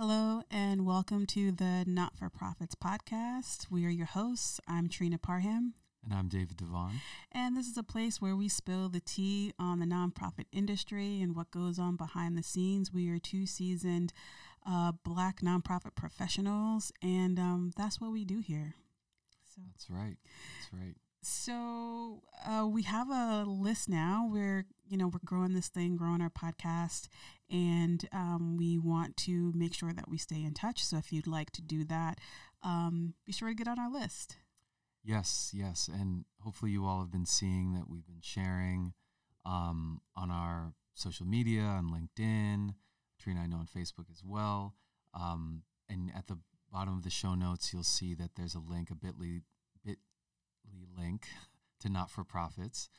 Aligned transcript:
Hello, 0.00 0.42
and 0.48 0.86
welcome 0.86 1.26
to 1.26 1.50
the 1.50 1.82
Not 1.84 2.16
4 2.16 2.30
Prophets 2.30 2.76
podcast. 2.76 3.68
We 3.68 3.84
are 3.84 3.88
your 3.88 4.06
hosts. 4.06 4.60
I'm 4.68 4.88
Trenia 4.88 5.20
Parham. 5.20 5.74
And 6.04 6.14
I'm 6.14 6.28
David 6.28 6.56
DeVaughn. 6.58 7.00
And 7.32 7.56
this 7.56 7.66
is 7.66 7.76
a 7.76 7.82
place 7.82 8.20
where 8.22 8.36
we 8.36 8.48
spill 8.48 8.88
the 8.88 9.00
tea 9.00 9.54
on 9.58 9.80
the 9.80 9.86
nonprofit 9.86 10.44
industry 10.52 11.20
and 11.20 11.34
what 11.34 11.50
goes 11.50 11.80
on 11.80 11.96
behind 11.96 12.38
the 12.38 12.44
scenes. 12.44 12.92
We 12.92 13.10
are 13.10 13.18
two 13.18 13.44
seasoned 13.44 14.12
uh, 14.64 14.92
black 15.02 15.40
nonprofit 15.40 15.96
professionals, 15.96 16.92
and 17.02 17.36
um, 17.40 17.72
that's 17.76 18.00
what 18.00 18.12
we 18.12 18.24
do 18.24 18.38
here. 18.38 18.76
So 19.52 19.62
that's 19.66 19.90
right. 19.90 20.16
That's 20.60 20.80
right. 20.80 20.94
So 21.22 22.22
uh, 22.48 22.68
we 22.68 22.82
have 22.82 23.10
a 23.10 23.44
list 23.44 23.88
now. 23.88 24.28
We're 24.30 24.64
you 24.88 24.96
know 24.96 25.08
we're 25.08 25.18
growing 25.24 25.54
this 25.54 25.68
thing, 25.68 25.96
growing 25.96 26.20
our 26.20 26.30
podcast, 26.30 27.08
and 27.50 28.08
um, 28.12 28.56
we 28.56 28.78
want 28.78 29.16
to 29.18 29.52
make 29.54 29.74
sure 29.74 29.92
that 29.92 30.08
we 30.08 30.18
stay 30.18 30.42
in 30.42 30.54
touch. 30.54 30.84
So 30.84 30.96
if 30.96 31.12
you'd 31.12 31.26
like 31.26 31.50
to 31.52 31.62
do 31.62 31.84
that, 31.84 32.18
um, 32.62 33.14
be 33.24 33.32
sure 33.32 33.48
to 33.48 33.54
get 33.54 33.68
on 33.68 33.78
our 33.78 33.90
list. 33.90 34.36
Yes, 35.04 35.52
yes, 35.54 35.88
and 35.92 36.24
hopefully 36.40 36.72
you 36.72 36.84
all 36.84 37.00
have 37.00 37.10
been 37.10 37.26
seeing 37.26 37.74
that 37.74 37.88
we've 37.88 38.06
been 38.06 38.20
sharing 38.20 38.92
um, 39.46 40.00
on 40.14 40.30
our 40.30 40.74
social 40.94 41.24
media 41.24 41.62
on 41.62 41.90
LinkedIn. 41.90 42.74
Trenia, 43.22 43.44
I 43.44 43.46
know 43.46 43.56
on 43.56 43.66
Facebook 43.66 44.10
as 44.10 44.22
well. 44.24 44.74
Um, 45.14 45.62
and 45.88 46.10
at 46.14 46.26
the 46.26 46.38
bottom 46.72 46.96
of 46.96 47.04
the 47.04 47.10
show 47.10 47.34
notes, 47.34 47.72
you'll 47.72 47.84
see 47.84 48.14
that 48.14 48.32
there's 48.36 48.54
a 48.54 48.60
link, 48.60 48.90
a 48.90 48.94
Bitly 48.94 49.42
Bitly 49.86 50.84
link 50.96 51.26
to 51.80 51.88
not 51.88 52.10
for 52.10 52.24
profits, 52.24 52.90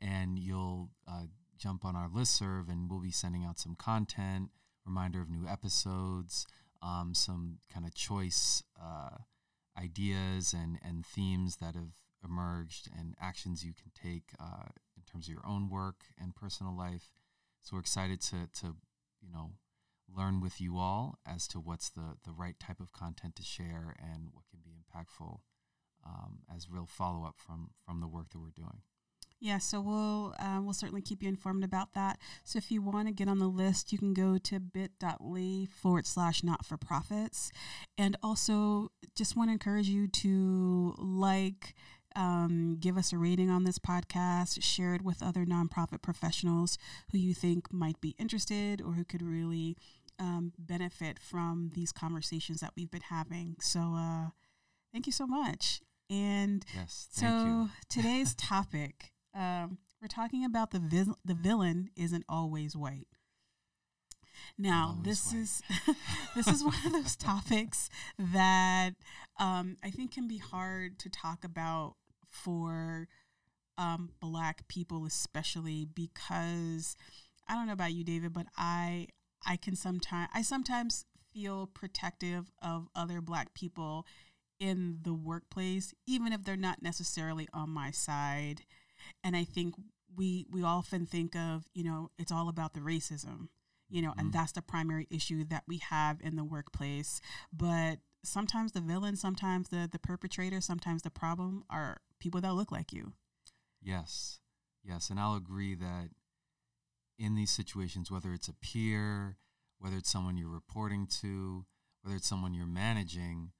and 0.00 0.38
you'll 0.38 0.90
uh, 1.08 1.24
jump 1.64 1.84
on 1.84 1.96
our 1.96 2.10
list 2.12 2.36
serve, 2.36 2.68
and 2.68 2.90
we'll 2.90 3.00
be 3.00 3.10
sending 3.10 3.42
out 3.42 3.58
some 3.58 3.74
content, 3.74 4.50
reminder 4.84 5.22
of 5.22 5.30
new 5.30 5.48
episodes, 5.48 6.46
um, 6.82 7.14
some 7.14 7.58
kind 7.72 7.86
of 7.86 7.94
choice 7.94 8.62
uh, 8.80 9.16
ideas 9.78 10.52
and 10.52 10.78
and 10.84 11.06
themes 11.06 11.56
that 11.56 11.74
have 11.74 11.94
emerged, 12.22 12.90
and 12.94 13.14
actions 13.18 13.64
you 13.64 13.72
can 13.72 13.90
take 13.94 14.34
uh, 14.38 14.68
in 14.94 15.02
terms 15.10 15.26
of 15.26 15.32
your 15.32 15.46
own 15.46 15.70
work 15.70 16.04
and 16.20 16.36
personal 16.36 16.76
life. 16.76 17.08
So 17.62 17.76
we're 17.76 17.80
excited 17.80 18.20
to 18.22 18.46
to 18.60 18.76
you 19.22 19.32
know 19.32 19.52
learn 20.14 20.42
with 20.42 20.60
you 20.60 20.76
all 20.76 21.18
as 21.26 21.48
to 21.48 21.58
what's 21.58 21.88
the 21.88 22.18
the 22.26 22.32
right 22.32 22.60
type 22.60 22.80
of 22.80 22.92
content 22.92 23.36
to 23.36 23.42
share 23.42 23.96
and 23.98 24.28
what 24.32 24.44
can 24.50 24.60
be 24.62 24.72
impactful 24.76 25.40
um, 26.04 26.40
as 26.54 26.68
real 26.68 26.86
follow 26.86 27.24
up 27.24 27.36
from 27.38 27.70
from 27.86 28.02
the 28.02 28.06
work 28.06 28.28
that 28.32 28.38
we're 28.38 28.50
doing. 28.54 28.82
Yeah, 29.44 29.58
so 29.58 29.82
we'll 29.82 30.34
uh, 30.38 30.60
we'll 30.62 30.72
certainly 30.72 31.02
keep 31.02 31.22
you 31.22 31.28
informed 31.28 31.64
about 31.64 31.92
that. 31.92 32.18
So 32.44 32.56
if 32.56 32.70
you 32.70 32.80
want 32.80 33.08
to 33.08 33.12
get 33.12 33.28
on 33.28 33.40
the 33.40 33.46
list, 33.46 33.92
you 33.92 33.98
can 33.98 34.14
go 34.14 34.38
to 34.38 34.58
bit.ly 34.58 35.66
forward 35.70 36.06
slash 36.06 36.42
not 36.42 36.64
for 36.64 36.78
profits, 36.78 37.52
and 37.98 38.16
also 38.22 38.90
just 39.14 39.36
want 39.36 39.50
to 39.50 39.52
encourage 39.52 39.86
you 39.86 40.08
to 40.08 40.94
like. 40.96 41.74
Um, 42.16 42.76
give 42.78 42.96
us 42.96 43.12
a 43.12 43.18
rating 43.18 43.50
on 43.50 43.64
this 43.64 43.80
podcast, 43.80 44.62
share 44.62 44.94
it 44.94 45.02
with 45.02 45.20
other 45.20 45.44
nonprofit 45.44 46.00
professionals 46.00 46.78
who 47.10 47.18
you 47.18 47.34
think 47.34 47.72
might 47.72 48.00
be 48.00 48.14
interested 48.20 48.80
or 48.80 48.92
who 48.92 49.04
could 49.04 49.20
really 49.20 49.76
um, 50.20 50.52
benefit 50.56 51.18
from 51.18 51.72
these 51.74 51.90
conversations 51.90 52.60
that 52.60 52.70
we've 52.76 52.90
been 52.90 53.00
having. 53.10 53.56
So, 53.60 53.94
uh, 53.96 54.28
thank 54.92 55.06
you 55.06 55.12
so 55.12 55.26
much. 55.26 55.80
And 56.08 56.64
yes, 56.74 57.08
so 57.10 57.68
today's 57.88 58.36
topic, 58.36 59.12
um, 59.34 59.78
we're 60.00 60.08
talking 60.08 60.44
about 60.44 60.70
the 60.70 60.78
vi- 60.80 61.14
the 61.24 61.34
villain 61.34 61.90
isn't 61.96 62.24
always 62.28 62.76
white. 62.76 63.08
Now, 64.58 64.96
always 64.98 65.04
this 65.04 65.32
white. 65.32 65.40
is 65.40 65.62
this 66.34 66.46
is 66.48 66.64
one 66.64 66.74
of 66.86 66.92
those 66.92 67.16
topics 67.16 67.88
that 68.18 68.90
um, 69.38 69.76
I 69.82 69.90
think 69.90 70.12
can 70.12 70.28
be 70.28 70.38
hard 70.38 70.98
to 71.00 71.10
talk 71.10 71.44
about 71.44 71.96
for 72.30 73.08
um, 73.78 74.10
Black 74.20 74.66
people, 74.68 75.06
especially 75.06 75.84
because 75.84 76.96
I 77.48 77.54
don't 77.54 77.66
know 77.66 77.72
about 77.72 77.92
you, 77.92 78.04
David, 78.04 78.32
but 78.32 78.46
I 78.56 79.08
I 79.46 79.56
can 79.56 79.76
sometimes 79.76 80.30
I 80.34 80.42
sometimes 80.42 81.06
feel 81.32 81.66
protective 81.66 82.50
of 82.62 82.88
other 82.94 83.20
Black 83.20 83.54
people 83.54 84.06
in 84.60 84.98
the 85.02 85.14
workplace, 85.14 85.92
even 86.06 86.32
if 86.32 86.44
they're 86.44 86.56
not 86.56 86.82
necessarily 86.82 87.48
on 87.52 87.70
my 87.70 87.90
side. 87.90 88.62
And 89.22 89.36
I 89.36 89.44
think 89.44 89.74
we 90.16 90.46
we 90.50 90.62
often 90.62 91.06
think 91.06 91.34
of, 91.34 91.64
you 91.74 91.84
know, 91.84 92.10
it's 92.18 92.32
all 92.32 92.48
about 92.48 92.74
the 92.74 92.80
racism, 92.80 93.48
you 93.88 94.02
know, 94.02 94.10
mm-hmm. 94.10 94.20
and 94.20 94.32
that's 94.32 94.52
the 94.52 94.62
primary 94.62 95.06
issue 95.10 95.44
that 95.44 95.64
we 95.66 95.78
have 95.78 96.20
in 96.20 96.36
the 96.36 96.44
workplace. 96.44 97.20
But 97.52 97.98
sometimes 98.22 98.72
the 98.72 98.80
villain, 98.80 99.16
sometimes 99.16 99.68
the 99.68 99.88
the 99.90 99.98
perpetrator, 99.98 100.60
sometimes 100.60 101.02
the 101.02 101.10
problem 101.10 101.64
are 101.70 101.98
people 102.20 102.40
that 102.40 102.54
look 102.54 102.72
like 102.72 102.92
you. 102.92 103.12
Yes. 103.82 104.40
Yes, 104.82 105.08
and 105.08 105.18
I'll 105.18 105.36
agree 105.36 105.74
that 105.74 106.10
in 107.18 107.34
these 107.34 107.50
situations 107.50 108.10
whether 108.10 108.32
it's 108.32 108.48
a 108.48 108.54
peer, 108.54 109.36
whether 109.78 109.96
it's 109.96 110.10
someone 110.10 110.36
you're 110.36 110.48
reporting 110.48 111.06
to, 111.06 111.64
whether 112.02 112.16
it's 112.16 112.28
someone 112.28 112.54
you're 112.54 112.66
managing, 112.66 113.52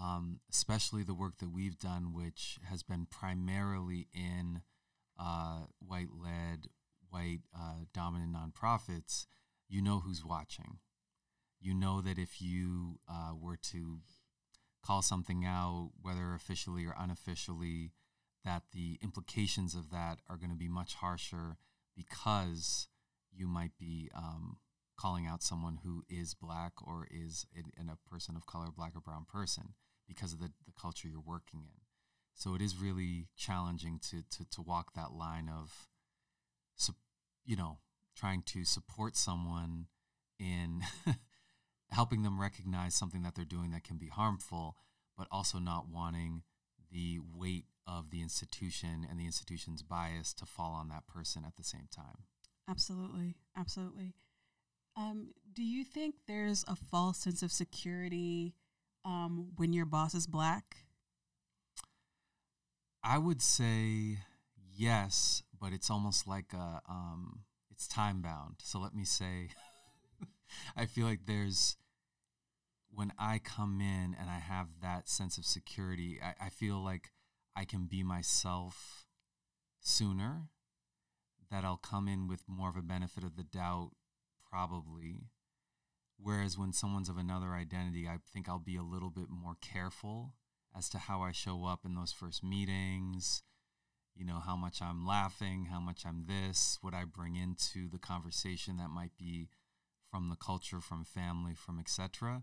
um, 0.00 0.40
especially 0.50 1.02
the 1.02 1.14
work 1.14 1.38
that 1.38 1.52
we've 1.52 1.78
done, 1.78 2.12
which 2.14 2.58
has 2.68 2.82
been 2.82 3.06
primarily 3.10 4.08
in 4.14 4.62
uh, 5.22 5.66
white 5.86 6.08
led, 6.12 6.68
white 7.10 7.40
uh, 7.54 7.84
dominant 7.94 8.34
nonprofits, 8.34 9.26
you 9.68 9.80
know 9.82 10.00
who's 10.00 10.24
watching. 10.24 10.78
You 11.60 11.74
know 11.74 12.00
that 12.00 12.18
if 12.18 12.42
you 12.42 12.98
uh, 13.08 13.32
were 13.40 13.56
to 13.70 14.00
call 14.84 15.00
something 15.02 15.44
out, 15.44 15.92
whether 16.00 16.34
officially 16.34 16.84
or 16.84 16.94
unofficially, 16.98 17.92
that 18.44 18.62
the 18.72 18.98
implications 19.00 19.76
of 19.76 19.90
that 19.90 20.18
are 20.28 20.36
going 20.36 20.50
to 20.50 20.56
be 20.56 20.68
much 20.68 20.94
harsher 20.94 21.56
because 21.96 22.88
you 23.32 23.46
might 23.46 23.78
be 23.78 24.10
um, 24.16 24.56
calling 24.98 25.26
out 25.26 25.42
someone 25.42 25.78
who 25.84 26.02
is 26.08 26.34
black 26.34 26.72
or 26.82 27.06
is 27.10 27.46
in 27.54 27.88
a 27.88 28.10
person 28.10 28.34
of 28.34 28.46
color, 28.46 28.66
black 28.76 28.96
or 28.96 29.00
brown 29.00 29.24
person, 29.30 29.74
because 30.08 30.32
of 30.32 30.40
the, 30.40 30.50
the 30.66 30.72
culture 30.72 31.06
you're 31.06 31.20
working 31.24 31.60
in. 31.60 31.81
So 32.34 32.54
it 32.54 32.62
is 32.62 32.76
really 32.76 33.28
challenging 33.36 34.00
to 34.10 34.22
to, 34.36 34.44
to 34.50 34.62
walk 34.62 34.94
that 34.94 35.12
line 35.12 35.48
of, 35.48 35.88
you 37.44 37.56
know, 37.56 37.78
trying 38.16 38.42
to 38.42 38.64
support 38.64 39.16
someone 39.16 39.86
in 40.38 40.82
helping 41.90 42.22
them 42.22 42.40
recognize 42.40 42.94
something 42.94 43.22
that 43.22 43.34
they're 43.34 43.44
doing 43.44 43.70
that 43.72 43.84
can 43.84 43.96
be 43.96 44.08
harmful, 44.08 44.76
but 45.16 45.26
also 45.30 45.58
not 45.58 45.88
wanting 45.88 46.42
the 46.90 47.20
weight 47.34 47.66
of 47.86 48.10
the 48.10 48.22
institution 48.22 49.06
and 49.08 49.18
the 49.18 49.26
institution's 49.26 49.82
bias 49.82 50.32
to 50.34 50.46
fall 50.46 50.72
on 50.72 50.88
that 50.88 51.06
person 51.06 51.42
at 51.46 51.56
the 51.56 51.64
same 51.64 51.88
time. 51.94 52.24
Absolutely, 52.68 53.34
absolutely. 53.56 54.14
Um, 54.96 55.28
do 55.52 55.62
you 55.62 55.84
think 55.84 56.14
there's 56.28 56.64
a 56.68 56.76
false 56.76 57.18
sense 57.18 57.42
of 57.42 57.50
security 57.50 58.54
um, 59.04 59.48
when 59.56 59.72
your 59.72 59.86
boss 59.86 60.14
is 60.14 60.26
black? 60.26 60.76
I 63.04 63.18
would 63.18 63.42
say 63.42 64.18
yes, 64.76 65.42
but 65.60 65.72
it's 65.72 65.90
almost 65.90 66.28
like 66.28 66.52
a 66.52 66.80
um, 66.88 67.40
it's 67.70 67.88
time 67.88 68.22
bound. 68.22 68.56
So 68.62 68.78
let 68.78 68.94
me 68.94 69.04
say, 69.04 69.50
I 70.76 70.86
feel 70.86 71.06
like 71.06 71.26
there's 71.26 71.76
when 72.90 73.12
I 73.18 73.38
come 73.38 73.80
in 73.80 74.14
and 74.18 74.28
I 74.30 74.38
have 74.38 74.68
that 74.82 75.08
sense 75.08 75.38
of 75.38 75.44
security, 75.46 76.20
I, 76.22 76.46
I 76.46 76.48
feel 76.50 76.82
like 76.82 77.10
I 77.56 77.64
can 77.64 77.86
be 77.86 78.02
myself 78.02 79.06
sooner. 79.80 80.48
That 81.50 81.64
I'll 81.66 81.76
come 81.76 82.08
in 82.08 82.28
with 82.28 82.44
more 82.48 82.70
of 82.70 82.76
a 82.76 82.82
benefit 82.82 83.24
of 83.24 83.36
the 83.36 83.42
doubt 83.42 83.90
probably. 84.48 85.28
Whereas 86.18 86.56
when 86.56 86.72
someone's 86.72 87.10
of 87.10 87.18
another 87.18 87.52
identity, 87.52 88.08
I 88.08 88.18
think 88.32 88.48
I'll 88.48 88.58
be 88.58 88.76
a 88.76 88.82
little 88.82 89.10
bit 89.10 89.28
more 89.28 89.56
careful 89.60 90.32
as 90.76 90.88
to 90.90 90.98
how 90.98 91.22
I 91.22 91.32
show 91.32 91.64
up 91.64 91.80
in 91.84 91.94
those 91.94 92.12
first 92.12 92.42
meetings, 92.42 93.42
you 94.14 94.24
know, 94.24 94.40
how 94.44 94.56
much 94.56 94.80
I'm 94.82 95.06
laughing, 95.06 95.66
how 95.70 95.80
much 95.80 96.04
I'm 96.06 96.26
this, 96.26 96.78
what 96.80 96.94
I 96.94 97.04
bring 97.04 97.36
into 97.36 97.88
the 97.88 97.98
conversation 97.98 98.76
that 98.76 98.90
might 98.90 99.16
be 99.18 99.48
from 100.10 100.28
the 100.28 100.36
culture, 100.36 100.80
from 100.80 101.04
family, 101.04 101.54
from 101.54 101.78
etc. 101.78 102.42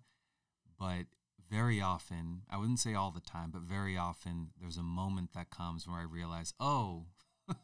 But 0.80 1.06
very 1.50 1.82
often, 1.82 2.42
I 2.50 2.58
wouldn't 2.58 2.80
say 2.80 2.94
all 2.94 3.12
the 3.12 3.20
time, 3.20 3.52
but 3.52 3.62
very 3.62 3.98
often 3.98 4.50
there's 4.60 4.78
a 4.78 4.84
moment 4.84 5.34
that 5.34 5.50
comes 5.50 5.88
where 5.88 6.00
I 6.00 6.04
realize, 6.04 6.54
oh, 6.60 7.06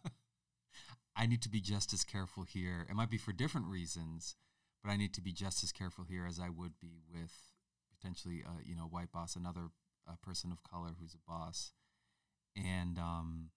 I 1.15 1.25
need 1.25 1.41
to 1.43 1.49
be 1.49 1.61
just 1.61 1.93
as 1.93 2.03
careful 2.03 2.43
here. 2.43 2.85
It 2.89 2.95
might 2.95 3.09
be 3.09 3.17
for 3.17 3.31
different 3.31 3.67
reasons, 3.67 4.35
but 4.83 4.91
I 4.91 4.97
need 4.97 5.13
to 5.15 5.21
be 5.21 5.31
just 5.31 5.63
as 5.63 5.71
careful 5.71 6.03
here 6.03 6.25
as 6.27 6.39
I 6.39 6.49
would 6.49 6.79
be 6.79 6.99
with 7.11 7.31
potentially, 7.95 8.43
uh, 8.45 8.59
you 8.63 8.75
know, 8.75 8.83
white 8.83 9.11
boss, 9.11 9.35
another 9.35 9.69
uh, 10.07 10.13
person 10.21 10.51
of 10.51 10.63
color 10.63 10.91
who's 10.99 11.13
a 11.13 11.31
boss. 11.31 11.73
And 12.55 12.97
um, 12.97 13.49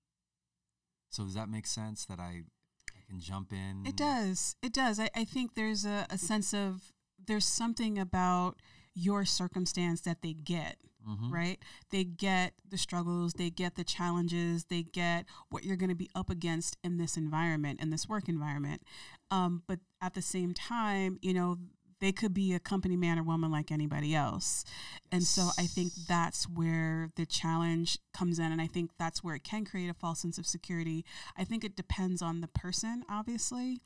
so, 1.10 1.24
does 1.24 1.34
that 1.34 1.48
make 1.48 1.66
sense 1.66 2.04
that 2.06 2.18
I, 2.18 2.42
I 2.90 3.00
can 3.08 3.20
jump 3.20 3.52
in? 3.52 3.84
It 3.86 3.96
does. 3.96 4.56
It 4.62 4.72
does. 4.72 4.98
I, 4.98 5.08
I 5.14 5.24
think 5.24 5.54
there's 5.54 5.84
a, 5.84 6.06
a 6.10 6.18
sense 6.18 6.52
of 6.52 6.92
there's 7.26 7.46
something 7.46 7.98
about 7.98 8.56
your 8.94 9.24
circumstance 9.24 10.00
that 10.00 10.22
they 10.22 10.32
get 10.32 10.76
mm-hmm. 11.08 11.32
right 11.32 11.58
they 11.90 12.02
get 12.04 12.52
the 12.68 12.78
struggles 12.78 13.34
they 13.34 13.50
get 13.50 13.76
the 13.76 13.84
challenges 13.84 14.64
they 14.64 14.82
get 14.82 15.24
what 15.50 15.64
you're 15.64 15.76
going 15.76 15.88
to 15.88 15.94
be 15.94 16.10
up 16.14 16.30
against 16.30 16.76
in 16.82 16.98
this 16.98 17.16
environment 17.16 17.80
in 17.80 17.90
this 17.90 18.08
work 18.08 18.28
environment 18.28 18.82
um, 19.30 19.62
but 19.68 19.78
at 20.02 20.14
the 20.14 20.22
same 20.22 20.52
time 20.52 21.18
you 21.22 21.32
know 21.32 21.56
they 22.00 22.12
could 22.12 22.32
be 22.32 22.54
a 22.54 22.60
company 22.60 22.96
man 22.96 23.18
or 23.18 23.22
woman 23.22 23.50
like 23.50 23.70
anybody 23.70 24.14
else. 24.14 24.64
And 25.10 25.24
so 25.24 25.50
I 25.58 25.64
think 25.64 25.92
that's 26.06 26.48
where 26.48 27.10
the 27.16 27.26
challenge 27.26 27.98
comes 28.12 28.38
in. 28.38 28.52
And 28.52 28.60
I 28.60 28.66
think 28.66 28.92
that's 28.98 29.22
where 29.24 29.34
it 29.34 29.44
can 29.44 29.64
create 29.64 29.90
a 29.90 29.94
false 29.94 30.20
sense 30.20 30.38
of 30.38 30.46
security. 30.46 31.04
I 31.36 31.44
think 31.44 31.64
it 31.64 31.76
depends 31.76 32.22
on 32.22 32.40
the 32.40 32.48
person, 32.48 33.04
obviously. 33.10 33.78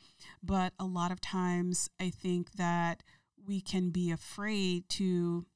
But 0.43 0.73
a 0.79 0.85
lot 0.85 1.13
of 1.13 1.21
times 1.21 1.89
I 2.01 2.11
think 2.11 2.53
that 2.53 3.03
we 3.47 3.61
can 3.61 3.91
be 3.91 4.11
afraid 4.11 4.89
to 4.91 5.47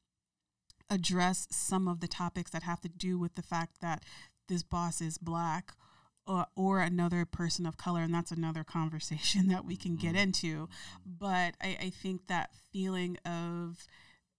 address 0.88 1.48
some 1.50 1.88
of 1.88 2.00
the 2.00 2.08
topics 2.08 2.50
that 2.52 2.62
have 2.62 2.80
to 2.80 2.88
do 2.88 3.18
with 3.18 3.34
the 3.34 3.42
fact 3.42 3.80
that 3.80 4.02
this 4.48 4.62
boss 4.62 5.00
is 5.00 5.18
black 5.18 5.72
or, 6.26 6.46
or 6.56 6.80
another 6.80 7.24
person 7.24 7.66
of 7.66 7.76
color, 7.76 8.02
and 8.02 8.14
that's 8.14 8.32
another 8.32 8.64
conversation 8.78 9.48
that 9.48 9.64
we 9.64 9.76
can 9.76 9.96
get 9.96 10.10
mm-hmm. 10.10 10.18
into. 10.18 10.68
But 11.04 11.54
I, 11.60 11.76
I 11.80 11.90
think 11.90 12.26
that 12.26 12.50
feeling 12.72 13.16
of 13.24 13.86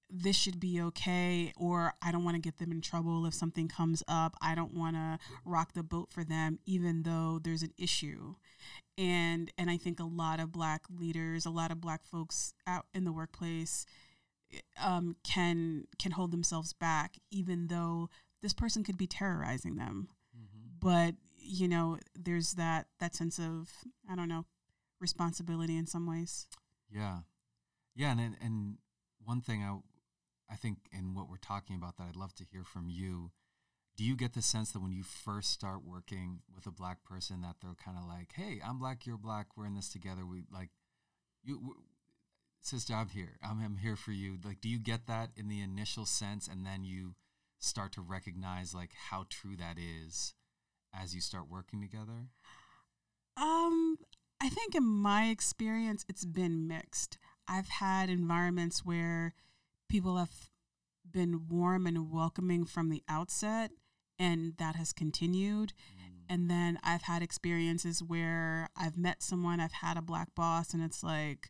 this 0.09 0.37
should 0.37 0.59
be 0.59 0.81
okay, 0.81 1.51
or 1.57 1.93
I 2.01 2.11
don't 2.11 2.23
want 2.23 2.35
to 2.35 2.41
get 2.41 2.57
them 2.59 2.71
in 2.71 2.81
trouble 2.81 3.25
if 3.25 3.33
something 3.33 3.67
comes 3.67 4.03
up. 4.07 4.35
I 4.41 4.55
don't 4.55 4.73
want 4.73 4.95
to 4.95 5.19
rock 5.43 5.73
the 5.73 5.83
boat 5.83 6.11
for 6.11 6.23
them, 6.23 6.59
even 6.65 7.03
though 7.03 7.39
there's 7.43 7.63
an 7.63 7.73
issue. 7.77 8.35
And 8.97 9.51
and 9.57 9.69
I 9.69 9.77
think 9.77 9.99
a 9.99 10.05
lot 10.05 10.39
of 10.39 10.51
black 10.51 10.83
leaders, 10.89 11.45
a 11.45 11.49
lot 11.49 11.71
of 11.71 11.81
black 11.81 12.05
folks 12.05 12.53
out 12.65 12.85
in 12.93 13.03
the 13.03 13.11
workplace, 13.11 13.85
um, 14.81 15.17
can 15.23 15.85
can 15.99 16.11
hold 16.11 16.31
themselves 16.31 16.73
back, 16.73 17.17
even 17.29 17.67
though 17.67 18.09
this 18.41 18.53
person 18.53 18.83
could 18.83 18.97
be 18.97 19.07
terrorizing 19.07 19.75
them. 19.75 20.09
Mm-hmm. 20.35 20.77
But 20.79 21.15
you 21.47 21.67
know, 21.67 21.97
there's 22.15 22.53
that 22.53 22.87
that 22.99 23.15
sense 23.15 23.39
of 23.39 23.69
I 24.09 24.15
don't 24.15 24.29
know 24.29 24.45
responsibility 24.99 25.77
in 25.77 25.87
some 25.87 26.07
ways. 26.07 26.47
Yeah, 26.91 27.19
yeah, 27.95 28.11
and 28.11 28.35
and 28.41 28.77
one 29.23 29.41
thing 29.41 29.63
I 29.63 29.77
I 30.51 30.55
think 30.55 30.79
in 30.91 31.13
what 31.13 31.29
we're 31.29 31.37
talking 31.37 31.75
about 31.75 31.97
that 31.97 32.07
I'd 32.09 32.15
love 32.15 32.33
to 32.35 32.45
hear 32.45 32.63
from 32.63 32.89
you. 32.89 33.31
Do 33.95 34.03
you 34.03 34.15
get 34.15 34.33
the 34.33 34.43
sense 34.43 34.71
that 34.71 34.81
when 34.81 34.91
you 34.91 35.01
first 35.01 35.49
start 35.49 35.83
working 35.83 36.41
with 36.53 36.67
a 36.67 36.71
black 36.71 37.03
person 37.03 37.41
that 37.41 37.55
they're 37.61 37.73
kind 37.83 37.97
of 37.97 38.07
like, 38.07 38.33
"Hey, 38.35 38.61
I'm 38.63 38.77
black, 38.77 39.05
you're 39.05 39.17
black, 39.17 39.47
we're 39.55 39.65
in 39.65 39.73
this 39.73 39.89
together." 39.89 40.25
We 40.25 40.43
like 40.51 40.69
you 41.43 41.77
sister, 42.61 42.93
I'm 42.93 43.09
here. 43.09 43.39
I'm, 43.41 43.63
I'm 43.63 43.77
here 43.77 43.95
for 43.95 44.11
you. 44.11 44.37
Like, 44.43 44.61
do 44.61 44.69
you 44.69 44.77
get 44.77 45.07
that 45.07 45.29
in 45.35 45.47
the 45.47 45.61
initial 45.61 46.05
sense, 46.05 46.47
and 46.47 46.65
then 46.65 46.83
you 46.83 47.15
start 47.59 47.91
to 47.93 48.01
recognize 48.01 48.75
like 48.75 48.91
how 49.09 49.25
true 49.29 49.55
that 49.55 49.77
is 49.79 50.33
as 50.93 51.15
you 51.15 51.21
start 51.21 51.49
working 51.49 51.81
together? 51.81 52.29
Um, 53.35 53.97
I 54.41 54.49
think 54.49 54.75
in 54.75 54.83
my 54.83 55.25
experience, 55.25 56.05
it's 56.09 56.25
been 56.25 56.67
mixed. 56.67 57.17
I've 57.47 57.69
had 57.69 58.09
environments 58.09 58.85
where 58.85 59.33
people 59.89 60.17
have 60.17 60.49
been 61.09 61.47
warm 61.47 61.87
and 61.87 62.11
welcoming 62.11 62.65
from 62.65 62.89
the 62.89 63.03
outset, 63.07 63.71
and 64.19 64.53
that 64.57 64.75
has 64.75 64.91
continued. 64.91 65.73
Mm. 65.91 66.13
And 66.29 66.49
then 66.51 66.79
I've 66.83 67.03
had 67.03 67.21
experiences 67.21 68.03
where 68.03 68.69
I've 68.75 68.97
met 68.97 69.23
someone, 69.23 69.59
I've 69.59 69.71
had 69.71 69.97
a 69.97 70.01
black 70.01 70.35
boss, 70.35 70.73
and 70.73 70.83
it's 70.83 71.03
like, 71.03 71.49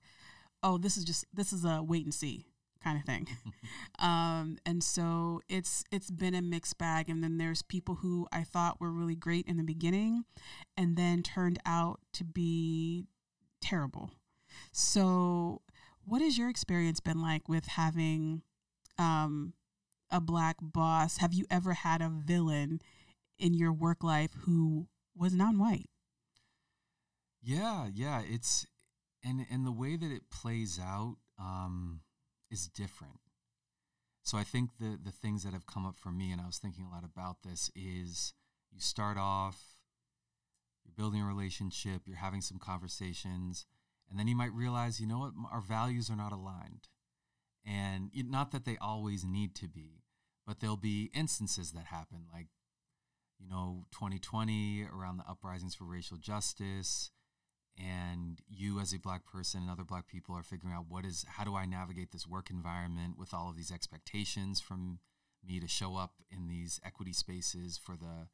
oh, 0.62 0.78
this 0.78 0.98
is 0.98 1.04
just, 1.04 1.26
this 1.34 1.52
is 1.52 1.66
a 1.66 1.82
wait 1.82 2.06
and 2.06 2.14
see 2.14 2.46
kind 2.84 2.98
of 2.98 3.06
thing. 3.06 3.28
um, 4.00 4.58
and 4.66 4.84
so 4.84 5.42
it's 5.50 5.84
it's 5.92 6.12
been 6.12 6.36
a 6.36 6.42
mixed 6.42 6.78
bag. 6.78 7.10
And 7.10 7.24
then 7.24 7.38
there's 7.38 7.62
people 7.62 7.96
who 7.96 8.28
I 8.32 8.44
thought 8.44 8.80
were 8.80 8.92
really 8.92 9.16
great 9.16 9.48
in 9.48 9.58
the 9.58 9.64
beginning, 9.64 10.26
and 10.76 10.98
then 10.98 11.24
turned 11.24 11.60
out 11.66 12.00
to 12.14 12.24
be 12.24 13.06
terrible. 13.62 14.12
So, 14.72 15.62
what 16.06 16.22
has 16.22 16.38
your 16.38 16.50
experience 16.50 17.00
been 17.00 17.22
like 17.22 17.50
with 17.50 17.66
having 17.66 18.42
um, 18.98 19.54
a 20.12 20.22
black 20.22 20.58
boss? 20.62 21.18
Have 21.18 21.34
you 21.34 21.46
ever 21.50 21.74
had 21.74 22.02
a 22.02 22.10
villain 22.10 22.82
in 23.40 23.54
your 23.54 23.74
work 23.74 24.04
life 24.04 24.32
who 24.46 24.88
was 25.16 25.34
non-white? 25.34 25.90
Yeah, 27.42 27.88
yeah, 27.94 28.22
it's 28.28 28.66
and 29.24 29.46
and 29.50 29.66
the 29.66 29.72
way 29.72 29.96
that 29.96 30.12
it 30.12 30.30
plays 30.30 30.80
out. 30.82 31.16
Um, 31.40 32.02
is 32.52 32.68
different. 32.68 33.20
So 34.24 34.38
I 34.38 34.44
think 34.44 34.72
the 34.80 35.00
the 35.02 35.12
things 35.12 35.44
that 35.44 35.54
have 35.54 35.68
come 35.68 35.86
up 35.86 35.96
for 35.96 36.12
me, 36.12 36.32
and 36.32 36.42
I 36.42 36.46
was 36.46 36.58
thinking 36.58 36.86
a 36.86 36.94
lot 36.94 37.04
about 37.04 37.44
this, 37.44 37.72
is 37.76 38.34
you 38.72 38.80
start 38.80 39.18
off, 39.18 39.78
you're 40.84 40.94
building 40.98 41.22
a 41.22 41.26
relationship, 41.26 42.02
you're 42.06 42.18
having 42.18 42.42
some 42.42 42.60
conversations, 42.60 43.66
and 44.10 44.20
then 44.20 44.28
you 44.28 44.36
might 44.36 44.54
realize, 44.54 45.00
you 45.00 45.08
know 45.08 45.20
what, 45.20 45.34
our 45.52 45.62
values 45.62 46.10
are 46.10 46.16
not 46.16 46.34
aligned, 46.34 46.90
and 47.66 48.10
it, 48.14 48.26
not 48.30 48.52
that 48.52 48.66
they 48.66 48.78
always 48.82 49.24
need 49.24 49.56
to 49.56 49.68
be, 49.68 50.04
but 50.46 50.60
there'll 50.60 50.78
be 50.78 51.10
instances 51.14 51.72
that 51.72 51.86
happen, 51.86 52.26
like 52.34 52.48
you 53.40 53.48
know, 53.48 53.86
2020 53.92 54.88
around 54.92 55.18
the 55.18 55.30
uprisings 55.30 55.76
for 55.76 55.84
racial 55.86 56.18
justice 56.18 57.12
and 57.78 58.42
you 58.50 58.80
as 58.80 58.94
a 58.94 59.00
black 59.00 59.26
person 59.26 59.62
and 59.62 59.70
other 59.70 59.84
black 59.84 60.08
people 60.08 60.36
are 60.36 60.44
figuring 60.44 60.76
out 60.76 60.86
what 60.90 61.06
is 61.06 61.26
how 61.28 61.44
do 61.44 61.56
I 61.56 61.66
navigate 61.66 62.12
this 62.12 62.28
work 62.28 62.50
environment 62.50 63.18
with 63.18 63.34
all 63.34 63.50
of 63.50 63.56
these 63.56 63.72
expectations 63.72 64.60
from 64.60 65.00
me 65.46 65.60
to 65.60 65.68
show 65.68 65.96
up 65.96 66.14
in 66.32 66.48
these 66.48 66.80
equity 66.84 67.14
spaces 67.14 67.78
for 67.78 67.96
the 67.96 68.28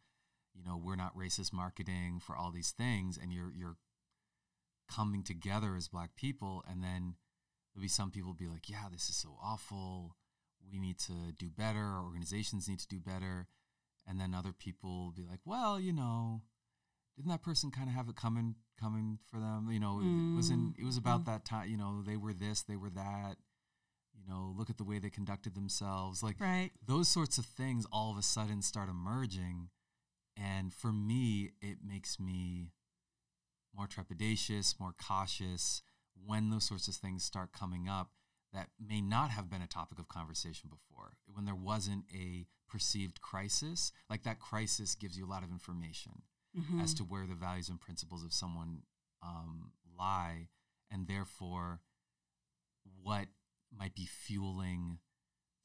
you 0.54 0.63
know 0.63 0.80
we're 0.81 0.95
not 0.95 1.18
racist 1.18 1.51
marketing 1.51 2.19
for 2.25 2.36
all 2.36 2.51
these 2.51 2.72
things 2.72 3.18
and 3.22 3.34
you're 3.34 3.51
you're 3.54 3.78
coming 4.90 5.24
together 5.24 5.75
as 5.75 5.88
black 5.88 6.16
people 6.16 6.63
and 6.69 6.84
then 6.84 7.16
there'll 7.74 7.84
be 7.84 7.88
some 7.88 8.12
people 8.12 8.34
be 8.34 8.48
like 8.48 8.69
yeah 8.69 8.88
this 8.92 9.10
is 9.10 9.16
so 9.16 9.38
awful. 9.44 10.16
We 10.72 10.80
need 10.80 10.98
to 11.00 11.34
do 11.38 11.50
better. 11.50 12.00
Organizations 12.01 12.69
need 12.69 12.80
to 12.80 12.88
do 12.88 13.01
better. 13.01 13.48
And 14.07 14.18
then 14.19 14.34
other 14.34 14.54
people 14.54 15.12
be 15.16 15.24
like 15.24 15.42
well 15.45 15.80
you 15.80 15.92
know 15.92 16.42
didn't 17.15 17.30
that 17.30 17.44
person 17.44 17.71
kind 17.71 17.88
of 17.88 17.95
have 17.95 18.10
it 18.10 18.15
coming 18.15 18.56
coming 18.80 19.19
for 19.30 19.39
them 19.39 19.69
you 19.71 19.80
know 19.80 20.01
mm. 20.04 20.33
it 20.33 20.36
wasn't 20.36 20.75
it 20.80 20.86
was 20.86 20.98
about 20.98 21.21
mm. 21.21 21.25
that 21.25 21.45
time 21.45 21.69
you 21.69 21.77
know 21.77 22.01
they 22.06 22.18
were 22.18 22.33
this 22.33 22.63
they 22.63 22.75
were 22.75 22.89
that 22.89 23.36
you 24.15 24.25
know 24.27 24.54
look 24.57 24.69
at 24.69 24.77
the 24.77 24.83
way 24.83 25.00
they 25.00 25.10
conducted 25.10 25.56
themselves 25.56 26.23
like 26.23 26.40
right. 26.40 26.71
those 26.85 27.07
sorts 27.07 27.37
of 27.37 27.45
things 27.45 27.85
all 27.92 28.11
of 28.11 28.18
a 28.18 28.21
sudden 28.21 28.61
start 28.61 28.90
emerging 28.90 29.69
and 30.37 30.73
for 30.73 30.92
me 30.92 31.52
it 31.61 31.78
makes 31.85 32.19
me 32.19 32.71
more 33.76 33.87
trepidatious 33.87 34.80
more 34.80 34.94
cautious 35.02 35.83
when 36.26 36.49
those 36.49 36.64
sorts 36.64 36.87
of 36.87 36.95
things 36.95 37.23
start 37.23 37.52
coming 37.52 37.87
up 37.87 38.11
that 38.54 38.69
may 38.80 39.02
not 39.02 39.31
have 39.31 39.49
been 39.49 39.64
a 39.64 39.68
topic 39.68 39.97
of 39.97 40.07
conversation 40.07 40.69
before 40.69 41.14
when 41.26 41.45
there 41.45 41.56
wasn't 41.56 42.06
a 42.14 42.45
perceived 42.69 43.21
crisis 43.21 43.92
like 44.09 44.23
that 44.23 44.40
crisis 44.40 44.95
gives 44.95 45.18
you 45.18 45.26
a 45.26 45.30
lot 45.30 45.44
of 45.44 45.52
information 45.52 46.21
mm-hmm. 46.57 46.80
as 46.80 46.94
to 46.95 47.04
where 47.04 47.26
the 47.28 47.36
values 47.36 47.69
and 47.69 47.80
principles 47.80 48.24
of 48.24 48.33
someone 48.33 48.83
um, 49.22 49.72
lie, 49.98 50.50
and 50.92 51.07
therefore 51.07 51.81
what 53.02 53.28
might 53.76 53.95
be 53.95 54.06
fueling 54.06 55.00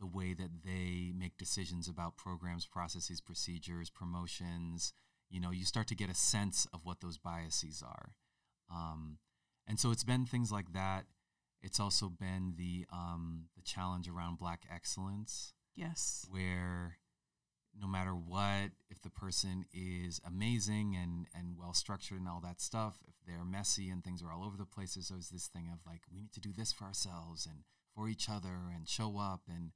the 0.01 0.07
way 0.07 0.33
that 0.33 0.63
they 0.65 1.13
make 1.17 1.37
decisions 1.37 1.89
about 1.89 2.17
programs, 2.17 2.67
processes, 2.67 3.21
procedures, 3.21 3.91
promotions. 3.91 4.93
You 5.29 5.41
know, 5.41 5.51
you 5.51 5.65
start 5.65 5.89
to 5.89 5.95
get 5.95 6.11
a 6.11 6.15
sense 6.15 6.67
of 6.73 6.81
what 6.85 7.01
those 7.01 7.19
biases 7.19 7.83
are. 7.85 8.13
Um, 8.71 9.19
and 9.67 9.79
so 9.79 9.91
it's 9.91 10.05
been 10.05 10.25
things 10.25 10.53
like 10.53 10.73
that. 10.73 11.07
It's 11.63 11.81
also 11.81 12.09
been 12.09 12.55
the 12.57 12.87
um, 12.93 13.47
the 13.57 13.63
challenge 13.63 14.09
around 14.09 14.39
Black 14.39 14.63
excellence. 14.73 15.53
Yes, 15.75 16.27
where 16.31 16.99
no 17.81 17.87
matter 17.87 18.13
what, 18.13 18.71
if 18.91 19.01
the 19.03 19.11
person 19.11 19.65
is 19.73 20.21
amazing 20.27 20.97
and, 21.01 21.27
and 21.35 21.57
well 21.59 21.73
structured 21.73 22.19
and 22.19 22.29
all 22.29 22.41
that 22.43 22.61
stuff, 22.61 22.99
if 23.07 23.15
they're 23.27 23.45
messy 23.45 23.91
and 23.91 24.03
things 24.03 24.23
are 24.23 24.33
all 24.33 24.45
over 24.45 24.57
the 24.57 24.65
place, 24.65 24.95
there's 24.95 25.11
always 25.11 25.31
this 25.31 25.47
thing 25.47 25.71
of 25.73 25.79
like, 25.87 26.03
we 26.13 26.21
need 26.21 26.33
to 26.33 26.41
do 26.41 26.53
this 26.53 26.73
for 26.73 26.85
ourselves 26.85 27.47
and 27.47 27.65
for 27.95 28.09
each 28.09 28.29
other 28.29 28.71
and 28.75 28.89
show 28.89 29.19
up 29.19 29.43
and 29.49 29.73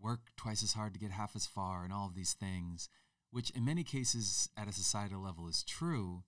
work 0.00 0.30
twice 0.36 0.62
as 0.62 0.72
hard 0.72 0.94
to 0.94 1.00
get 1.00 1.10
half 1.10 1.34
as 1.34 1.46
far 1.46 1.84
and 1.84 1.92
all 1.92 2.06
of 2.06 2.14
these 2.14 2.34
things, 2.34 2.88
which 3.30 3.50
in 3.50 3.64
many 3.64 3.84
cases 3.84 4.48
at 4.56 4.68
a 4.68 4.72
societal 4.72 5.22
level 5.22 5.48
is 5.48 5.62
true. 5.64 6.24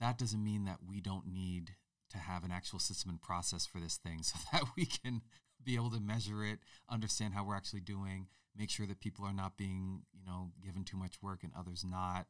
That 0.00 0.18
doesn't 0.18 0.42
mean 0.42 0.64
that 0.64 0.78
we 0.86 1.00
don't 1.00 1.26
need 1.32 1.76
to 2.10 2.18
have 2.18 2.44
an 2.44 2.50
actual 2.50 2.78
system 2.78 3.10
and 3.10 3.22
process 3.22 3.66
for 3.66 3.80
this 3.80 3.96
thing 3.96 4.22
so 4.22 4.38
that 4.52 4.64
we 4.76 4.86
can 4.86 5.22
be 5.64 5.76
able 5.76 5.90
to 5.90 6.00
measure 6.00 6.44
it, 6.44 6.58
understand 6.88 7.34
how 7.34 7.44
we're 7.44 7.56
actually 7.56 7.80
doing, 7.80 8.26
make 8.56 8.70
sure 8.70 8.86
that 8.86 9.00
people 9.00 9.24
are 9.24 9.32
not 9.32 9.56
being, 9.56 10.02
you 10.12 10.24
know, 10.26 10.52
given 10.64 10.84
too 10.84 10.96
much 10.96 11.22
work 11.22 11.42
and 11.42 11.52
others 11.58 11.84
not. 11.84 12.26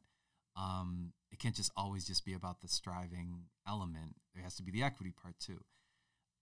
Um, 0.55 1.13
it 1.31 1.39
can't 1.39 1.55
just 1.55 1.71
always 1.75 2.05
just 2.05 2.25
be 2.25 2.33
about 2.33 2.61
the 2.61 2.67
striving 2.67 3.45
element. 3.67 4.15
There 4.33 4.43
has 4.43 4.55
to 4.55 4.63
be 4.63 4.71
the 4.71 4.83
equity 4.83 5.11
part 5.11 5.35
too. 5.39 5.59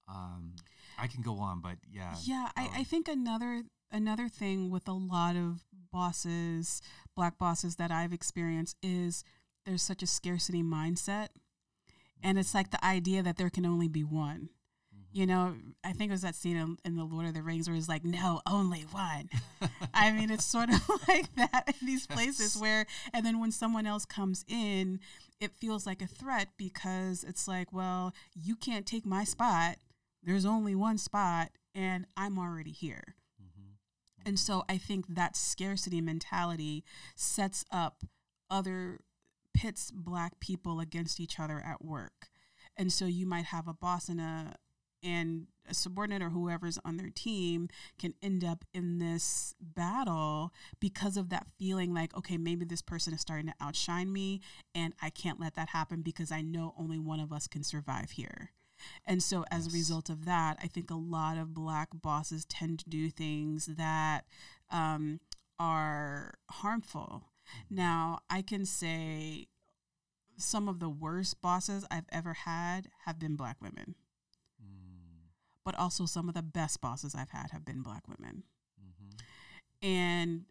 Um, 0.08 0.56
I 1.00 1.08
can 1.08 1.22
go 1.22 1.38
on, 1.38 1.62
but 1.62 1.78
yeah. 1.90 2.16
Yeah, 2.24 2.50
I, 2.58 2.70
I 2.80 2.84
think 2.84 3.08
another 3.08 3.64
another 3.92 4.28
thing 4.28 4.70
with 4.70 4.88
a 4.88 4.94
lot 4.94 5.36
of 5.36 5.64
bosses, 5.92 6.82
black 7.16 7.38
bosses 7.38 7.76
that 7.78 7.92
I've 7.92 8.14
experienced 8.14 8.78
is 8.82 9.24
there's 9.66 9.82
such 9.82 10.02
a 10.04 10.08
scarcity 10.08 10.64
mindset. 10.64 11.30
And 12.24 12.38
it's 12.38 12.54
like 12.54 12.72
the 12.72 12.84
idea 12.86 13.24
that 13.24 13.38
there 13.38 13.50
can 13.50 13.66
only 13.66 13.88
be 13.88 14.04
one. 14.04 14.50
You 15.14 15.26
know, 15.26 15.56
I 15.84 15.92
think 15.92 16.10
it 16.10 16.14
was 16.14 16.22
that 16.22 16.36
scene 16.36 16.56
in, 16.56 16.78
in, 16.86 16.96
The 16.96 17.04
Lord 17.04 17.26
of 17.26 17.34
the 17.34 17.44
Rings 17.44 17.68
where 17.68 17.76
he's 17.76 17.90
like, 17.90 18.06
no, 18.06 18.42
only 18.50 18.82
one. 18.92 19.30
I 19.94 20.12
mean, 20.12 20.32
it's 20.32 20.46
sort 20.46 20.70
of 20.70 20.80
like 21.08 21.34
that 21.36 21.76
in 21.82 21.86
these 21.86 22.08
places 22.08 22.56
where, 22.56 22.86
and 23.14 23.26
then 23.26 23.40
when 23.40 23.52
someone 23.52 23.86
else 23.86 24.06
comes 24.06 24.46
in, 24.48 25.00
it 25.42 25.52
feels 25.52 25.86
like 25.86 26.02
a 26.02 26.08
threat 26.08 26.50
because 26.58 27.26
it's 27.26 27.48
like, 27.48 27.74
well, 27.74 28.14
you 28.36 28.56
can't 28.56 28.86
take 28.86 29.06
my 29.06 29.24
spot. 29.24 29.78
There's 30.24 30.46
only 30.46 30.76
one 30.76 30.98
spot, 30.98 31.50
and 31.74 32.06
I'm 32.16 32.38
already 32.38 32.72
here. 32.72 33.16
Mm-hmm. 33.42 34.30
And 34.30 34.40
so 34.40 34.64
I 34.70 34.78
think 34.78 35.08
that 35.10 35.36
scarcity 35.36 36.00
mentality 36.00 36.84
sets 37.16 37.66
up 37.72 38.04
other 38.50 39.00
pits 39.54 39.92
black 39.92 40.40
people 40.40 40.80
against 40.80 41.20
each 41.20 41.40
other 41.40 41.62
at 41.66 41.84
work. 41.84 42.30
And 42.78 42.92
so 42.92 43.06
you 43.06 43.26
might 43.26 43.46
have 43.46 43.68
a 43.68 43.74
boss 43.74 44.10
and 44.10 44.22
a 44.22 44.56
and 45.04 45.48
a 45.70 45.74
subordinate 45.74 46.22
or 46.22 46.30
whoever's 46.30 46.80
on 46.84 46.98
their 46.98 47.10
team 47.10 47.70
can 47.98 48.14
end 48.22 48.44
up 48.44 48.66
in 48.74 49.00
this 49.00 49.56
battle 49.60 50.52
because 50.80 51.18
of 51.18 51.30
that 51.30 51.48
feeling 51.58 51.94
like, 51.94 52.16
okay, 52.18 52.38
maybe 52.38 52.66
this 52.66 52.82
person 52.82 53.14
is 53.14 53.22
starting 53.22 53.48
to 53.48 53.54
outshine 53.62 54.12
me 54.12 54.42
and 54.76 54.94
I 55.02 55.10
can't 55.10 55.40
let 55.40 55.56
that 55.56 55.70
happen 55.70 56.02
because 56.02 56.32
I 56.32 56.42
know 56.42 56.74
only 56.78 57.00
one 57.00 57.20
of 57.20 57.32
us 57.32 57.48
can 57.48 57.64
survive 57.64 58.12
here. 58.12 58.52
And 59.06 59.22
so, 59.22 59.46
as 59.52 59.66
yes. 59.66 59.74
a 59.74 59.78
result 59.78 60.10
of 60.10 60.26
that, 60.26 60.58
I 60.62 60.66
think 60.66 60.90
a 60.90 60.96
lot 60.96 61.38
of 61.38 61.54
black 61.54 61.90
bosses 61.94 62.46
tend 62.46 62.80
to 62.80 62.90
do 62.90 63.12
things 63.12 63.68
that 63.68 64.22
um, 64.72 65.20
are 65.60 66.34
harmful 66.50 67.32
now, 67.70 68.20
I 68.30 68.42
can 68.42 68.66
say 68.66 69.48
some 70.38 70.68
of 70.68 70.80
the 70.80 70.90
worst 70.90 71.42
bosses 71.42 71.86
I've 71.92 72.08
ever 72.12 72.34
had 72.34 72.90
have 73.06 73.20
been 73.20 73.36
black 73.36 73.58
women. 73.62 73.96
But 75.64 75.78
also 75.78 76.06
some 76.06 76.28
of 76.28 76.36
the 76.36 76.42
best 76.42 76.82
bosses 76.82 77.14
I've 77.16 77.30
had 77.30 77.52
have 77.52 77.64
been 77.64 77.82
black 77.84 78.04
women. 78.08 78.44
Mm-hmm. 78.82 79.88
And 79.88 80.46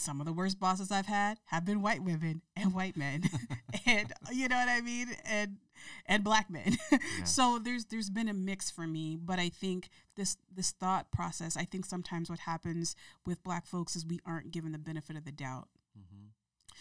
some 0.00 0.18
of 0.18 0.26
the 0.26 0.32
worst 0.32 0.58
bosses 0.58 0.90
I've 0.90 1.06
had 1.06 1.38
have 1.46 1.64
been 1.64 1.82
white 1.82 2.02
women 2.02 2.40
and 2.56 2.72
white 2.72 2.96
men. 2.96 3.24
and 3.86 4.12
you 4.32 4.48
know 4.48 4.56
what 4.56 4.68
I 4.68 4.80
mean? 4.80 5.08
And 5.24 5.58
and 6.06 6.24
black 6.24 6.50
men. 6.50 6.76
Yeah. 6.90 7.24
so 7.24 7.58
there's 7.62 7.86
there's 7.86 8.10
been 8.10 8.28
a 8.28 8.34
mix 8.34 8.70
for 8.70 8.86
me, 8.86 9.16
but 9.16 9.38
I 9.38 9.48
think 9.50 9.90
this 10.16 10.36
this 10.52 10.70
thought 10.72 11.10
process, 11.12 11.56
I 11.56 11.64
think 11.64 11.84
sometimes 11.84 12.30
what 12.30 12.40
happens 12.40 12.96
with 13.26 13.44
black 13.44 13.66
folks 13.66 13.94
is 13.94 14.06
we 14.06 14.20
aren't 14.24 14.52
given 14.52 14.72
the 14.72 14.78
benefit 14.78 15.16
of 15.16 15.24
the 15.24 15.32
doubt. 15.32 15.68
Mm-hmm. 15.98 16.26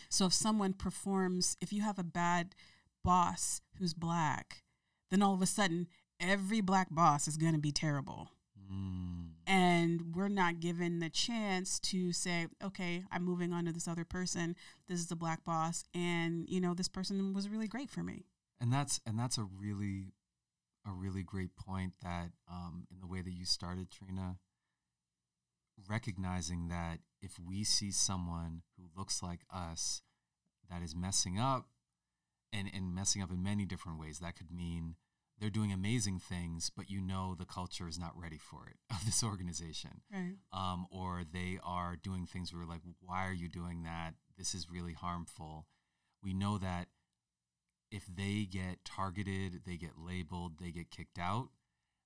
So 0.10 0.28
if 0.28 0.34
someone 0.34 0.74
performs, 0.74 1.58
if 1.62 1.74
you 1.74 1.82
have 1.82 2.00
a 2.00 2.04
bad 2.04 2.56
boss 3.04 3.62
who's 3.78 3.94
black, 3.94 4.64
then 5.12 5.22
all 5.22 5.34
of 5.34 5.42
a 5.42 5.46
sudden 5.46 5.88
every 6.20 6.62
black 6.62 6.88
boss 6.92 7.28
is 7.28 7.38
going 7.38 7.54
to 7.54 7.60
be 7.60 7.72
terrible. 7.72 8.30
Mm. 8.72 9.30
And 9.48 10.16
we're 10.16 10.28
not 10.28 10.60
given 10.60 11.00
the 11.00 11.10
chance 11.10 11.80
to 11.80 12.14
say, 12.14 12.48
okay, 12.64 13.04
I'm 13.12 13.24
moving 13.24 13.52
on 13.54 13.66
to 13.66 13.72
this 13.72 13.88
other 13.88 14.06
person. 14.06 14.56
This 14.88 15.00
is 15.00 15.12
a 15.12 15.16
black 15.16 15.44
boss, 15.44 15.84
and 15.94 16.48
you 16.48 16.62
know 16.62 16.74
this 16.74 16.88
person 16.88 17.34
was 17.34 17.50
really 17.50 17.68
great 17.68 17.90
for 17.90 18.04
me. 18.04 18.26
And 18.62 18.72
that's 18.72 19.00
and 19.08 19.18
that's 19.18 19.38
a 19.38 19.44
really 19.44 20.14
a 20.86 20.92
really 20.92 21.24
great 21.24 21.56
point 21.56 21.94
that 22.04 22.32
um, 22.50 22.88
in 22.92 23.00
the 23.00 23.08
way 23.08 23.22
that 23.22 23.32
you 23.32 23.46
started, 23.46 23.88
Trenia, 23.90 24.38
recognizing 25.88 26.68
that 26.70 27.00
if 27.22 27.40
we 27.40 27.64
see 27.64 27.92
someone 27.92 28.62
who 28.78 28.86
looks 28.98 29.22
like 29.24 29.42
us 29.54 30.02
that 30.70 30.82
is 30.82 30.96
messing 30.96 31.40
up 31.40 31.66
and, 32.54 32.70
and 32.74 32.94
messing 32.94 33.22
up 33.22 33.32
in 33.32 33.44
many 33.44 33.66
different 33.66 34.00
ways, 34.00 34.20
that 34.20 34.36
could 34.36 34.52
mean 34.52 34.96
they're 35.40 35.50
doing 35.50 35.72
amazing 35.72 36.20
things, 36.20 36.70
but 36.76 36.90
you 36.90 37.02
know 37.02 37.36
the 37.38 37.46
culture 37.46 37.88
is 37.88 37.98
not 37.98 38.12
ready 38.16 38.38
for 38.38 38.68
it 38.68 38.78
of 38.92 39.06
this 39.06 39.24
organization. 39.24 40.02
Right. 40.12 40.36
Um, 40.52 40.86
or 40.92 41.24
they 41.32 41.60
are 41.64 41.96
doing 41.96 42.26
things 42.26 42.54
where 42.54 42.64
we're 42.64 42.70
like, 42.70 42.82
why 43.00 43.28
are 43.28 43.34
you 43.34 43.48
doing 43.48 43.84
that? 43.84 44.16
This 44.38 44.54
is 44.54 44.70
really 44.70 44.94
harmful. 44.94 45.68
We 46.24 46.34
know 46.34 46.58
that 46.58 46.88
if 47.92 48.06
they 48.06 48.48
get 48.50 48.86
targeted, 48.86 49.62
they 49.66 49.78
get 49.78 49.98
labeled, 49.98 50.60
they 50.60 50.72
get 50.72 50.92
kicked 50.92 51.18
out, 51.18 51.50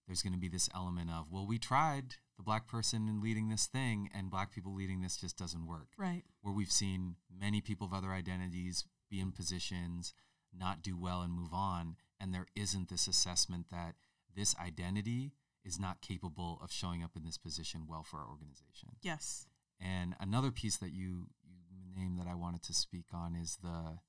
there's 0.08 0.22
going 0.22 0.34
to 0.34 0.40
be 0.40 0.48
this 0.48 0.70
element 0.76 1.10
of, 1.10 1.28
well, 1.32 1.46
we 1.46 1.58
tried 1.58 2.16
the 2.38 2.44
black 2.44 2.68
person 2.68 3.08
in 3.08 3.22
leading 3.22 3.50
this 3.50 3.68
thing, 3.68 4.10
and 4.14 4.30
black 4.30 4.54
people 4.54 4.74
leading 4.74 5.02
this 5.02 5.18
just 5.18 5.38
doesn't 5.38 5.68
work. 5.68 5.88
Right. 5.98 6.24
Where 6.42 6.54
we've 6.54 6.72
seen 6.72 7.16
many 7.34 7.62
people 7.62 7.88
of 7.88 7.94
other 7.94 8.12
identities 8.12 8.86
be 9.10 9.20
in 9.20 9.32
positions, 9.32 10.14
not 10.58 10.82
do 10.82 10.98
well, 10.98 11.22
and 11.22 11.34
move 11.34 11.54
on. 11.54 11.96
And 12.24 12.34
there 12.34 12.48
isn't 12.56 12.88
this 12.88 13.06
assessment 13.06 13.66
that 13.70 13.96
this 14.34 14.56
identity 14.58 15.34
is 15.66 15.78
not 15.78 16.00
capable 16.00 16.58
of 16.64 16.72
showing 16.72 17.04
up 17.04 17.12
in 17.18 17.26
this 17.26 17.38
position 17.38 17.86
well 17.86 18.04
for 18.04 18.18
our 18.20 18.30
organization. 18.30 18.96
Yes. 19.02 19.46
And 19.78 20.16
another 20.22 20.50
piece 20.50 20.78
that 20.78 20.94
you 20.94 21.28
you 21.44 21.84
named 21.94 22.18
that 22.20 22.28
I 22.28 22.36
wanted 22.36 22.64
to 22.64 22.74
speak 22.74 23.08
on 23.14 23.36
is 23.36 23.58
the 23.62 24.00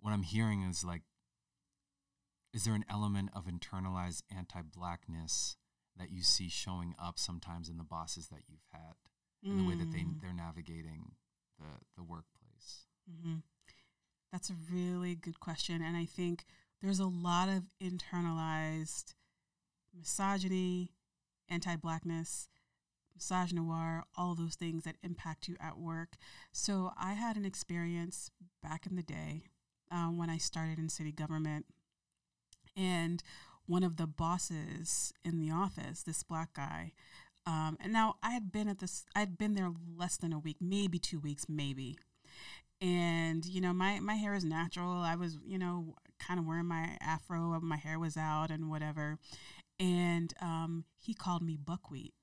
what 0.00 0.10
I'm 0.10 0.24
hearing 0.24 0.62
is 0.62 0.82
like 0.82 1.02
is 2.52 2.64
there 2.64 2.74
an 2.74 2.84
element 2.90 3.30
of 3.32 3.46
internalized 3.46 4.22
anti-blackness 4.36 5.56
that 5.96 6.10
you 6.10 6.24
see 6.24 6.48
showing 6.48 6.96
up 7.00 7.16
sometimes 7.16 7.68
in 7.68 7.76
the 7.76 7.84
bosses 7.84 8.26
that 8.28 8.42
you've 8.48 8.66
had 8.72 8.94
mm. 9.46 9.56
the 9.56 9.68
way 9.68 9.76
that 9.76 9.92
they 9.92 10.00
mm. 10.00 10.20
they're 10.20 10.34
navigating 10.34 11.12
the 11.60 11.84
the 11.96 12.02
workplace 12.02 12.86
mm-hmm. 13.08 13.36
that's 14.32 14.50
a 14.50 14.54
really 14.72 15.14
good 15.14 15.38
question 15.38 15.82
and 15.82 15.96
i 15.96 16.04
think 16.04 16.44
there's 16.82 17.00
a 17.00 17.06
lot 17.06 17.48
of 17.48 17.64
internalized 17.82 19.14
misogyny 19.96 20.92
anti-blackness 21.48 22.48
misogynoir 23.18 24.02
all 24.16 24.34
those 24.34 24.54
things 24.54 24.84
that 24.84 24.96
impact 25.02 25.48
you 25.48 25.56
at 25.60 25.78
work 25.78 26.16
so 26.52 26.92
i 26.98 27.12
had 27.12 27.36
an 27.36 27.44
experience 27.44 28.30
back 28.62 28.86
in 28.86 28.96
the 28.96 29.02
day 29.02 29.42
uh, 29.90 30.06
when 30.06 30.30
i 30.30 30.36
started 30.36 30.78
in 30.78 30.88
city 30.88 31.12
government 31.12 31.66
and 32.76 33.22
one 33.66 33.82
of 33.84 33.96
the 33.96 34.06
bosses 34.06 35.12
in 35.24 35.38
the 35.38 35.50
office, 35.50 36.02
this 36.02 36.22
black 36.22 36.54
guy, 36.54 36.92
um, 37.46 37.78
and 37.80 37.92
now 37.92 38.16
I 38.22 38.30
had 38.30 38.52
been 38.52 38.68
at 38.68 38.80
this, 38.80 39.04
I 39.14 39.20
had 39.20 39.38
been 39.38 39.54
there 39.54 39.70
less 39.96 40.16
than 40.16 40.32
a 40.32 40.38
week, 40.38 40.56
maybe 40.60 40.98
two 40.98 41.20
weeks, 41.20 41.46
maybe. 41.48 41.96
And 42.80 43.44
you 43.46 43.60
know, 43.60 43.72
my 43.72 44.00
my 44.00 44.14
hair 44.14 44.34
is 44.34 44.44
natural. 44.44 44.92
I 44.92 45.14
was, 45.14 45.38
you 45.44 45.58
know, 45.58 45.94
kind 46.20 46.38
of 46.38 46.46
wearing 46.46 46.66
my 46.66 46.96
afro. 47.00 47.58
My 47.60 47.76
hair 47.76 47.98
was 47.98 48.16
out 48.16 48.50
and 48.50 48.70
whatever. 48.70 49.18
And 49.78 50.32
um, 50.40 50.84
he 50.98 51.14
called 51.14 51.42
me 51.42 51.56
buckwheat. 51.56 52.14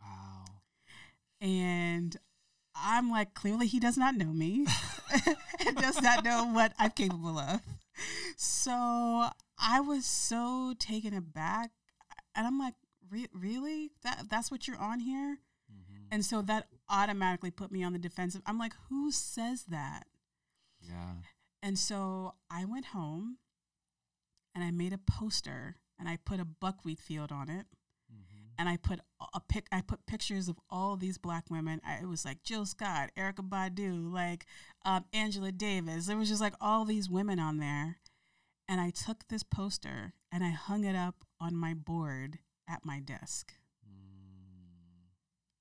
Wow. 0.00 0.44
And 1.40 2.16
I'm 2.74 3.10
like, 3.10 3.34
clearly 3.34 3.66
he 3.66 3.80
does 3.80 3.96
not 3.96 4.14
know 4.16 4.32
me 4.32 4.66
and 5.66 5.76
does 5.76 6.00
not 6.00 6.24
know 6.24 6.48
what 6.52 6.72
I'm 6.78 6.90
capable 6.90 7.38
of. 7.38 7.60
So 8.36 9.28
I 9.58 9.80
was 9.80 10.06
so 10.06 10.74
taken 10.78 11.12
aback. 11.12 11.70
And 12.34 12.46
I'm 12.46 12.58
like, 12.58 12.74
Re- 13.10 13.28
really? 13.32 13.90
That 14.02 14.24
That's 14.30 14.50
what 14.50 14.68
you're 14.68 14.78
on 14.78 15.00
here? 15.00 15.38
Mm-hmm. 15.72 16.04
And 16.12 16.24
so 16.24 16.42
that 16.42 16.68
automatically 16.88 17.50
put 17.50 17.70
me 17.72 17.82
on 17.82 17.92
the 17.92 17.98
defensive. 17.98 18.42
I'm 18.46 18.58
like, 18.58 18.74
who 18.88 19.10
says 19.10 19.64
that? 19.68 20.06
Yeah. 20.80 21.14
And 21.62 21.78
so 21.78 22.34
I 22.50 22.64
went 22.64 22.86
home 22.86 23.38
and 24.54 24.62
I 24.62 24.70
made 24.70 24.92
a 24.92 24.98
poster 24.98 25.76
and 25.98 26.08
I 26.08 26.18
put 26.24 26.40
a 26.40 26.44
buckwheat 26.44 27.00
field 27.00 27.32
on 27.32 27.50
it 27.50 27.66
and 28.58 28.68
I 28.68 28.76
put 28.76 29.00
a 29.32 29.40
pic. 29.40 29.66
I 29.70 29.80
put 29.80 30.04
pictures 30.06 30.48
of 30.48 30.58
all 30.68 30.96
these 30.96 31.16
black 31.16 31.44
women. 31.48 31.80
I, 31.86 32.02
it 32.02 32.08
was 32.08 32.24
like 32.24 32.42
Jill 32.42 32.66
Scott, 32.66 33.10
Erykah 33.16 33.48
Badu, 33.48 34.12
like 34.12 34.46
um, 34.84 35.04
Angela 35.12 35.52
Davis. 35.52 36.06
There 36.06 36.16
was 36.16 36.28
just 36.28 36.40
like 36.40 36.54
all 36.60 36.84
these 36.84 37.08
women 37.08 37.38
on 37.38 37.58
there, 37.58 37.98
and 38.68 38.80
I 38.80 38.90
took 38.90 39.28
this 39.28 39.44
poster 39.44 40.14
and 40.32 40.42
I 40.42 40.50
hung 40.50 40.84
it 40.84 40.96
up 40.96 41.24
on 41.40 41.54
my 41.54 41.72
board 41.72 42.40
at 42.68 42.84
my 42.84 42.98
desk. 42.98 43.54
Mm. 43.86 45.10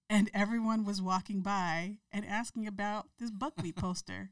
And 0.10 0.32
everyone 0.34 0.84
was 0.84 1.02
walking 1.02 1.42
by 1.42 1.98
and 2.12 2.26
asking 2.26 2.68
about 2.68 3.08
this 3.20 3.30
buckwheat 3.30 3.76
poster. 3.76 4.32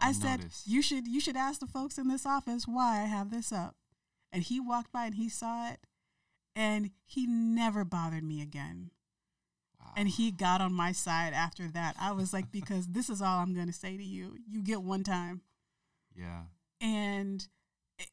I 0.00 0.12
said, 0.12 0.46
"You 0.64 0.82
should 0.82 1.06
you 1.06 1.20
should 1.20 1.36
ask 1.36 1.60
the 1.60 1.66
folks 1.66 1.98
in 1.98 2.08
this 2.08 2.26
office 2.26 2.66
why 2.66 3.02
I 3.02 3.06
have 3.06 3.30
this 3.30 3.52
up." 3.52 3.76
And 4.32 4.42
he 4.42 4.60
walked 4.60 4.92
by 4.92 5.06
and 5.06 5.14
he 5.16 5.28
saw 5.28 5.70
it 5.70 5.80
and 6.54 6.90
he 7.06 7.26
never 7.26 7.84
bothered 7.84 8.24
me 8.24 8.42
again. 8.42 8.90
Wow. 9.80 9.92
And 9.96 10.08
he 10.08 10.30
got 10.30 10.60
on 10.60 10.72
my 10.72 10.92
side 10.92 11.32
after 11.32 11.68
that. 11.68 11.96
I 11.98 12.12
was 12.12 12.32
like, 12.32 12.52
because 12.52 12.88
this 12.88 13.08
is 13.08 13.22
all 13.22 13.38
I'm 13.38 13.54
going 13.54 13.66
to 13.66 13.72
say 13.72 13.96
to 13.96 14.04
you. 14.04 14.36
You 14.48 14.62
get 14.62 14.82
one 14.82 15.02
time. 15.02 15.42
Yeah. 16.14 16.42
And 16.80 17.46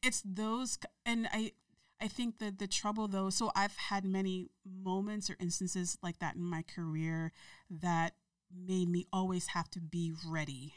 it's 0.02 0.22
those, 0.24 0.78
and 1.04 1.28
I, 1.32 1.52
I 2.00 2.08
think 2.08 2.38
that 2.38 2.58
the 2.58 2.66
trouble 2.66 3.08
though, 3.08 3.30
so 3.30 3.50
I've 3.56 3.76
had 3.76 4.04
many 4.04 4.48
moments 4.64 5.30
or 5.30 5.36
instances 5.40 5.98
like 6.02 6.18
that 6.20 6.36
in 6.36 6.42
my 6.42 6.62
career 6.62 7.32
that 7.70 8.14
made 8.54 8.88
me 8.88 9.06
always 9.12 9.48
have 9.48 9.70
to 9.70 9.80
be 9.80 10.12
ready. 10.26 10.74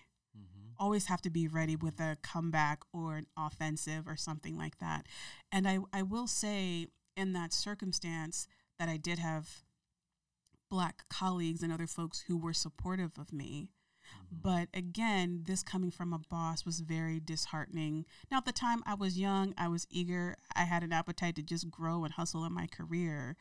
Always 0.81 1.05
have 1.05 1.21
to 1.21 1.29
be 1.29 1.47
ready 1.47 1.75
with 1.75 1.99
a 1.99 2.17
comeback 2.23 2.81
or 2.91 3.17
an 3.17 3.27
offensive 3.37 4.07
or 4.07 4.17
something 4.17 4.57
like 4.57 4.79
that. 4.79 5.05
And 5.51 5.67
I, 5.67 5.77
I 5.93 6.01
will 6.01 6.25
say, 6.25 6.87
in 7.15 7.33
that 7.33 7.53
circumstance, 7.53 8.47
that 8.79 8.89
I 8.89 8.97
did 8.97 9.19
have 9.19 9.63
black 10.71 11.03
colleagues 11.07 11.61
and 11.61 11.71
other 11.71 11.85
folks 11.85 12.21
who 12.27 12.35
were 12.35 12.53
supportive 12.53 13.11
of 13.19 13.31
me. 13.31 13.69
Mm-hmm. 14.15 14.37
But 14.41 14.69
again, 14.73 15.43
this 15.45 15.61
coming 15.61 15.91
from 15.91 16.13
a 16.13 16.19
boss 16.19 16.65
was 16.65 16.79
very 16.79 17.19
disheartening. 17.19 18.05
Now, 18.31 18.37
at 18.37 18.45
the 18.45 18.51
time, 18.51 18.81
I 18.87 18.95
was 18.95 19.19
young, 19.19 19.53
I 19.59 19.67
was 19.67 19.85
eager, 19.91 20.35
I 20.55 20.63
had 20.63 20.81
an 20.81 20.93
appetite 20.93 21.35
to 21.35 21.43
just 21.43 21.69
grow 21.69 22.03
and 22.05 22.13
hustle 22.13 22.43
in 22.45 22.53
my 22.53 22.65
career. 22.65 23.35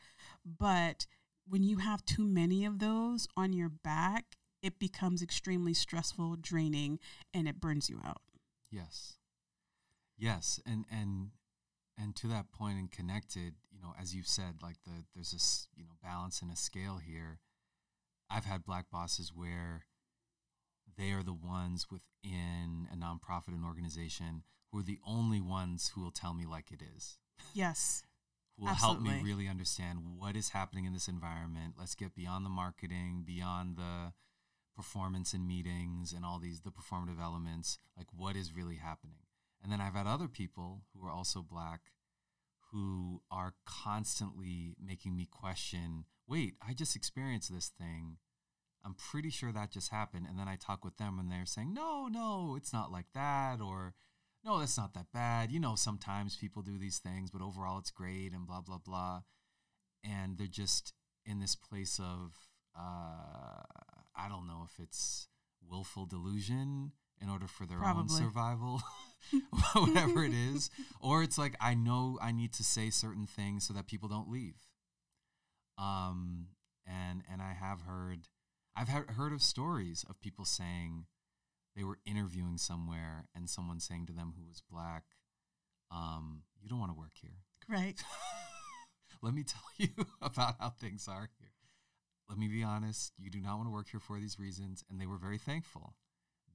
But 0.45 1.07
when 1.47 1.63
you 1.63 1.77
have 1.77 2.05
too 2.05 2.27
many 2.27 2.65
of 2.65 2.77
those 2.77 3.27
on 3.35 3.51
your 3.51 3.69
back, 3.69 4.37
it 4.61 4.79
becomes 4.79 5.21
extremely 5.21 5.73
stressful, 5.73 6.37
draining, 6.41 6.99
and 7.33 7.47
it 7.47 7.59
burns 7.59 7.89
you 7.89 7.99
out. 8.05 8.21
Yes. 8.69 9.17
Yes, 10.17 10.59
and 10.65 10.85
and 10.91 11.31
and 11.97 12.15
to 12.17 12.27
that 12.27 12.51
point 12.51 12.77
and 12.77 12.91
connected, 12.91 13.55
you 13.71 13.79
know, 13.81 13.93
as 13.99 14.15
you've 14.15 14.27
said, 14.27 14.55
like 14.61 14.77
the 14.85 15.03
there's 15.15 15.31
this, 15.31 15.67
you 15.75 15.83
know, 15.83 15.95
balance 16.01 16.41
and 16.41 16.51
a 16.51 16.55
scale 16.55 16.97
here. 16.97 17.39
I've 18.29 18.45
had 18.45 18.63
black 18.63 18.89
bosses 18.91 19.31
where 19.35 19.85
they 20.97 21.11
are 21.11 21.23
the 21.23 21.33
ones 21.33 21.87
within 21.89 22.87
a 22.91 22.95
nonprofit 22.95 23.49
and 23.49 23.65
organization 23.65 24.43
who 24.71 24.79
are 24.79 24.83
the 24.83 24.99
only 25.05 25.41
ones 25.41 25.91
who 25.93 26.01
will 26.01 26.11
tell 26.11 26.33
me 26.33 26.45
like 26.45 26.71
it 26.71 26.81
is. 26.95 27.17
Yes. 27.53 28.03
Who 28.57 28.65
will 28.65 28.73
Absolutely. 28.73 29.09
help 29.09 29.23
me 29.23 29.31
really 29.31 29.47
understand 29.47 29.99
what 30.19 30.35
is 30.35 30.49
happening 30.49 30.85
in 30.85 30.93
this 30.93 31.07
environment. 31.07 31.75
Let's 31.79 31.95
get 31.95 32.13
beyond 32.13 32.45
the 32.45 32.49
marketing, 32.49 33.23
beyond 33.25 33.77
the 33.77 34.13
performance 34.81 35.33
in 35.33 35.47
meetings 35.47 36.13
and 36.13 36.25
all 36.25 36.39
these 36.39 36.61
the 36.61 36.71
performative 36.71 37.21
elements, 37.21 37.79
like 37.97 38.07
what 38.15 38.35
is 38.35 38.55
really 38.55 38.77
happening. 38.77 39.19
And 39.61 39.71
then 39.71 39.81
I've 39.81 39.93
had 39.93 40.07
other 40.07 40.27
people 40.27 40.81
who 40.93 41.05
are 41.05 41.11
also 41.11 41.41
black 41.41 41.81
who 42.71 43.21
are 43.29 43.53
constantly 43.65 44.75
making 44.81 45.15
me 45.15 45.27
question, 45.29 46.05
wait, 46.25 46.55
I 46.65 46.73
just 46.73 46.95
experienced 46.95 47.53
this 47.53 47.67
thing 47.67 48.17
I'm 48.83 48.95
pretty 48.95 49.29
sure 49.29 49.51
that 49.51 49.71
just 49.71 49.91
happened. 49.91 50.25
And 50.27 50.39
then 50.39 50.47
I 50.47 50.55
talk 50.55 50.83
with 50.83 50.97
them 50.97 51.19
and 51.19 51.31
they're 51.31 51.45
saying, 51.45 51.73
no, 51.73 52.07
no, 52.07 52.55
it's 52.57 52.73
not 52.73 52.91
like 52.91 53.07
that. 53.13 53.61
Or, 53.61 53.93
no, 54.43 54.59
that's 54.59 54.77
not 54.77 54.93
that 54.93 55.11
bad. 55.13 55.51
You 55.51 55.59
know, 55.59 55.75
sometimes 55.75 56.35
people 56.35 56.61
do 56.61 56.77
these 56.77 56.99
things, 56.99 57.29
but 57.29 57.41
overall 57.41 57.77
it's 57.77 57.91
great 57.91 58.33
and 58.33 58.47
blah, 58.47 58.61
blah, 58.61 58.79
blah. 58.83 59.21
And 60.03 60.37
they're 60.37 60.47
just 60.47 60.93
in 61.25 61.39
this 61.39 61.55
place 61.55 61.99
of, 61.99 62.33
uh, 62.77 64.00
I 64.15 64.29
don't 64.29 64.47
know 64.47 64.65
if 64.65 64.79
it's 64.79 65.27
willful 65.67 66.05
delusion 66.05 66.91
in 67.21 67.29
order 67.29 67.47
for 67.47 67.65
their 67.65 67.77
Probably. 67.77 68.01
own 68.01 68.09
survival, 68.09 68.81
whatever 69.73 70.23
it 70.23 70.33
is. 70.33 70.69
Or 70.99 71.23
it's 71.23 71.37
like, 71.37 71.55
I 71.61 71.73
know 71.73 72.17
I 72.21 72.31
need 72.31 72.53
to 72.53 72.63
say 72.63 72.89
certain 72.89 73.27
things 73.27 73.67
so 73.67 73.73
that 73.73 73.87
people 73.87 74.09
don't 74.09 74.29
leave. 74.29 74.55
Um, 75.77 76.47
and, 76.85 77.23
and 77.31 77.41
I 77.41 77.53
have 77.53 77.81
heard, 77.81 78.27
I've 78.75 78.89
heard 78.89 79.33
of 79.33 79.41
stories 79.41 80.05
of 80.09 80.19
people 80.19 80.45
saying 80.45 81.05
they 81.75 81.83
were 81.83 81.99
interviewing 82.05 82.57
somewhere 82.57 83.27
and 83.35 83.49
someone 83.49 83.79
saying 83.79 84.07
to 84.07 84.13
them 84.13 84.33
who 84.37 84.45
was 84.47 84.61
black, 84.69 85.03
um, 85.89 86.43
"You 86.61 86.69
don't 86.69 86.79
want 86.79 86.91
to 86.91 86.97
work 86.97 87.13
here." 87.21 87.43
Right. 87.67 88.01
Let 89.21 89.33
me 89.33 89.43
tell 89.43 89.61
you 89.77 89.89
about 90.21 90.55
how 90.59 90.69
things 90.69 91.07
are 91.07 91.29
here. 91.39 91.50
Let 92.31 92.39
me 92.39 92.47
be 92.47 92.63
honest. 92.63 93.11
You 93.19 93.29
do 93.29 93.41
not 93.41 93.57
want 93.57 93.67
to 93.67 93.73
work 93.73 93.89
here 93.91 93.99
for 93.99 94.17
these 94.17 94.39
reasons, 94.39 94.85
and 94.89 94.99
they 94.99 95.05
were 95.05 95.17
very 95.17 95.37
thankful 95.37 95.95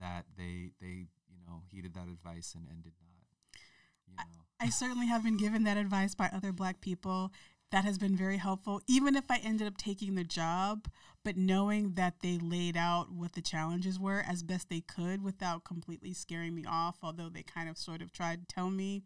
that 0.00 0.24
they 0.36 0.70
they 0.80 1.06
you 1.28 1.44
know 1.46 1.60
heeded 1.70 1.92
that 1.94 2.08
advice 2.08 2.54
and, 2.54 2.66
and 2.68 2.82
did 2.82 2.94
not. 2.98 3.60
You 4.08 4.14
know. 4.16 4.42
I, 4.58 4.66
I 4.66 4.68
certainly 4.70 5.06
have 5.06 5.22
been 5.22 5.36
given 5.36 5.64
that 5.64 5.76
advice 5.76 6.14
by 6.14 6.30
other 6.32 6.50
black 6.50 6.80
people 6.80 7.30
that 7.72 7.84
has 7.84 7.98
been 7.98 8.16
very 8.16 8.36
helpful 8.36 8.80
even 8.86 9.16
if 9.16 9.24
i 9.30 9.38
ended 9.38 9.66
up 9.66 9.76
taking 9.76 10.14
the 10.14 10.24
job 10.24 10.88
but 11.24 11.36
knowing 11.36 11.94
that 11.94 12.14
they 12.22 12.38
laid 12.38 12.76
out 12.76 13.10
what 13.10 13.32
the 13.32 13.42
challenges 13.42 13.98
were 13.98 14.22
as 14.26 14.42
best 14.42 14.68
they 14.68 14.80
could 14.80 15.22
without 15.22 15.64
completely 15.64 16.12
scaring 16.12 16.54
me 16.54 16.64
off 16.68 16.98
although 17.02 17.28
they 17.28 17.42
kind 17.42 17.68
of 17.68 17.76
sort 17.76 18.02
of 18.02 18.12
tried 18.12 18.48
to 18.48 18.54
tell 18.54 18.70
me 18.70 19.02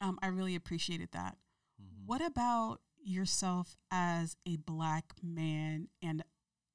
um, 0.00 0.18
i 0.22 0.26
really 0.26 0.54
appreciated 0.54 1.10
that 1.12 1.36
mm-hmm. 1.80 2.06
what 2.06 2.24
about 2.24 2.80
yourself 3.06 3.76
as 3.90 4.36
a 4.46 4.56
black 4.56 5.12
man 5.22 5.88
and 6.02 6.22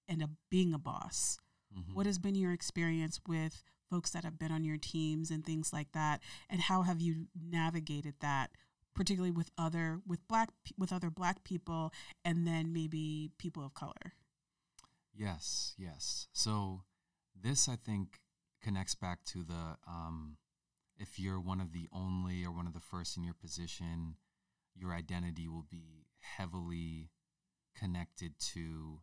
and 0.07 0.21
a, 0.21 0.29
being 0.49 0.73
a 0.73 0.79
boss? 0.79 1.37
Mm-hmm. 1.77 1.93
what 1.93 2.05
has 2.05 2.19
been 2.19 2.35
your 2.35 2.51
experience 2.51 3.21
with 3.25 3.63
folks 3.89 4.11
that 4.11 4.25
have 4.25 4.37
been 4.37 4.51
on 4.51 4.65
your 4.65 4.75
teams 4.75 5.31
and 5.31 5.45
things 5.45 5.71
like 5.71 5.93
that? 5.93 6.21
And 6.49 6.59
how 6.59 6.81
have 6.81 6.99
you 6.99 7.27
navigated 7.41 8.15
that 8.19 8.51
particularly 8.93 9.31
with 9.31 9.51
other 9.57 10.01
with 10.05 10.27
black 10.27 10.49
with 10.77 10.91
other 10.91 11.09
black 11.09 11.43
people 11.45 11.93
and 12.25 12.45
then 12.45 12.73
maybe 12.73 13.31
people 13.37 13.63
of 13.65 13.73
color? 13.73 14.13
Yes 15.13 15.75
yes. 15.77 16.27
So 16.33 16.81
this 17.41 17.67
i 17.67 17.75
think 17.75 18.19
connects 18.61 18.95
back 18.95 19.23
to 19.25 19.43
the 19.43 19.77
um, 19.87 20.37
if 20.97 21.19
you're 21.19 21.39
one 21.39 21.59
of 21.59 21.73
the 21.73 21.87
only 21.93 22.45
or 22.45 22.51
one 22.51 22.67
of 22.67 22.73
the 22.73 22.79
first 22.79 23.17
in 23.17 23.23
your 23.23 23.33
position 23.33 24.15
your 24.75 24.93
identity 24.93 25.47
will 25.47 25.65
be 25.69 26.05
heavily 26.19 27.09
connected 27.77 28.33
to 28.39 28.99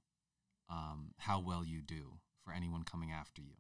um, 0.71 1.13
how 1.19 1.41
well 1.41 1.65
you 1.65 1.81
do 1.81 2.19
for 2.45 2.53
anyone 2.53 2.83
coming 2.83 3.11
after 3.11 3.43
you 3.43 3.57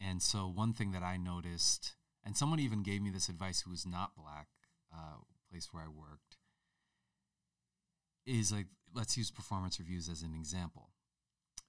and 0.00 0.22
so 0.22 0.48
one 0.48 0.72
thing 0.72 0.92
that 0.92 1.02
i 1.02 1.16
noticed 1.16 1.94
and 2.24 2.36
someone 2.36 2.60
even 2.60 2.82
gave 2.82 3.00
me 3.02 3.10
this 3.10 3.28
advice 3.28 3.62
who 3.62 3.70
was 3.70 3.86
not 3.86 4.16
black 4.16 4.48
uh, 4.92 5.16
place 5.50 5.68
where 5.72 5.82
I 5.82 5.88
worked 5.88 6.36
is 8.26 8.52
like 8.52 8.66
let's 8.94 9.16
use 9.16 9.30
performance 9.30 9.78
reviews 9.78 10.08
as 10.08 10.22
an 10.22 10.34
example. 10.34 10.90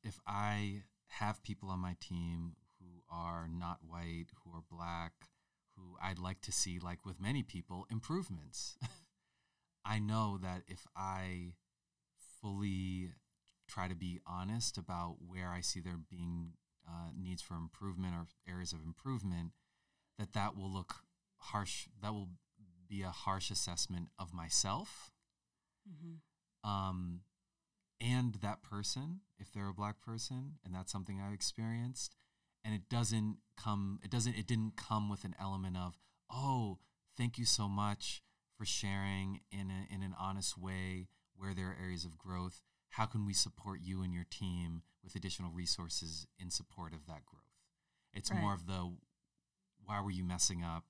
If 0.03 0.19
I 0.27 0.83
have 1.07 1.43
people 1.43 1.69
on 1.69 1.79
my 1.79 1.95
team 1.99 2.53
who 2.79 3.03
are 3.09 3.47
not 3.47 3.79
white, 3.87 4.27
who 4.43 4.51
are 4.51 4.63
black, 4.69 5.13
who 5.75 5.97
I'd 6.01 6.19
like 6.19 6.41
to 6.41 6.51
see, 6.51 6.79
like 6.79 7.05
with 7.05 7.21
many 7.21 7.43
people, 7.43 7.85
improvements. 7.89 8.77
I 9.85 9.99
know 9.99 10.37
that 10.41 10.63
if 10.67 10.85
I 10.95 11.53
fully 12.41 13.11
try 13.67 13.87
to 13.87 13.95
be 13.95 14.19
honest 14.25 14.77
about 14.77 15.17
where 15.27 15.49
I 15.49 15.61
see 15.61 15.79
there 15.79 15.99
being 16.09 16.53
uh, 16.87 17.09
needs 17.17 17.41
for 17.41 17.55
improvement 17.55 18.13
or 18.15 18.27
areas 18.51 18.73
of 18.73 18.79
improvement, 18.83 19.51
that 20.17 20.33
that 20.33 20.57
will 20.57 20.71
look 20.71 20.95
harsh. 21.37 21.87
That 22.01 22.13
will 22.13 22.29
be 22.87 23.03
a 23.03 23.09
harsh 23.09 23.51
assessment 23.51 24.09
of 24.17 24.33
myself 24.33 25.11
mm-hmm. 25.87 26.69
um, 26.69 27.21
and 28.01 28.35
that 28.41 28.63
person, 28.63 29.19
if 29.39 29.51
they're 29.51 29.69
a 29.69 29.73
black 29.73 30.01
person, 30.01 30.53
and 30.65 30.73
that's 30.73 30.91
something 30.91 31.21
I've 31.21 31.33
experienced. 31.33 32.15
And 32.63 32.73
it 32.73 32.89
doesn't 32.89 33.37
come, 33.57 33.99
it 34.03 34.09
doesn't, 34.09 34.35
it 34.35 34.47
didn't 34.47 34.75
come 34.75 35.09
with 35.09 35.23
an 35.23 35.35
element 35.39 35.77
of, 35.77 35.97
oh, 36.31 36.79
thank 37.17 37.37
you 37.37 37.45
so 37.45 37.69
much 37.69 38.21
for 38.59 38.65
sharing 38.65 39.39
in, 39.51 39.71
a, 39.71 39.93
in 39.93 40.03
an 40.03 40.13
honest 40.19 40.57
way 40.57 41.07
where 41.35 41.53
there 41.53 41.67
are 41.67 41.77
areas 41.81 42.03
of 42.03 42.17
growth. 42.17 42.61
How 42.89 43.05
can 43.05 43.25
we 43.25 43.33
support 43.33 43.79
you 43.81 44.03
and 44.03 44.13
your 44.13 44.25
team 44.29 44.81
with 45.03 45.15
additional 45.15 45.51
resources 45.51 46.27
in 46.37 46.49
support 46.49 46.93
of 46.93 47.05
that 47.07 47.25
growth? 47.25 47.43
It's 48.13 48.31
right. 48.31 48.41
more 48.41 48.53
of 48.53 48.67
the, 48.67 48.91
why 49.85 50.01
were 50.01 50.11
you 50.11 50.25
messing 50.25 50.63
up? 50.63 50.83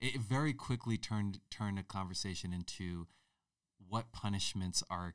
it 0.00 0.20
very 0.20 0.52
quickly 0.52 0.98
turned 0.98 1.38
turned 1.48 1.78
a 1.78 1.82
conversation 1.84 2.52
into 2.52 3.06
what 3.88 4.12
punishments 4.12 4.82
are 4.90 5.14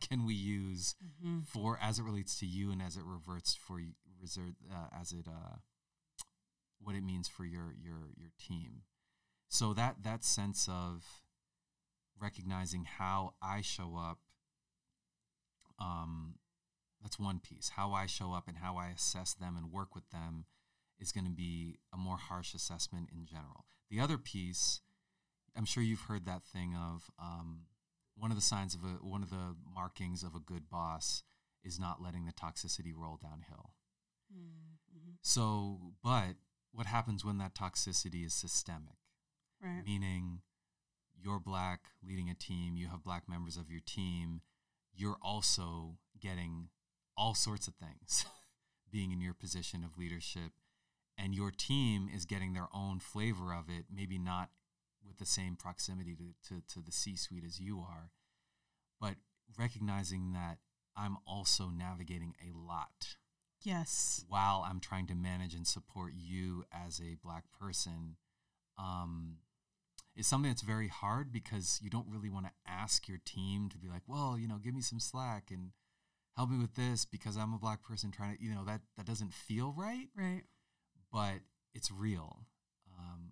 can 0.00 0.26
we 0.26 0.34
use 0.34 0.94
mm-hmm. 1.02 1.40
for 1.40 1.78
as 1.82 1.98
it 1.98 2.02
relates 2.02 2.38
to 2.38 2.46
you 2.46 2.70
and 2.70 2.82
as 2.82 2.96
it 2.96 3.02
reverts 3.04 3.54
for 3.54 3.80
reserve 4.20 4.54
uh, 4.70 4.88
as 5.00 5.12
it 5.12 5.26
uh, 5.26 5.56
what 6.78 6.94
it 6.94 7.02
means 7.02 7.28
for 7.28 7.44
your 7.44 7.74
your 7.82 8.10
your 8.16 8.30
team. 8.38 8.82
So 9.50 9.74
that 9.74 9.96
that 10.04 10.24
sense 10.24 10.68
of 10.70 11.04
recognizing 12.18 12.84
how 12.84 13.34
I 13.42 13.60
show 13.60 13.96
up 13.96 14.18
um, 15.78 16.36
that's 17.02 17.18
one 17.18 17.40
piece. 17.40 17.70
How 17.70 17.92
I 17.92 18.06
show 18.06 18.32
up 18.32 18.46
and 18.46 18.58
how 18.58 18.76
I 18.76 18.88
assess 18.88 19.34
them 19.34 19.56
and 19.56 19.72
work 19.72 19.94
with 19.94 20.08
them 20.10 20.44
is 21.00 21.12
going 21.12 21.24
to 21.24 21.30
be 21.30 21.78
a 21.92 21.96
more 21.96 22.16
harsh 22.16 22.54
assessment 22.54 23.08
in 23.12 23.26
general. 23.26 23.64
The 23.90 24.00
other 24.00 24.18
piece, 24.18 24.82
I'm 25.56 25.64
sure 25.64 25.82
you've 25.82 26.02
heard 26.02 26.26
that 26.26 26.44
thing 26.44 26.76
of 26.76 27.10
um, 27.18 27.62
one 28.16 28.30
of 28.30 28.36
the 28.36 28.42
signs 28.42 28.74
of 28.74 28.84
a 28.84 29.04
one 29.04 29.22
of 29.22 29.30
the 29.30 29.56
markings 29.74 30.22
of 30.22 30.34
a 30.34 30.40
good 30.40 30.68
boss 30.70 31.22
is 31.64 31.80
not 31.80 32.02
letting 32.02 32.26
the 32.26 32.32
toxicity 32.32 32.92
roll 32.94 33.18
downhill. 33.20 33.72
Mm-hmm. 34.32 35.14
So, 35.22 35.78
but 36.04 36.36
what 36.72 36.86
happens 36.86 37.24
when 37.24 37.38
that 37.38 37.54
toxicity 37.54 38.24
is 38.24 38.34
systemic? 38.34 38.96
Right. 39.62 39.82
Meaning 39.84 40.40
you're 41.22 41.40
black 41.40 41.80
leading 42.06 42.30
a 42.30 42.34
team, 42.34 42.76
you 42.76 42.88
have 42.88 43.02
black 43.02 43.28
members 43.28 43.56
of 43.56 43.70
your 43.70 43.80
team, 43.84 44.40
you're 44.94 45.18
also 45.22 45.98
getting 46.18 46.68
all 47.16 47.34
sorts 47.34 47.68
of 47.68 47.74
things 47.74 48.24
being 48.90 49.12
in 49.12 49.20
your 49.20 49.34
position 49.34 49.84
of 49.84 49.98
leadership 49.98 50.52
and 51.22 51.34
your 51.34 51.50
team 51.50 52.08
is 52.14 52.24
getting 52.24 52.54
their 52.54 52.68
own 52.74 52.98
flavor 52.98 53.52
of 53.52 53.68
it, 53.68 53.86
maybe 53.94 54.18
not 54.18 54.50
with 55.06 55.18
the 55.18 55.26
same 55.26 55.56
proximity 55.56 56.16
to, 56.16 56.34
to, 56.48 56.62
to 56.74 56.80
the 56.80 56.92
C 56.92 57.16
suite 57.16 57.44
as 57.44 57.60
you 57.60 57.80
are, 57.80 58.10
but 59.00 59.16
recognizing 59.58 60.32
that 60.32 60.58
I'm 60.96 61.18
also 61.26 61.68
navigating 61.68 62.34
a 62.40 62.56
lot. 62.56 63.16
Yes. 63.62 64.24
While 64.28 64.64
I'm 64.66 64.80
trying 64.80 65.06
to 65.08 65.14
manage 65.14 65.54
and 65.54 65.66
support 65.66 66.12
you 66.16 66.64
as 66.72 67.00
a 67.00 67.16
black 67.22 67.44
person, 67.58 68.16
um, 68.78 69.36
is 70.20 70.26
something 70.26 70.50
that's 70.50 70.62
very 70.62 70.88
hard 70.88 71.32
because 71.32 71.80
you 71.82 71.90
don't 71.90 72.06
really 72.08 72.30
want 72.30 72.46
to 72.46 72.52
ask 72.66 73.08
your 73.08 73.18
team 73.24 73.68
to 73.70 73.78
be 73.78 73.88
like, 73.88 74.02
well, 74.06 74.36
you 74.38 74.46
know, 74.46 74.58
give 74.62 74.74
me 74.74 74.82
some 74.82 75.00
slack 75.00 75.50
and 75.50 75.70
help 76.36 76.50
me 76.50 76.58
with 76.58 76.74
this 76.74 77.04
because 77.04 77.36
I'm 77.36 77.54
a 77.54 77.58
black 77.58 77.82
person 77.82 78.10
trying 78.10 78.36
to, 78.36 78.42
you 78.42 78.54
know, 78.54 78.64
that 78.66 78.82
that 78.96 79.06
doesn't 79.06 79.32
feel 79.32 79.74
right. 79.76 80.08
Right. 80.16 80.42
But 81.12 81.40
it's 81.74 81.90
real. 81.90 82.44
Um, 82.98 83.30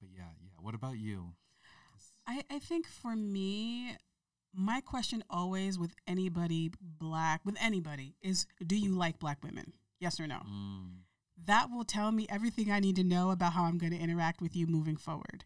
but 0.00 0.08
yeah, 0.12 0.32
yeah. 0.42 0.58
What 0.60 0.74
about 0.74 0.96
you? 0.96 1.34
I, 2.26 2.42
I 2.50 2.58
think 2.58 2.86
for 2.86 3.14
me, 3.14 3.96
my 4.54 4.80
question 4.80 5.22
always 5.30 5.78
with 5.78 5.94
anybody 6.06 6.72
black, 6.80 7.40
with 7.44 7.56
anybody, 7.60 8.14
is 8.22 8.46
do 8.66 8.76
you 8.76 8.92
like 8.92 9.18
black 9.18 9.42
women? 9.44 9.72
Yes 10.00 10.18
or 10.18 10.26
no? 10.26 10.36
Mm. 10.36 11.00
That 11.46 11.70
will 11.70 11.84
tell 11.84 12.12
me 12.12 12.26
everything 12.28 12.70
I 12.70 12.80
need 12.80 12.96
to 12.96 13.04
know 13.04 13.30
about 13.30 13.54
how 13.54 13.64
I'm 13.64 13.78
going 13.78 13.92
to 13.92 13.98
interact 13.98 14.40
with 14.40 14.54
you 14.54 14.66
moving 14.66 14.96
forward. 14.96 15.44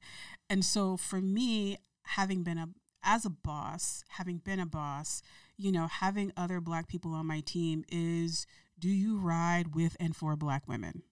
And 0.50 0.64
so 0.64 0.96
for 0.96 1.20
me, 1.20 1.78
having 2.02 2.42
been 2.42 2.58
a 2.58 2.68
as 3.06 3.26
a 3.26 3.30
boss, 3.30 4.02
having 4.08 4.38
been 4.38 4.58
a 4.58 4.66
boss, 4.66 5.22
you 5.58 5.70
know, 5.70 5.86
having 5.86 6.32
other 6.36 6.60
black 6.60 6.88
people 6.88 7.12
on 7.12 7.26
my 7.26 7.40
team 7.40 7.84
is 7.90 8.46
do 8.78 8.88
you 8.88 9.18
ride 9.18 9.74
with 9.74 9.96
and 10.00 10.16
for 10.16 10.36
black 10.36 10.66
women? 10.66 11.02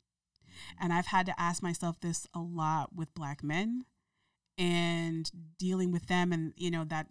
And 0.81 0.93
I've 0.93 1.07
had 1.07 1.27
to 1.27 1.41
ask 1.41 1.63
myself 1.63 2.01
this 2.01 2.27
a 2.35 2.41
lot 2.41 2.95
with 2.95 3.15
black 3.15 3.43
men 3.43 3.85
and 4.59 5.31
dealing 5.59 5.93
with 5.93 6.07
them 6.07 6.33
and 6.33 6.53
you 6.57 6.71
know 6.71 6.85
that 6.85 7.07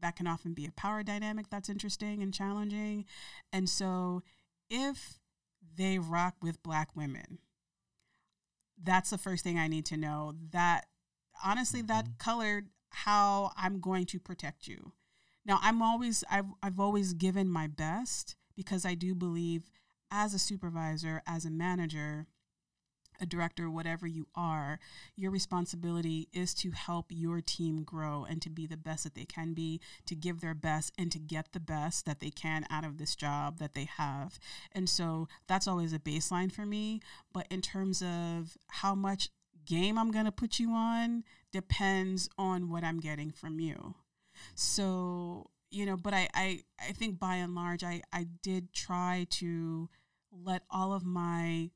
that 0.00 0.16
can 0.16 0.26
often 0.26 0.52
be 0.52 0.66
a 0.66 0.72
power 0.72 1.02
dynamic 1.02 1.46
that's 1.48 1.68
interesting 1.68 2.22
and 2.22 2.34
challenging. 2.34 3.04
And 3.52 3.68
so 3.68 4.22
if 4.68 5.20
they 5.76 5.98
rock 5.98 6.34
with 6.42 6.62
black 6.62 6.94
women, 6.94 7.38
that's 8.82 9.10
the 9.10 9.18
first 9.18 9.44
thing 9.44 9.58
I 9.58 9.68
need 9.68 9.86
to 9.86 9.96
know. 9.96 10.34
That 10.50 10.86
honestly 11.44 11.80
mm-hmm. 11.80 11.88
that 11.88 12.18
colored 12.18 12.68
how 12.90 13.52
I'm 13.56 13.80
going 13.80 14.06
to 14.06 14.20
protect 14.20 14.68
you. 14.68 14.92
Now, 15.44 15.58
I'm 15.62 15.82
always 15.82 16.24
I've 16.30 16.46
I've 16.62 16.80
always 16.80 17.14
given 17.14 17.48
my 17.48 17.66
best 17.66 18.36
because 18.54 18.84
I 18.84 18.94
do 18.94 19.14
believe 19.14 19.70
as 20.10 20.34
a 20.34 20.38
supervisor, 20.38 21.22
as 21.26 21.44
a 21.44 21.50
manager, 21.50 22.26
a 23.20 23.26
director, 23.26 23.70
whatever 23.70 24.06
you 24.06 24.26
are, 24.34 24.78
your 25.16 25.30
responsibility 25.30 26.28
is 26.32 26.54
to 26.54 26.70
help 26.70 27.06
your 27.10 27.40
team 27.40 27.82
grow 27.82 28.26
and 28.28 28.42
to 28.42 28.50
be 28.50 28.66
the 28.66 28.76
best 28.76 29.04
that 29.04 29.14
they 29.14 29.24
can 29.24 29.54
be, 29.54 29.80
to 30.06 30.14
give 30.14 30.40
their 30.40 30.54
best 30.54 30.92
and 30.98 31.12
to 31.12 31.18
get 31.18 31.52
the 31.52 31.60
best 31.60 32.04
that 32.06 32.20
they 32.20 32.30
can 32.30 32.66
out 32.70 32.84
of 32.84 32.98
this 32.98 33.14
job 33.14 33.58
that 33.58 33.74
they 33.74 33.88
have. 33.96 34.38
And 34.72 34.88
so 34.88 35.28
that's 35.46 35.68
always 35.68 35.92
a 35.92 35.98
baseline 35.98 36.50
for 36.50 36.66
me. 36.66 37.00
But 37.32 37.46
in 37.50 37.60
terms 37.60 38.02
of 38.02 38.56
how 38.68 38.94
much 38.94 39.30
game 39.64 39.98
I'm 39.98 40.10
going 40.10 40.24
to 40.24 40.32
put 40.32 40.58
you 40.58 40.72
on 40.72 41.24
depends 41.52 42.28
on 42.38 42.68
what 42.70 42.84
I'm 42.84 43.00
getting 43.00 43.30
from 43.30 43.60
you. 43.60 43.94
So, 44.54 45.50
you 45.70 45.86
know, 45.86 45.96
but 45.96 46.14
I, 46.14 46.28
I, 46.34 46.60
I 46.80 46.92
think 46.92 47.18
by 47.18 47.36
and 47.36 47.54
large, 47.54 47.84
I, 47.84 48.02
I 48.12 48.26
did 48.42 48.72
try 48.72 49.26
to 49.30 49.88
let 50.32 50.62
all 50.70 50.92
of 50.92 51.04
my 51.04 51.70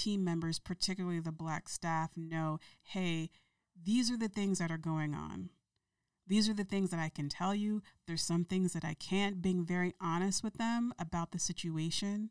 team 0.00 0.24
members, 0.24 0.58
particularly 0.58 1.20
the 1.20 1.32
black 1.32 1.68
staff, 1.68 2.10
know 2.16 2.58
hey, 2.82 3.30
these 3.82 4.10
are 4.10 4.16
the 4.16 4.28
things 4.28 4.58
that 4.58 4.70
are 4.70 4.78
going 4.78 5.14
on. 5.14 5.50
These 6.26 6.48
are 6.48 6.54
the 6.54 6.64
things 6.64 6.90
that 6.90 7.00
I 7.00 7.08
can 7.08 7.28
tell 7.28 7.54
you. 7.54 7.82
There's 8.06 8.22
some 8.22 8.44
things 8.44 8.72
that 8.72 8.84
I 8.84 8.94
can't, 8.94 9.42
being 9.42 9.64
very 9.64 9.94
honest 10.00 10.44
with 10.44 10.54
them 10.54 10.92
about 10.98 11.32
the 11.32 11.38
situation 11.38 12.30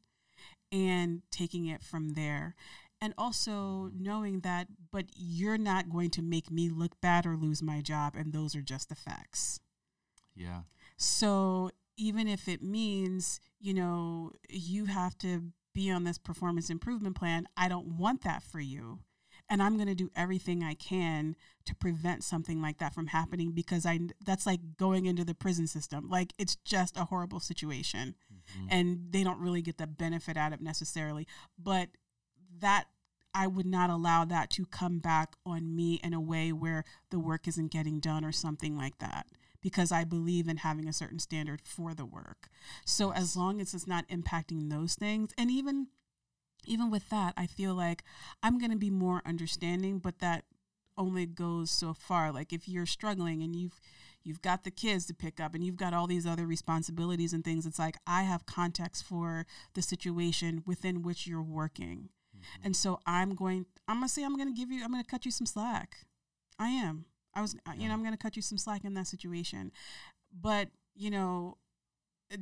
and 0.72 1.22
taking 1.32 1.66
it 1.66 1.84
from 1.84 2.14
there. 2.14 2.56
And 3.02 3.14
also 3.18 3.92
knowing 3.98 4.42
that, 4.42 4.68
but 4.92 5.06
you're 5.16 5.58
not 5.58 5.90
going 5.90 6.12
to 6.12 6.22
make 6.22 6.52
me 6.52 6.70
look 6.70 7.00
bad 7.02 7.26
or 7.26 7.36
lose 7.36 7.62
my 7.62 7.82
job. 7.82 8.16
And 8.16 8.32
those 8.32 8.56
are 8.56 8.62
just 8.62 8.90
the 8.90 8.96
facts. 8.96 9.60
Yeah. 10.36 10.62
So 10.98 11.72
even 11.98 12.28
if 12.28 12.48
it 12.48 12.62
means, 12.62 13.40
you 13.60 13.74
know, 13.74 14.32
you 14.50 14.86
have 14.86 15.18
to 15.20 15.52
be 15.80 15.90
on 15.90 16.04
this 16.04 16.18
performance 16.18 16.70
improvement 16.70 17.16
plan. 17.16 17.48
I 17.56 17.70
don't 17.70 17.98
want 17.98 18.24
that 18.24 18.44
for 18.44 18.60
you. 18.60 19.00
And 19.50 19.64
I'm 19.64 19.78
going 19.78 19.88
to 19.88 19.96
do 19.96 20.12
everything 20.14 20.62
I 20.62 20.74
can 20.74 21.38
to 21.66 21.74
prevent 21.74 22.24
something 22.24 22.62
like 22.62 22.80
that 22.80 22.94
from 22.94 23.08
happening 23.08 23.52
because 23.52 23.86
I 23.86 24.00
that's 24.24 24.46
like 24.46 24.60
going 24.78 25.06
into 25.06 25.24
the 25.24 25.34
prison 25.34 25.68
system. 25.68 26.10
Like 26.10 26.34
it's 26.38 26.58
just 26.58 26.98
a 26.98 27.06
horrible 27.06 27.40
situation. 27.40 28.16
Mm-hmm. 28.32 28.68
And 28.70 29.00
they 29.12 29.24
don't 29.24 29.40
really 29.40 29.62
get 29.62 29.78
the 29.78 29.88
benefit 29.88 30.36
out 30.36 30.54
of 30.54 30.60
it 30.60 30.64
necessarily. 30.64 31.26
But 31.58 31.90
that 32.60 32.86
I 33.34 33.48
would 33.48 33.66
not 33.66 33.90
allow 33.90 34.26
that 34.26 34.50
to 34.52 34.66
come 34.66 35.00
back 35.00 35.36
on 35.46 35.76
me 35.76 36.00
in 36.04 36.14
a 36.14 36.22
way 36.22 36.52
where 36.52 36.84
the 37.10 37.20
work 37.20 37.48
isn't 37.48 37.72
getting 37.72 38.00
done 38.00 38.26
or 38.26 38.34
something 38.34 38.78
like 38.78 38.98
that 39.00 39.28
because 39.62 39.92
I 39.92 40.04
believe 40.04 40.48
in 40.48 40.58
having 40.58 40.88
a 40.88 40.94
certain 40.94 41.20
standard 41.20 41.62
for 41.64 41.94
the 41.94 42.06
work. 42.06 42.50
So 42.86 43.12
as 43.12 43.36
long 43.36 43.60
as 43.60 43.74
it's 43.74 43.88
not 43.88 44.08
impacting 44.08 44.70
those 44.70 44.96
things 44.96 45.32
and 45.38 45.52
even 45.52 45.88
even 46.66 46.92
with 46.92 47.10
that, 47.10 47.34
I 47.38 47.48
feel 47.48 47.74
like 47.74 48.04
I'm 48.44 48.60
going 48.60 48.72
to 48.72 48.78
be 48.78 48.90
more 48.90 49.22
understanding, 49.26 50.00
but 50.00 50.20
that 50.20 50.44
only 50.98 51.26
goes 51.26 51.72
so 51.72 51.94
far. 51.94 52.32
Like 52.32 52.54
if 52.54 52.68
you're 52.68 52.86
struggling 52.86 53.42
and 53.42 53.56
you've 53.56 53.80
you've 54.24 54.42
got 54.42 54.64
the 54.66 54.72
kids 54.72 55.06
to 55.06 55.14
pick 55.14 55.40
up 55.40 55.56
and 55.56 55.64
you've 55.64 55.78
got 55.78 55.94
all 55.94 56.06
these 56.06 56.28
other 56.28 56.46
responsibilities 56.46 57.34
and 57.34 57.44
things, 57.44 57.66
it's 57.66 57.80
like 57.80 57.98
I 58.06 58.24
have 58.24 58.46
context 58.46 59.04
for 59.04 59.46
the 59.74 59.82
situation 59.82 60.62
within 60.66 61.02
which 61.02 61.26
you're 61.26 61.42
working. 61.42 62.10
Mm-hmm. 62.36 62.66
And 62.66 62.76
so 62.76 63.00
I'm 63.06 63.34
going 63.34 63.66
I'm 63.88 63.98
going 63.98 64.08
to 64.08 64.14
say 64.14 64.24
I'm 64.24 64.36
going 64.36 64.54
to 64.54 64.60
give 64.60 64.72
you 64.72 64.84
I'm 64.84 64.92
going 64.92 65.04
to 65.04 65.10
cut 65.10 65.26
you 65.26 65.32
some 65.32 65.48
slack. 65.48 66.06
I 66.60 66.70
am. 66.70 67.06
I 67.36 67.42
was, 67.42 67.56
yeah. 67.66 67.74
you 67.76 67.88
know, 67.88 67.94
I'm 67.94 68.02
going 68.02 68.14
to 68.14 68.18
cut 68.18 68.36
you 68.36 68.42
some 68.42 68.58
slack 68.58 68.84
in 68.84 68.94
that 68.96 69.08
situation, 69.08 69.72
but 70.34 70.70
you 70.96 71.10
know, 71.10 71.58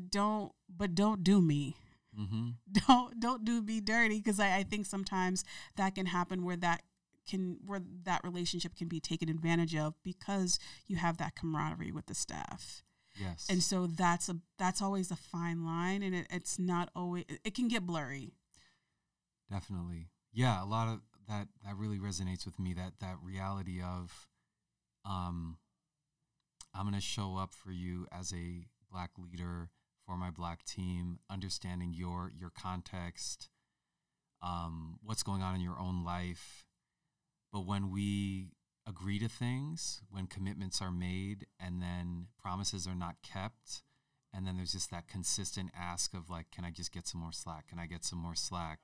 don't, 0.09 0.51
but 0.69 0.95
don't 0.95 1.23
do 1.23 1.41
me. 1.41 1.75
Mm-hmm. 2.19 2.49
Don't 2.87 3.19
don't 3.19 3.45
do 3.45 3.61
me 3.61 3.79
dirty 3.79 4.17
because 4.17 4.39
I, 4.39 4.55
I 4.57 4.63
think 4.63 4.87
sometimes 4.87 5.45
that 5.75 5.93
can 5.93 6.07
happen 6.07 6.43
where 6.43 6.55
that 6.57 6.81
can 7.29 7.57
where 7.63 7.81
that 8.05 8.23
relationship 8.23 8.75
can 8.75 8.87
be 8.87 8.99
taken 8.99 9.29
advantage 9.29 9.75
of 9.75 9.93
because 10.03 10.57
you 10.87 10.95
have 10.95 11.17
that 11.17 11.35
camaraderie 11.35 11.91
with 11.91 12.07
the 12.07 12.15
staff. 12.15 12.81
Yes. 13.19 13.47
And 13.49 13.61
so 13.61 13.87
that's 13.87 14.29
a 14.29 14.37
that's 14.57 14.81
always 14.81 15.11
a 15.11 15.15
fine 15.15 15.65
line 15.65 16.01
and 16.01 16.15
it, 16.15 16.27
it's 16.31 16.57
not 16.57 16.89
always 16.95 17.25
it 17.43 17.53
can 17.53 17.67
get 17.67 17.85
blurry. 17.85 18.33
Definitely. 19.51 20.07
Yeah, 20.33 20.63
a 20.63 20.65
lot 20.65 20.87
of 20.87 21.01
that 21.27 21.47
that 21.65 21.75
really 21.75 21.99
resonates 21.99 22.45
with 22.45 22.59
me 22.59 22.73
that 22.73 22.93
that 22.99 23.17
reality 23.23 23.81
of 23.81 24.27
um, 25.07 25.57
I'm 26.73 26.83
going 26.83 26.93
to 26.93 27.01
show 27.01 27.37
up 27.37 27.53
for 27.53 27.71
you 27.71 28.07
as 28.11 28.33
a 28.33 28.65
black 28.91 29.11
leader 29.17 29.69
for 30.05 30.17
my 30.17 30.29
black 30.29 30.63
team, 30.63 31.19
understanding 31.29 31.93
your 31.93 32.31
your 32.37 32.49
context, 32.49 33.49
um, 34.41 34.99
what's 35.03 35.23
going 35.23 35.41
on 35.41 35.55
in 35.55 35.61
your 35.61 35.79
own 35.79 36.03
life. 36.03 36.65
But 37.51 37.65
when 37.65 37.91
we 37.91 38.51
agree 38.87 39.19
to 39.19 39.27
things, 39.27 40.01
when 40.09 40.27
commitments 40.27 40.81
are 40.81 40.91
made, 40.91 41.47
and 41.59 41.81
then 41.81 42.27
promises 42.41 42.87
are 42.87 42.95
not 42.95 43.15
kept, 43.21 43.83
and 44.33 44.45
then 44.45 44.57
there's 44.57 44.73
just 44.73 44.91
that 44.91 45.07
consistent 45.07 45.71
ask 45.77 46.13
of 46.13 46.29
like, 46.29 46.51
can 46.51 46.63
I 46.63 46.71
just 46.71 46.93
get 46.93 47.07
some 47.07 47.21
more 47.21 47.33
slack? 47.33 47.67
Can 47.67 47.79
I 47.79 47.85
get 47.85 48.05
some 48.05 48.19
more 48.19 48.35
slack? 48.35 48.79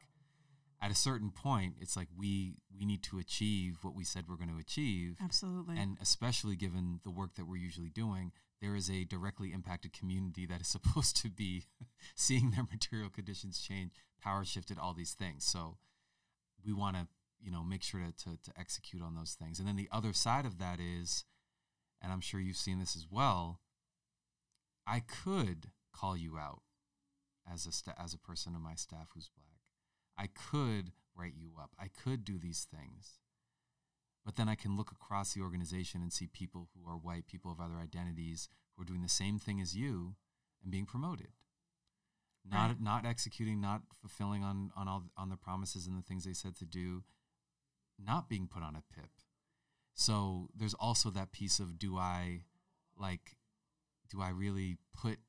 At 0.83 0.91
a 0.91 0.95
certain 0.95 1.31
point 1.31 1.75
it's 1.79 1.95
like 1.95 2.09
we 2.17 2.55
we 2.77 2.85
need 2.85 3.01
to 3.03 3.17
achieve 3.19 3.77
what 3.83 3.95
we 3.95 4.03
said 4.03 4.25
we're 4.27 4.35
going 4.35 4.49
to 4.49 4.59
achieve. 4.59 5.17
Absolutely. 5.23 5.77
And 5.77 5.97
especially 6.01 6.55
given 6.55 6.99
the 7.03 7.11
work 7.11 7.35
that 7.35 7.45
we're 7.45 7.57
usually 7.57 7.89
doing 7.89 8.31
there 8.61 8.75
is 8.75 8.89
a 8.89 9.03
directly 9.03 9.51
impacted 9.53 9.93
community 9.93 10.45
that 10.45 10.61
is 10.61 10.67
supposed 10.77 11.15
to 11.17 11.29
be 11.29 11.63
seeing 12.15 12.51
their 12.51 12.65
material 12.69 13.09
conditions 13.09 13.61
change 13.61 13.91
power 14.21 14.43
shifted 14.45 14.77
all 14.77 14.93
these 14.93 15.13
things. 15.13 15.45
So 15.45 15.77
we 16.65 16.73
want 16.73 16.95
to 16.97 17.07
you 17.41 17.51
know 17.51 17.63
make 17.63 17.83
sure 17.83 18.01
to, 18.01 18.11
to, 18.23 18.37
to 18.43 18.59
execute 18.59 19.01
on 19.01 19.15
those 19.15 19.33
things. 19.33 19.59
And 19.59 19.67
then 19.67 19.75
the 19.75 19.89
other 19.91 20.13
side 20.13 20.45
of 20.45 20.59
that 20.59 20.79
is 20.79 21.25
and 22.03 22.11
i'm 22.11 22.21
sure 22.21 22.39
you've 22.39 22.57
seen 22.57 22.79
this 22.79 22.95
as 22.95 23.07
well 23.09 23.61
i 24.85 24.99
could 24.99 25.71
call 25.93 26.17
you 26.17 26.37
out 26.37 26.61
as 27.51 27.65
a 27.65 27.71
sta- 27.71 27.95
as 27.97 28.13
a 28.13 28.19
person 28.19 28.53
on 28.53 28.61
my 28.61 28.75
staff 28.75 29.09
who's 29.13 29.29
black 29.29 29.52
I 30.17 30.27
could 30.27 30.91
write 31.15 31.33
you 31.37 31.51
up. 31.61 31.71
I 31.79 31.87
could 31.87 32.23
do 32.23 32.37
these 32.39 32.65
things. 32.69 33.19
But 34.25 34.35
then 34.37 34.47
I 34.47 34.55
can 34.55 34.75
look 34.77 34.91
across 34.91 35.33
the 35.33 35.41
organization 35.41 36.01
and 36.01 36.11
see 36.13 36.27
people 36.27 36.69
who 36.73 36.89
are 36.89 36.95
white, 36.97 37.27
people 37.27 37.51
of 37.51 37.59
other 37.59 37.75
identities 37.75 38.47
who 38.75 38.81
are 38.81 38.85
doing 38.85 39.01
the 39.01 39.09
same 39.09 39.37
thing 39.37 39.59
as 39.59 39.75
you 39.75 40.15
and 40.61 40.71
being 40.71 40.85
promoted. 40.85 41.33
Not 42.45 42.69
Right. 42.71 42.81
not 42.81 43.05
executing, 43.05 43.59
not 43.61 43.83
fulfilling 44.01 44.43
on 44.43 44.71
on 44.75 44.87
all 44.87 45.03
on 45.17 45.29
the 45.29 45.37
promises 45.37 45.87
and 45.87 45.97
the 45.97 46.01
things 46.01 46.23
they 46.25 46.33
said 46.33 46.55
to 46.57 46.65
do, 46.65 47.03
not 47.97 48.27
being 48.29 48.47
put 48.47 48.63
on 48.63 48.75
a 48.75 48.81
pip. 48.81 49.11
So 49.93 50.49
there's 50.55 50.73
also 50.73 51.09
that 51.11 51.31
piece 51.31 51.59
of 51.59 51.77
do 51.79 51.97
I 51.97 52.43
like 52.97 53.37
do 54.09 54.21
I 54.21 54.29
really 54.29 54.77
put 54.93 55.19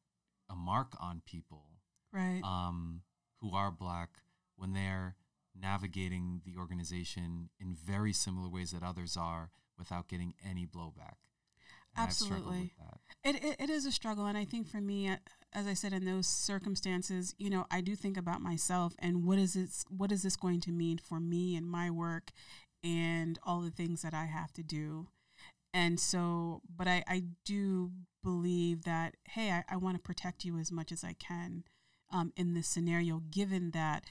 a 0.49 0.55
mark 0.57 0.95
on 1.01 1.21
people 1.25 1.81
Right. 2.13 2.43
um, 2.43 3.03
who 3.41 3.55
are 3.55 3.71
black 3.71 4.21
when 4.57 4.73
they're 4.73 5.17
navigating 5.59 6.43
the 6.45 6.59
organization 6.59 7.49
in 7.61 7.75
very 7.75 8.13
similar 8.13 8.49
ways 8.49 8.73
that 8.73 8.83
others 8.83 9.17
are 9.17 9.51
without 9.79 10.09
getting 10.09 10.35
any 10.45 10.67
blowback. 10.67 11.17
And 11.97 12.09
Absolutely. 12.09 12.73
It, 13.23 13.43
it, 13.45 13.57
it 13.61 13.71
is 13.71 13.87
a 13.87 13.93
struggle. 13.93 14.27
And 14.27 14.37
I 14.37 14.45
think 14.45 14.69
for 14.69 14.81
me, 14.81 15.09
uh, 15.09 15.17
as 15.53 15.67
I 15.67 15.75
said, 15.75 15.93
in 15.93 16.05
those 16.05 16.27
circumstances, 16.27 17.35
you 17.39 17.49
know, 17.49 17.67
I 17.71 17.81
do 17.81 17.95
think 17.95 18.17
about 18.17 18.41
myself 18.41 18.95
and 18.99 19.25
what 19.25 19.39
is 19.39 19.55
this, 19.55 19.85
what 19.89 20.11
is 20.11 20.23
this 20.23 20.37
going 20.37 20.61
to 20.63 20.73
mean 20.73 20.99
for 20.99 21.21
me 21.21 21.55
and 21.55 21.69
my 21.69 21.91
work 21.91 22.33
and 22.83 23.39
all 23.47 23.61
the 23.61 23.71
things 23.71 24.03
that 24.03 24.13
I 24.13 24.25
have 24.25 24.53
to 24.55 24.63
do. 24.65 25.07
And 25.73 25.99
so, 25.99 26.63
but 26.75 26.89
I, 26.89 27.05
I 27.09 27.25
do 27.45 27.93
believe 28.23 28.85
that, 28.85 29.17
hey, 29.29 29.51
I, 29.51 29.65
I 29.69 29.77
want 29.77 29.97
to 29.97 30.03
protect 30.03 30.45
you 30.45 30.59
as 30.59 30.73
much 30.73 30.91
as 30.91 31.05
I 31.05 31.15
can 31.15 31.65
um, 32.13 32.33
in 32.37 32.55
this 32.55 32.69
scenario, 32.69 33.23
given 33.31 33.71
that 33.73 34.05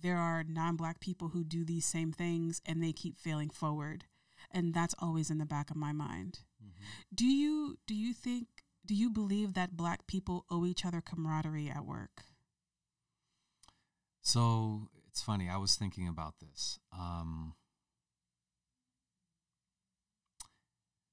there 0.00 0.18
are 0.18 0.44
non 0.46 0.76
black 0.76 1.00
people 1.00 1.28
who 1.28 1.44
do 1.44 1.64
these 1.64 1.84
same 1.84 2.12
things 2.12 2.60
and 2.66 2.82
they 2.82 2.92
keep 2.92 3.18
failing 3.18 3.50
forward. 3.50 4.04
And 4.50 4.74
that's 4.74 4.94
always 4.98 5.30
in 5.30 5.38
the 5.38 5.46
back 5.46 5.70
of 5.70 5.76
my 5.76 5.92
mind. 5.92 6.40
Do 7.14 7.26
you 7.26 7.78
do 7.86 7.94
you 7.94 8.12
think 8.12 8.46
do 8.84 8.94
you 8.94 9.10
believe 9.10 9.54
that 9.54 9.76
black 9.76 10.06
people 10.06 10.44
owe 10.50 10.66
each 10.66 10.84
other 10.84 11.00
camaraderie 11.00 11.70
at 11.70 11.84
work? 11.84 12.24
So 14.20 14.88
it's 15.08 15.22
funny. 15.22 15.48
I 15.48 15.56
was 15.56 15.76
thinking 15.76 16.08
about 16.08 16.34
this. 16.40 16.78
Um, 16.92 17.54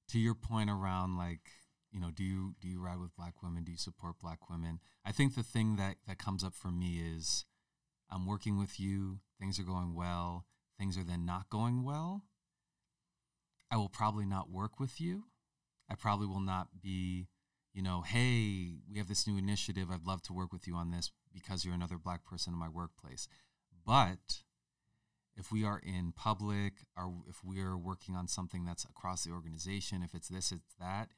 to 0.08 0.18
your 0.18 0.34
point 0.34 0.70
around 0.70 1.16
like, 1.16 1.50
you 1.92 2.00
know, 2.00 2.10
do 2.10 2.24
you 2.24 2.54
do 2.60 2.68
you 2.68 2.80
ride 2.80 2.98
with 2.98 3.14
black 3.16 3.42
women? 3.42 3.64
Do 3.64 3.72
you 3.72 3.78
support 3.78 4.18
black 4.20 4.48
women? 4.48 4.80
I 5.04 5.12
think 5.12 5.34
the 5.34 5.42
thing 5.42 5.76
that 5.76 5.96
that 6.06 6.18
comes 6.18 6.44
up 6.44 6.54
for 6.54 6.70
me 6.70 7.00
is, 7.00 7.44
I'm 8.10 8.26
working 8.26 8.58
with 8.58 8.80
you. 8.80 9.20
Things 9.38 9.58
are 9.58 9.64
going 9.64 9.94
well. 9.94 10.46
Things 10.78 10.98
are 10.98 11.04
then 11.04 11.24
not 11.24 11.48
going 11.50 11.84
well. 11.84 12.24
I 13.70 13.76
will 13.76 13.88
probably 13.88 14.26
not 14.26 14.50
work 14.50 14.80
with 14.80 15.00
you. 15.00 15.24
I 15.88 15.94
probably 15.94 16.26
will 16.26 16.40
not 16.40 16.68
be, 16.82 17.28
you 17.72 17.82
know, 17.82 18.02
hey, 18.02 18.74
we 18.90 18.98
have 18.98 19.08
this 19.08 19.26
new 19.26 19.36
initiative. 19.36 19.88
I'd 19.90 20.06
love 20.06 20.22
to 20.22 20.32
work 20.32 20.52
with 20.52 20.66
you 20.66 20.74
on 20.74 20.90
this 20.90 21.10
because 21.32 21.64
you're 21.64 21.74
another 21.74 21.98
black 21.98 22.24
person 22.24 22.52
in 22.52 22.58
my 22.58 22.68
workplace. 22.68 23.28
But 23.86 24.42
if 25.36 25.52
we 25.52 25.64
are 25.64 25.78
in 25.78 26.12
public 26.12 26.74
or 26.96 27.14
if 27.28 27.44
we 27.44 27.60
are 27.60 27.76
working 27.76 28.16
on 28.16 28.28
something 28.28 28.64
that's 28.64 28.84
across 28.84 29.24
the 29.24 29.32
organization, 29.32 30.02
if 30.02 30.14
it's 30.14 30.28
this, 30.28 30.52
it's 30.52 30.74
that, 30.80 31.10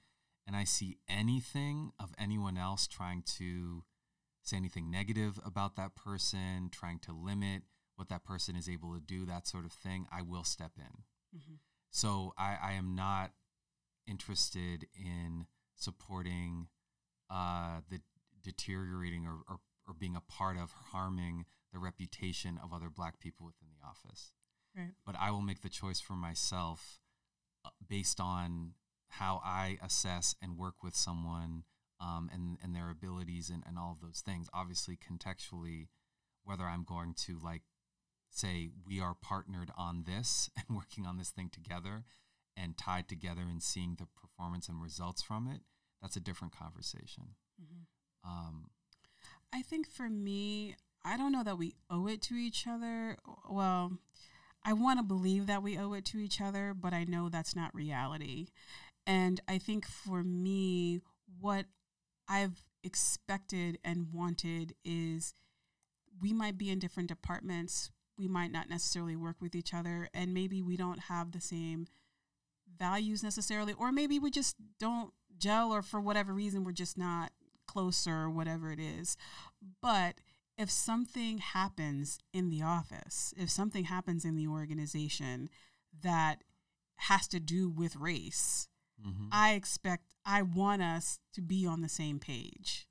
and 0.46 0.56
I 0.56 0.64
see 0.64 0.98
anything 1.08 1.92
of 1.98 2.12
anyone 2.18 2.56
else 2.56 2.86
trying 2.86 3.22
to 3.38 3.84
say 4.42 4.56
anything 4.56 4.90
negative 4.90 5.38
about 5.44 5.76
that 5.76 5.94
person, 5.94 6.68
trying 6.70 6.98
to 7.00 7.12
limit 7.12 7.62
what 7.96 8.08
that 8.08 8.24
person 8.24 8.56
is 8.56 8.68
able 8.68 8.94
to 8.94 9.00
do, 9.00 9.24
that 9.26 9.46
sort 9.46 9.64
of 9.64 9.72
thing, 9.72 10.06
I 10.10 10.22
will 10.22 10.44
step 10.44 10.72
in. 10.76 11.38
Mhm. 11.38 11.58
So 11.90 12.34
I, 12.38 12.56
I 12.60 12.72
am 12.72 12.94
not 12.94 13.32
interested 14.06 14.86
in 14.94 15.46
supporting 15.74 16.68
uh, 17.30 17.80
the 17.88 18.00
deteriorating 18.42 19.26
or, 19.26 19.38
or, 19.48 19.60
or 19.86 19.94
being 19.94 20.16
a 20.16 20.20
part 20.20 20.56
of 20.56 20.72
harming 20.92 21.44
the 21.72 21.78
reputation 21.78 22.58
of 22.62 22.72
other 22.72 22.90
black 22.90 23.20
people 23.20 23.46
within 23.46 23.68
the 23.70 23.86
office. 23.86 24.32
Right. 24.76 24.92
But 25.04 25.16
I 25.18 25.30
will 25.30 25.42
make 25.42 25.62
the 25.62 25.68
choice 25.68 26.00
for 26.00 26.14
myself 26.14 27.00
uh, 27.64 27.70
based 27.86 28.20
on 28.20 28.74
how 29.08 29.40
I 29.44 29.78
assess 29.82 30.34
and 30.42 30.56
work 30.56 30.82
with 30.82 30.96
someone 30.96 31.64
um, 32.02 32.28
and, 32.32 32.58
and 32.62 32.74
their 32.74 32.90
abilities 32.90 33.48
and, 33.48 33.62
and 33.66 33.78
all 33.78 33.92
of 33.92 34.06
those 34.06 34.20
things. 34.20 34.48
Obviously, 34.52 34.96
contextually, 34.96 35.86
whether 36.44 36.64
I'm 36.64 36.84
going 36.84 37.14
to 37.26 37.38
like 37.42 37.62
say 38.30 38.70
we 38.86 39.00
are 39.00 39.14
partnered 39.14 39.70
on 39.76 40.04
this 40.04 40.50
and 40.56 40.76
working 40.76 41.06
on 41.06 41.18
this 41.18 41.30
thing 41.30 41.48
together 41.50 42.04
and 42.56 42.76
tied 42.76 43.08
together 43.08 43.42
and 43.42 43.62
seeing 43.62 43.96
the 43.98 44.06
performance 44.20 44.68
and 44.68 44.82
results 44.82 45.22
from 45.22 45.46
it, 45.46 45.60
that's 46.02 46.16
a 46.16 46.20
different 46.20 46.56
conversation. 46.56 47.36
Mhm. 47.60 47.86
Um, 48.24 48.70
I 49.52 49.62
think 49.62 49.86
for 49.88 50.08
me, 50.08 50.76
I 51.04 51.16
don't 51.16 51.32
know 51.32 51.44
that 51.44 51.58
we 51.58 51.74
owe 51.90 52.06
it 52.06 52.22
to 52.22 52.34
each 52.34 52.66
other. 52.66 53.16
Well, 53.48 53.92
I 54.64 54.72
want 54.72 54.98
to 54.98 55.02
believe 55.02 55.46
that 55.46 55.62
we 55.62 55.78
owe 55.78 55.92
it 55.92 56.04
to 56.06 56.18
each 56.18 56.40
other, 56.40 56.74
but 56.74 56.92
I 56.92 57.04
know 57.04 57.28
that's 57.28 57.56
not 57.56 57.74
reality. 57.74 58.48
And 59.06 59.40
I 59.48 59.58
think 59.58 59.86
for 59.86 60.22
me, 60.22 61.00
what 61.40 61.66
I've 62.28 62.64
expected 62.82 63.78
and 63.84 64.12
wanted 64.12 64.74
is 64.84 65.34
we 66.20 66.32
might 66.32 66.58
be 66.58 66.70
in 66.70 66.78
different 66.78 67.08
departments. 67.08 67.90
We 68.18 68.28
might 68.28 68.52
not 68.52 68.68
necessarily 68.68 69.16
work 69.16 69.36
with 69.40 69.54
each 69.54 69.72
other, 69.72 70.08
and 70.12 70.34
maybe 70.34 70.62
we 70.62 70.76
don't 70.76 71.00
have 71.00 71.32
the 71.32 71.40
same 71.40 71.86
values 72.78 73.22
necessarily, 73.22 73.72
or 73.72 73.92
maybe 73.92 74.18
we 74.18 74.30
just 74.30 74.56
don't 74.78 75.12
gel, 75.38 75.72
or 75.72 75.82
for 75.82 76.00
whatever 76.00 76.32
reason, 76.32 76.64
we're 76.64 76.72
just 76.72 76.98
not 76.98 77.32
closer, 77.66 78.12
or 78.12 78.30
whatever 78.30 78.70
it 78.70 78.78
is. 78.78 79.16
But 79.80 80.16
if 80.58 80.70
something 80.70 81.38
happens 81.38 82.18
in 82.32 82.50
the 82.50 82.62
office, 82.62 83.32
if 83.36 83.50
something 83.50 83.84
happens 83.84 84.24
in 84.24 84.36
the 84.36 84.46
organization 84.46 85.48
that 86.02 86.44
has 86.96 87.26
to 87.28 87.40
do 87.40 87.68
with 87.68 87.96
race, 87.96 88.68
mhm. 89.06 89.28
I 89.30 89.52
expect, 89.52 90.04
I 90.24 90.42
want 90.42 90.82
us 90.82 91.18
to 91.34 91.42
be 91.42 91.66
on 91.66 91.80
the 91.80 91.88
same 91.88 92.18
page 92.18 92.86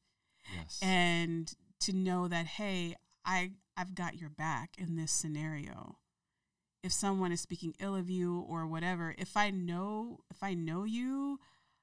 yes. 0.55 0.79
and 0.81 1.53
to 1.81 1.93
know 1.93 2.27
that, 2.27 2.45
hey, 2.45 2.95
I, 3.25 3.51
I've 3.77 3.95
got 3.95 4.19
your 4.19 4.29
back 4.29 4.75
in 4.77 4.95
this 4.95 5.11
scenario. 5.11 5.97
If 6.83 6.91
someone 6.91 7.31
is 7.31 7.41
speaking 7.41 7.75
ill 7.79 7.95
of 7.95 8.09
you 8.09 8.45
or 8.49 8.65
whatever, 8.65 9.13
if 9.17 9.37
I 9.37 9.51
know, 9.51 10.19
if 10.31 10.41
I 10.41 10.53
know 10.55 10.83
you, 10.83 11.39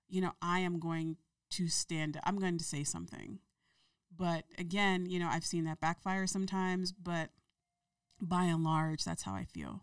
you 0.09 0.21
know, 0.21 0.33
I 0.43 0.61
am 0.61 0.81
going 0.81 1.17
to 1.51 1.69
stand, 1.69 2.19
I'm 2.25 2.39
going 2.39 2.59
to 2.59 2.65
say 2.65 2.85
something. 2.85 3.39
But 4.15 4.45
again, 4.59 5.07
you 5.07 5.19
know, 5.21 5.29
I've 5.31 5.45
seen 5.45 5.65
that 5.65 5.81
backfire 5.81 6.27
sometimes, 6.27 6.93
but 6.93 7.31
by 8.21 8.45
and 8.45 8.65
large, 8.65 9.05
that's 9.05 9.23
how 9.23 9.35
I 9.35 9.45
feel. 9.45 9.83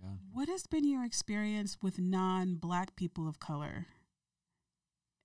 Yeah. 0.00 0.16
What 0.32 0.48
has 0.48 0.66
been 0.66 0.88
your 0.88 1.04
experience 1.04 1.78
with 1.82 1.98
non 1.98 2.56
black 2.56 2.96
people 2.96 3.28
of 3.28 3.40
color? 3.40 3.86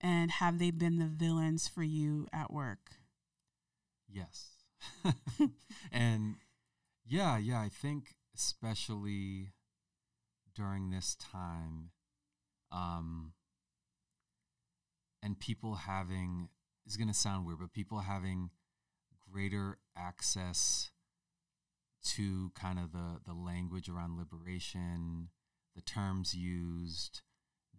And 0.01 0.31
have 0.31 0.59
they 0.59 0.71
been 0.71 0.99
the 0.99 1.05
villains 1.05 1.67
for 1.67 1.83
you 1.83 2.27
at 2.33 2.51
work? 2.51 2.91
Yes. 4.09 4.57
and 5.91 6.35
yeah, 7.05 7.37
yeah, 7.37 7.61
I 7.61 7.69
think 7.69 8.15
especially 8.35 9.53
during 10.55 10.89
this 10.89 11.15
time, 11.15 11.91
um, 12.71 13.33
and 15.21 15.39
people 15.39 15.75
having 15.75 16.49
is 16.85 16.97
going 16.97 17.07
to 17.07 17.13
sound 17.13 17.45
weird, 17.45 17.59
but 17.59 17.71
people 17.71 17.99
having 17.99 18.49
greater 19.31 19.77
access 19.95 20.91
to 22.03 22.51
kind 22.55 22.79
of 22.79 22.91
the 22.91 23.19
the 23.25 23.33
language 23.33 23.89
around 23.89 24.17
liberation, 24.17 25.29
the 25.75 25.81
terms 25.81 26.33
used, 26.33 27.21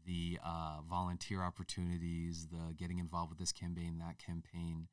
the 0.06 0.38
uh, 0.44 0.78
volunteer 0.88 1.42
opportunities, 1.42 2.48
the 2.48 2.74
getting 2.76 2.98
involved 2.98 3.30
with 3.30 3.38
this 3.38 3.52
campaign, 3.52 3.98
that 3.98 4.18
campaign, 4.18 4.88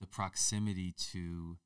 the 0.00 0.06
proximity 0.06 0.92
to 1.12 1.58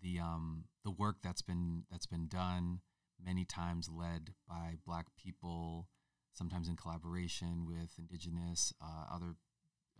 the 0.00 0.18
um, 0.18 0.64
the 0.84 0.90
work 0.90 1.16
that's 1.22 1.42
been 1.42 1.84
that's 1.90 2.06
been 2.06 2.28
done 2.28 2.80
many 3.22 3.44
times 3.44 3.88
led 3.88 4.32
by 4.48 4.74
Black 4.86 5.06
people, 5.16 5.88
sometimes 6.32 6.68
in 6.68 6.76
collaboration 6.76 7.66
with 7.66 7.94
Indigenous, 7.98 8.72
uh, 8.80 9.12
other 9.12 9.34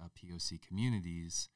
uh, 0.01 0.09
POC 0.17 0.61
communities. 0.61 1.49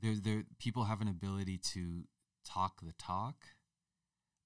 There, 0.00 0.14
there, 0.22 0.44
people 0.58 0.84
have 0.84 1.00
an 1.00 1.08
ability 1.08 1.58
to 1.72 2.02
talk 2.44 2.80
the 2.82 2.92
talk, 2.98 3.36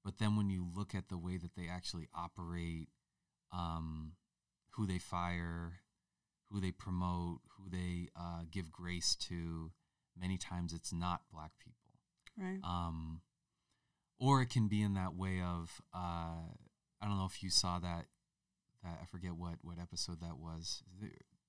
but 0.05 0.19
then 0.19 0.37
when 0.37 0.49
you 0.51 0.67
look 0.75 0.95
at 0.95 1.09
the 1.09 1.19
way 1.19 1.37
that 1.37 1.55
they 1.57 1.69
actually 1.69 2.09
operate, 2.15 2.89
um, 3.53 4.13
who 4.71 4.87
they 4.87 4.99
fire, 4.99 5.81
who 6.51 6.61
they 6.61 6.71
promote, 6.73 7.41
who 7.57 7.69
they 7.71 8.09
uh, 8.17 8.43
give 8.51 8.71
grace 8.71 9.15
to, 9.17 9.71
many 10.19 10.37
times 10.39 10.73
it's 10.73 10.93
not 10.93 11.23
Black 11.33 11.53
people 11.59 11.77
Right. 12.39 12.61
um, 12.65 13.21
or 14.19 14.41
it 14.43 14.51
can 14.51 14.69
be 14.69 14.83
in 14.83 14.95
that 14.95 15.15
way 15.15 15.41
of 15.41 15.81
uh, 15.95 16.49
I 17.03 17.07
don't 17.07 17.19
know 17.19 17.27
if 17.27 17.43
you 17.43 17.51
saw 17.51 17.79
that 17.79 18.07
that 18.83 18.99
I 19.03 19.05
forget 19.07 19.33
what 19.33 19.57
what 19.63 19.79
episode 19.79 20.21
that 20.21 20.39
was. 20.39 20.83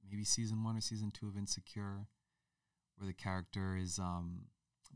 Maybe 0.10 0.24
season 0.26 0.64
one 0.64 0.76
or 0.78 0.82
season 0.82 1.12
two 1.12 1.28
of 1.28 1.38
Insecure, 1.38 2.08
where 2.98 3.08
the 3.08 3.14
character 3.14 3.78
is 3.78 4.00
um 4.00 4.48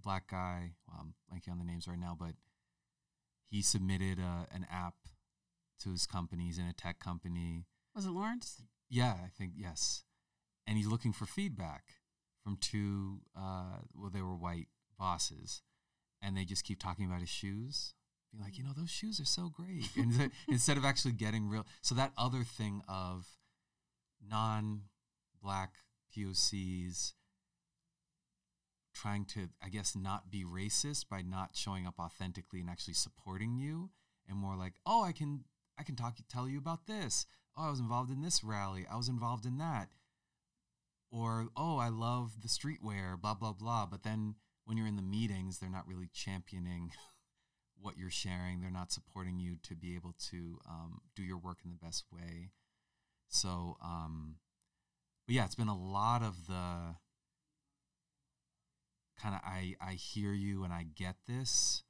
black 0.02 0.30
guy. 0.30 0.72
Well, 0.88 0.98
I'm 1.02 1.14
blanking 1.32 1.52
on 1.52 1.58
the 1.60 1.64
names 1.66 1.88
right 1.88 2.00
now, 2.00 2.16
but 2.20 2.34
he 3.50 3.62
submitted 3.62 4.20
uh, 4.20 4.46
an 4.54 4.66
app 4.72 4.96
to 5.82 5.92
his 5.92 6.06
company. 6.06 6.46
He's 6.46 6.58
in 6.58 6.66
a 6.66 6.74
tech 6.74 7.00
company. 7.00 7.66
Was 7.96 8.06
it 8.06 8.12
Lawrence? 8.12 8.62
Yeah, 8.90 9.16
I 9.24 9.30
think 9.38 9.54
yes. 9.56 10.04
And 10.68 10.78
he's 10.78 10.88
looking 10.88 11.14
for 11.14 11.26
feedback 11.26 11.84
from 12.44 12.58
two. 12.58 13.20
Uh, 13.38 13.80
well, 13.94 14.10
they 14.10 14.22
were 14.22 14.36
white 14.36 14.68
bosses, 14.98 15.62
and 16.22 16.36
they 16.36 16.46
just 16.46 16.64
keep 16.64 16.80
talking 16.80 17.06
about 17.06 17.20
his 17.20 17.30
shoes 17.30 17.94
be 18.36 18.44
like, 18.44 18.58
you 18.58 18.64
know, 18.64 18.72
those 18.76 18.90
shoes 18.90 19.20
are 19.20 19.26
so 19.26 19.50
great. 19.50 19.90
And 19.96 20.32
instead 20.48 20.78
of 20.78 20.86
actually 20.86 21.14
getting 21.14 21.48
real, 21.48 21.66
so 21.82 21.96
that 21.96 22.12
other 22.18 22.44
thing 22.44 22.82
of 22.88 23.28
non-black 24.30 25.74
POCs 26.16 27.14
trying 28.96 29.26
to, 29.26 29.50
I 29.64 29.70
guess, 29.70 29.96
not 29.96 30.32
be 30.32 30.44
racist 30.44 31.10
by 31.10 31.22
not 31.22 31.52
showing 31.54 31.86
up 31.86 32.00
authentically 32.00 32.62
and 32.62 32.70
actually 32.70 32.96
supporting 32.96 33.56
you, 33.56 33.92
and 34.28 34.38
more 34.38 34.56
like, 34.56 34.74
oh, 34.86 35.04
I 35.04 35.12
can, 35.12 35.44
I 35.78 35.84
can 35.84 35.96
talk, 35.96 36.18
tell 36.30 36.48
you 36.48 36.58
about 36.58 36.88
this. 36.88 37.28
Oh, 37.58 37.68
I 37.68 37.70
was 37.70 37.80
involved 37.80 38.10
in 38.10 38.22
this 38.22 38.44
rally. 38.44 38.86
I 38.92 38.96
was 38.96 39.10
involved 39.10 39.46
in 39.46 39.58
that. 39.60 39.90
Or, 41.12 41.48
oh, 41.56 41.78
I 41.78 41.90
love 41.90 42.42
the 42.42 42.48
streetwear, 42.48 43.20
blah 43.20 43.36
blah 43.36 43.54
blah. 43.54 43.86
But 43.86 44.04
then 44.04 44.36
when 44.66 44.78
you're 44.78 44.88
in 44.88 44.96
the 44.96 45.02
meetings, 45.02 45.60
they're 45.60 45.70
not 45.70 45.88
really 45.88 46.10
championing 46.12 46.92
what 47.82 47.98
you're 47.98 48.10
sharing. 48.10 48.62
They're 48.62 48.72
not 48.72 48.92
supporting 48.92 49.40
you 49.40 49.58
to 49.64 49.76
be 49.76 49.96
able 49.96 50.16
to 50.32 50.60
um, 50.68 51.02
do 51.16 51.24
your 51.24 51.38
work 51.38 51.60
in 51.64 51.70
the 51.70 51.78
best 51.78 52.06
way. 52.12 52.52
So, 53.28 53.78
um, 53.84 54.38
but 55.28 55.36
yeah, 55.36 55.46
it's 55.46 55.56
been 55.56 55.68
a 55.68 55.78
lot 55.78 56.22
of 56.22 56.48
the 56.48 56.96
kind 59.22 59.36
of 59.36 59.42
I 59.44 59.76
I 59.82 59.94
hear 59.94 60.34
you 60.34 60.64
and 60.64 60.74
I 60.74 60.86
get 60.96 61.16
this, 61.28 61.84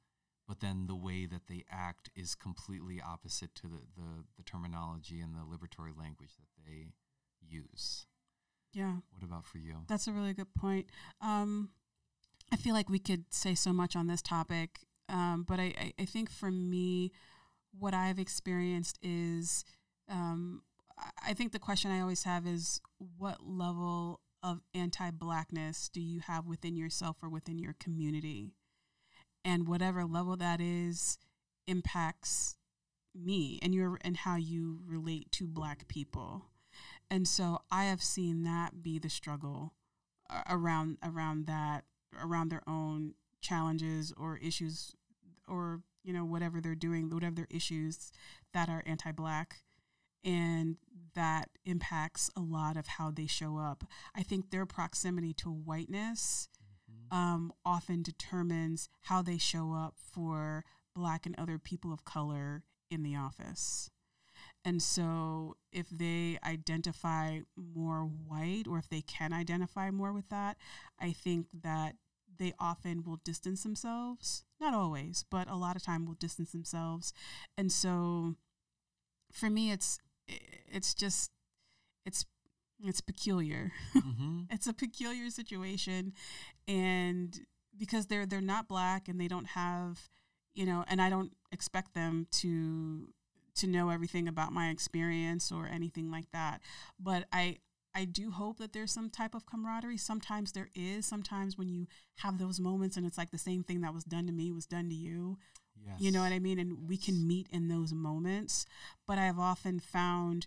but 0.48 0.60
then 0.60 0.86
the 0.86 0.96
way 0.96 1.26
that 1.26 1.46
they 1.48 1.64
act 1.70 2.10
is 2.14 2.34
completely 2.34 3.00
opposite 3.00 3.54
to 3.56 3.66
the 3.66 3.80
the, 3.96 4.24
the 4.36 4.42
terminology 4.44 5.20
and 5.20 5.34
the 5.34 5.40
liberatory 5.40 5.96
language 5.96 6.30
that 6.36 6.64
they 6.66 6.92
use. 7.40 8.06
Yeah. 8.72 8.96
What 9.10 9.22
about 9.22 9.46
for 9.46 9.58
you? 9.58 9.76
That's 9.88 10.06
a 10.06 10.12
really 10.12 10.34
good 10.34 10.54
point. 10.54 10.86
Um, 11.22 11.70
I 12.52 12.56
feel 12.56 12.74
like 12.74 12.90
we 12.90 12.98
could 12.98 13.24
say 13.30 13.54
so 13.54 13.72
much 13.72 13.96
on 13.96 14.06
this 14.06 14.20
topic 14.20 14.80
um, 15.08 15.44
but 15.46 15.60
I, 15.60 15.72
I, 15.78 15.92
I, 16.00 16.04
think 16.04 16.30
for 16.30 16.50
me, 16.50 17.12
what 17.78 17.94
I've 17.94 18.18
experienced 18.18 18.98
is 19.02 19.64
um, 20.10 20.62
I 21.24 21.34
think 21.34 21.52
the 21.52 21.58
question 21.58 21.90
I 21.90 22.00
always 22.00 22.24
have 22.24 22.46
is 22.46 22.80
what 23.18 23.46
level 23.46 24.20
of 24.46 24.60
anti 24.74 25.10
blackness 25.10 25.88
do 25.88 26.00
you 26.00 26.20
have 26.20 26.46
within 26.46 26.76
yourself 26.76 27.16
or 27.20 27.28
within 27.28 27.58
your 27.58 27.74
community? 27.80 28.54
And 29.44 29.66
whatever 29.66 30.04
level 30.04 30.36
that 30.36 30.60
is 30.60 31.18
impacts 31.66 32.56
me 33.14 33.58
and 33.60 33.74
your 33.74 33.98
and 34.02 34.16
how 34.16 34.36
you 34.36 34.80
relate 34.86 35.32
to 35.32 35.46
black 35.46 35.88
people. 35.88 36.46
And 37.10 37.26
so 37.26 37.60
I 37.70 37.84
have 37.84 38.02
seen 38.02 38.44
that 38.44 38.82
be 38.82 38.98
the 38.98 39.10
struggle 39.10 39.74
uh, 40.30 40.42
around 40.48 40.98
around 41.02 41.46
that 41.46 41.84
around 42.22 42.50
their 42.50 42.62
own 42.68 43.14
challenges 43.40 44.12
or 44.16 44.38
issues 44.38 44.94
or 45.48 45.80
you 46.04 46.12
know 46.12 46.24
whatever 46.24 46.60
they're 46.60 46.74
doing 46.74 47.10
whatever 47.10 47.34
their 47.34 47.48
issues 47.50 48.12
that 48.52 48.68
are 48.68 48.82
anti-black 48.86 49.62
and 50.26 50.76
that 51.14 51.48
impacts 51.64 52.30
a 52.36 52.40
lot 52.40 52.76
of 52.76 52.86
how 52.86 53.10
they 53.10 53.26
show 53.26 53.56
up 53.56 53.84
i 54.14 54.22
think 54.22 54.50
their 54.50 54.66
proximity 54.66 55.32
to 55.32 55.48
whiteness 55.48 56.48
mm-hmm. 56.90 57.16
um, 57.16 57.52
often 57.64 58.02
determines 58.02 58.90
how 59.02 59.22
they 59.22 59.38
show 59.38 59.72
up 59.72 59.94
for 59.96 60.64
black 60.94 61.24
and 61.24 61.34
other 61.38 61.58
people 61.58 61.92
of 61.92 62.04
color 62.04 62.64
in 62.90 63.02
the 63.02 63.16
office 63.16 63.90
and 64.64 64.82
so 64.82 65.56
if 65.72 65.88
they 65.90 66.38
identify 66.44 67.38
more 67.56 68.00
white 68.00 68.64
or 68.68 68.78
if 68.78 68.88
they 68.88 69.00
can 69.00 69.32
identify 69.32 69.90
more 69.90 70.12
with 70.12 70.28
that 70.28 70.56
i 71.00 71.12
think 71.12 71.46
that 71.62 71.94
they 72.38 72.52
often 72.58 73.02
will 73.02 73.16
distance 73.24 73.62
themselves. 73.62 74.44
Not 74.60 74.74
always, 74.74 75.24
but 75.30 75.48
a 75.48 75.56
lot 75.56 75.74
of 75.76 75.82
time 75.82 76.04
will 76.04 76.14
distance 76.14 76.52
themselves. 76.52 77.14
And 77.56 77.72
so 77.72 78.34
for 79.32 79.50
me 79.50 79.70
it's 79.70 79.98
it's 80.28 80.94
just 80.94 81.30
it's 82.04 82.24
it's 82.82 83.00
peculiar. 83.00 83.72
Mm-hmm. 83.94 84.42
it's 84.50 84.66
a 84.66 84.74
peculiar 84.74 85.30
situation 85.30 86.12
and 86.68 87.40
because 87.78 88.06
they're 88.06 88.26
they're 88.26 88.40
not 88.40 88.68
black 88.68 89.08
and 89.08 89.20
they 89.20 89.28
don't 89.28 89.48
have, 89.48 90.08
you 90.54 90.66
know, 90.66 90.84
and 90.88 91.00
I 91.00 91.10
don't 91.10 91.32
expect 91.52 91.94
them 91.94 92.26
to 92.32 93.08
to 93.56 93.66
know 93.66 93.88
everything 93.88 94.28
about 94.28 94.52
my 94.52 94.68
experience 94.68 95.50
or 95.50 95.66
anything 95.66 96.10
like 96.10 96.30
that. 96.32 96.60
But 97.00 97.26
I 97.32 97.58
I 97.94 98.04
do 98.04 98.30
hope 98.30 98.58
that 98.58 98.74
there's 98.74 98.92
some 98.92 99.08
type 99.08 99.34
of 99.34 99.46
camaraderie. 99.46 99.96
Sometimes 99.96 100.52
there 100.52 100.68
is. 100.74 101.06
Sometimes 101.06 101.56
when 101.56 101.68
you 101.68 101.86
have 102.16 102.38
those 102.38 102.60
moments 102.60 102.98
and 102.98 103.06
it's 103.06 103.16
like 103.16 103.30
the 103.30 103.38
same 103.38 103.62
thing 103.62 103.80
that 103.80 103.94
was 103.94 104.04
done 104.04 104.26
to 104.26 104.32
me 104.32 104.52
was 104.52 104.66
done 104.66 104.90
to 104.90 104.94
you. 104.94 105.38
Yes. 105.84 106.00
You 106.00 106.10
know 106.10 106.22
what 106.22 106.32
I 106.32 106.38
mean? 106.38 106.58
And 106.58 106.88
we 106.88 106.96
can 106.96 107.26
meet 107.26 107.48
in 107.50 107.68
those 107.68 107.92
moments. 107.92 108.66
But 109.06 109.18
I've 109.18 109.38
often 109.38 109.80
found 109.80 110.46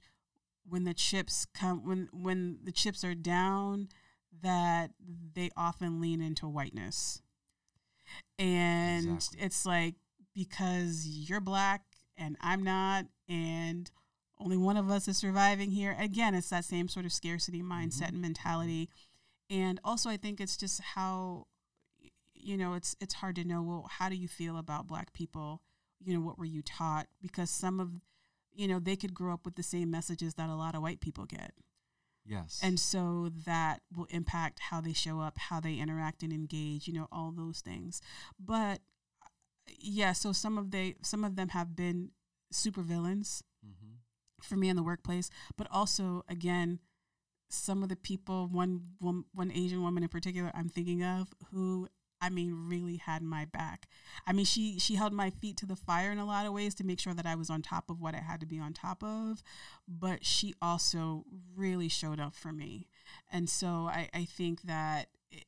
when 0.67 0.83
the 0.83 0.93
chips 0.93 1.45
come 1.53 1.85
when 1.85 2.09
when 2.11 2.59
the 2.63 2.71
chips 2.71 3.03
are 3.03 3.15
down 3.15 3.89
that 4.41 4.91
they 5.33 5.49
often 5.57 5.99
lean 5.99 6.21
into 6.21 6.47
whiteness. 6.47 7.21
And 8.37 9.15
exactly. 9.15 9.45
it's 9.45 9.65
like 9.65 9.95
because 10.33 11.05
you're 11.05 11.41
black 11.41 11.81
and 12.17 12.37
I'm 12.41 12.63
not 12.63 13.05
and 13.27 13.89
only 14.39 14.57
one 14.57 14.77
of 14.77 14.89
us 14.89 15.07
is 15.07 15.17
surviving 15.17 15.71
here. 15.71 15.95
Again, 15.99 16.33
it's 16.33 16.49
that 16.49 16.65
same 16.65 16.87
sort 16.87 17.05
of 17.05 17.11
scarcity 17.11 17.61
mindset 17.61 18.03
mm-hmm. 18.05 18.15
and 18.15 18.21
mentality. 18.21 18.89
And 19.49 19.79
also 19.83 20.09
I 20.09 20.17
think 20.17 20.39
it's 20.39 20.57
just 20.57 20.81
how 20.81 21.47
you 22.39 22.57
know, 22.57 22.73
it's 22.73 22.95
it's 22.99 23.15
hard 23.15 23.35
to 23.35 23.43
know, 23.43 23.61
well, 23.61 23.87
how 23.89 24.09
do 24.09 24.15
you 24.15 24.27
feel 24.27 24.57
about 24.57 24.87
black 24.87 25.13
people? 25.13 25.61
You 25.99 26.13
know, 26.13 26.21
what 26.21 26.37
were 26.37 26.45
you 26.45 26.61
taught? 26.61 27.07
Because 27.21 27.49
some 27.49 27.79
of 27.79 27.91
you 28.53 28.67
know, 28.67 28.79
they 28.79 28.95
could 28.95 29.13
grow 29.13 29.33
up 29.33 29.45
with 29.45 29.55
the 29.55 29.63
same 29.63 29.91
messages 29.91 30.33
that 30.33 30.49
a 30.49 30.55
lot 30.55 30.75
of 30.75 30.81
white 30.81 30.99
people 30.99 31.25
get. 31.25 31.53
Yes. 32.25 32.59
And 32.61 32.79
so 32.79 33.29
that 33.45 33.81
will 33.95 34.07
impact 34.09 34.59
how 34.59 34.81
they 34.81 34.93
show 34.93 35.21
up, 35.21 35.37
how 35.37 35.59
they 35.59 35.75
interact 35.75 36.23
and 36.23 36.33
engage, 36.33 36.87
you 36.87 36.93
know, 36.93 37.07
all 37.11 37.31
those 37.31 37.61
things. 37.61 38.01
But 38.39 38.79
yeah, 39.79 40.13
so 40.13 40.31
some 40.33 40.57
of 40.57 40.71
they 40.71 40.95
some 41.01 41.23
of 41.23 41.35
them 41.35 41.49
have 41.49 41.75
been 41.75 42.11
super 42.51 42.81
villains. 42.81 43.43
Mm-hmm 43.65 43.95
for 44.43 44.55
me 44.55 44.69
in 44.69 44.75
the 44.75 44.83
workplace, 44.83 45.29
but 45.57 45.67
also 45.71 46.23
again, 46.27 46.79
some 47.49 47.81
of 47.81 47.89
the 47.89 47.95
people, 47.95 48.47
one, 48.47 48.81
one, 48.99 49.25
one 49.33 49.51
Asian 49.51 49.81
woman 49.81 50.03
in 50.03 50.09
particular, 50.09 50.51
I'm 50.53 50.69
thinking 50.69 51.03
of 51.03 51.29
who 51.51 51.87
I 52.21 52.29
mean, 52.29 52.67
really 52.67 52.97
had 52.97 53.21
my 53.21 53.45
back. 53.45 53.87
I 54.27 54.33
mean, 54.33 54.45
she 54.45 54.79
she 54.79 54.95
held 54.95 55.13
my 55.13 55.29
feet 55.29 55.57
to 55.57 55.65
the 55.65 55.75
fire 55.75 56.11
in 56.11 56.17
a 56.17 56.25
lot 56.25 56.45
of 56.45 56.53
ways 56.53 56.75
to 56.75 56.83
make 56.83 56.99
sure 56.99 57.13
that 57.13 57.25
I 57.25 57.35
was 57.35 57.49
on 57.49 57.61
top 57.61 57.89
of 57.89 57.99
what 57.99 58.15
I 58.15 58.19
had 58.19 58.39
to 58.41 58.45
be 58.45 58.59
on 58.59 58.73
top 58.73 59.03
of, 59.03 59.41
but 59.87 60.25
she 60.25 60.53
also 60.61 61.25
really 61.55 61.89
showed 61.89 62.19
up 62.19 62.35
for 62.35 62.51
me, 62.51 62.87
and 63.31 63.49
so 63.49 63.67
I 63.91 64.09
I 64.13 64.25
think 64.25 64.63
that. 64.63 65.07
It, 65.31 65.45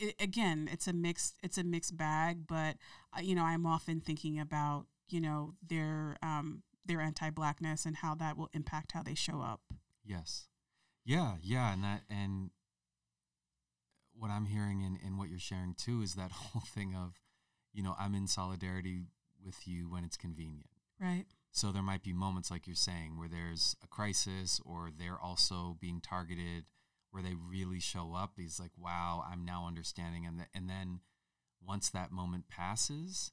it, 0.00 0.14
again, 0.20 0.68
it's 0.72 0.88
a 0.88 0.92
mixed 0.92 1.36
it's 1.42 1.56
a 1.56 1.62
mixed 1.62 1.96
bag, 1.96 2.46
but 2.48 2.76
uh, 3.16 3.20
you 3.20 3.34
know 3.36 3.44
I'm 3.44 3.64
often 3.64 4.00
thinking 4.00 4.40
about 4.40 4.86
you 5.08 5.20
know 5.20 5.54
their 5.66 6.16
um, 6.22 6.62
their 6.84 7.00
anti-blackness 7.00 7.86
and 7.86 7.96
how 7.96 8.14
that 8.16 8.36
will 8.36 8.50
impact 8.52 8.92
how 8.92 9.02
they 9.02 9.14
show 9.14 9.40
up. 9.40 9.60
Yes. 10.04 10.48
Yeah, 11.04 11.34
yeah, 11.42 11.72
and 11.72 11.84
that 11.84 12.02
and 12.08 12.50
what 14.16 14.30
I'm 14.30 14.46
hearing 14.46 14.82
and, 14.84 14.98
and 15.04 15.18
what 15.18 15.28
you're 15.28 15.38
sharing 15.38 15.74
too 15.74 16.02
is 16.02 16.14
that 16.14 16.30
whole 16.32 16.62
thing 16.62 16.94
of, 16.94 17.14
you 17.72 17.82
know, 17.82 17.94
I'm 17.98 18.14
in 18.14 18.26
solidarity 18.26 19.06
with 19.44 19.66
you 19.66 19.90
when 19.90 20.04
it's 20.04 20.16
convenient. 20.16 20.68
Right. 21.00 21.26
So 21.52 21.70
there 21.70 21.82
might 21.82 22.02
be 22.02 22.12
moments 22.12 22.50
like 22.50 22.66
you're 22.66 22.76
saying 22.76 23.18
where 23.18 23.28
there's 23.28 23.76
a 23.82 23.86
crisis 23.86 24.60
or 24.64 24.90
they're 24.96 25.20
also 25.20 25.76
being 25.80 26.00
targeted 26.00 26.64
where 27.10 27.22
they 27.22 27.34
really 27.34 27.78
show 27.78 28.14
up. 28.14 28.32
He's 28.36 28.58
like, 28.58 28.72
wow, 28.76 29.22
I'm 29.30 29.44
now 29.44 29.66
understanding. 29.66 30.26
And, 30.26 30.38
th- 30.38 30.48
and 30.54 30.68
then 30.68 31.00
once 31.64 31.90
that 31.90 32.10
moment 32.10 32.48
passes, 32.48 33.30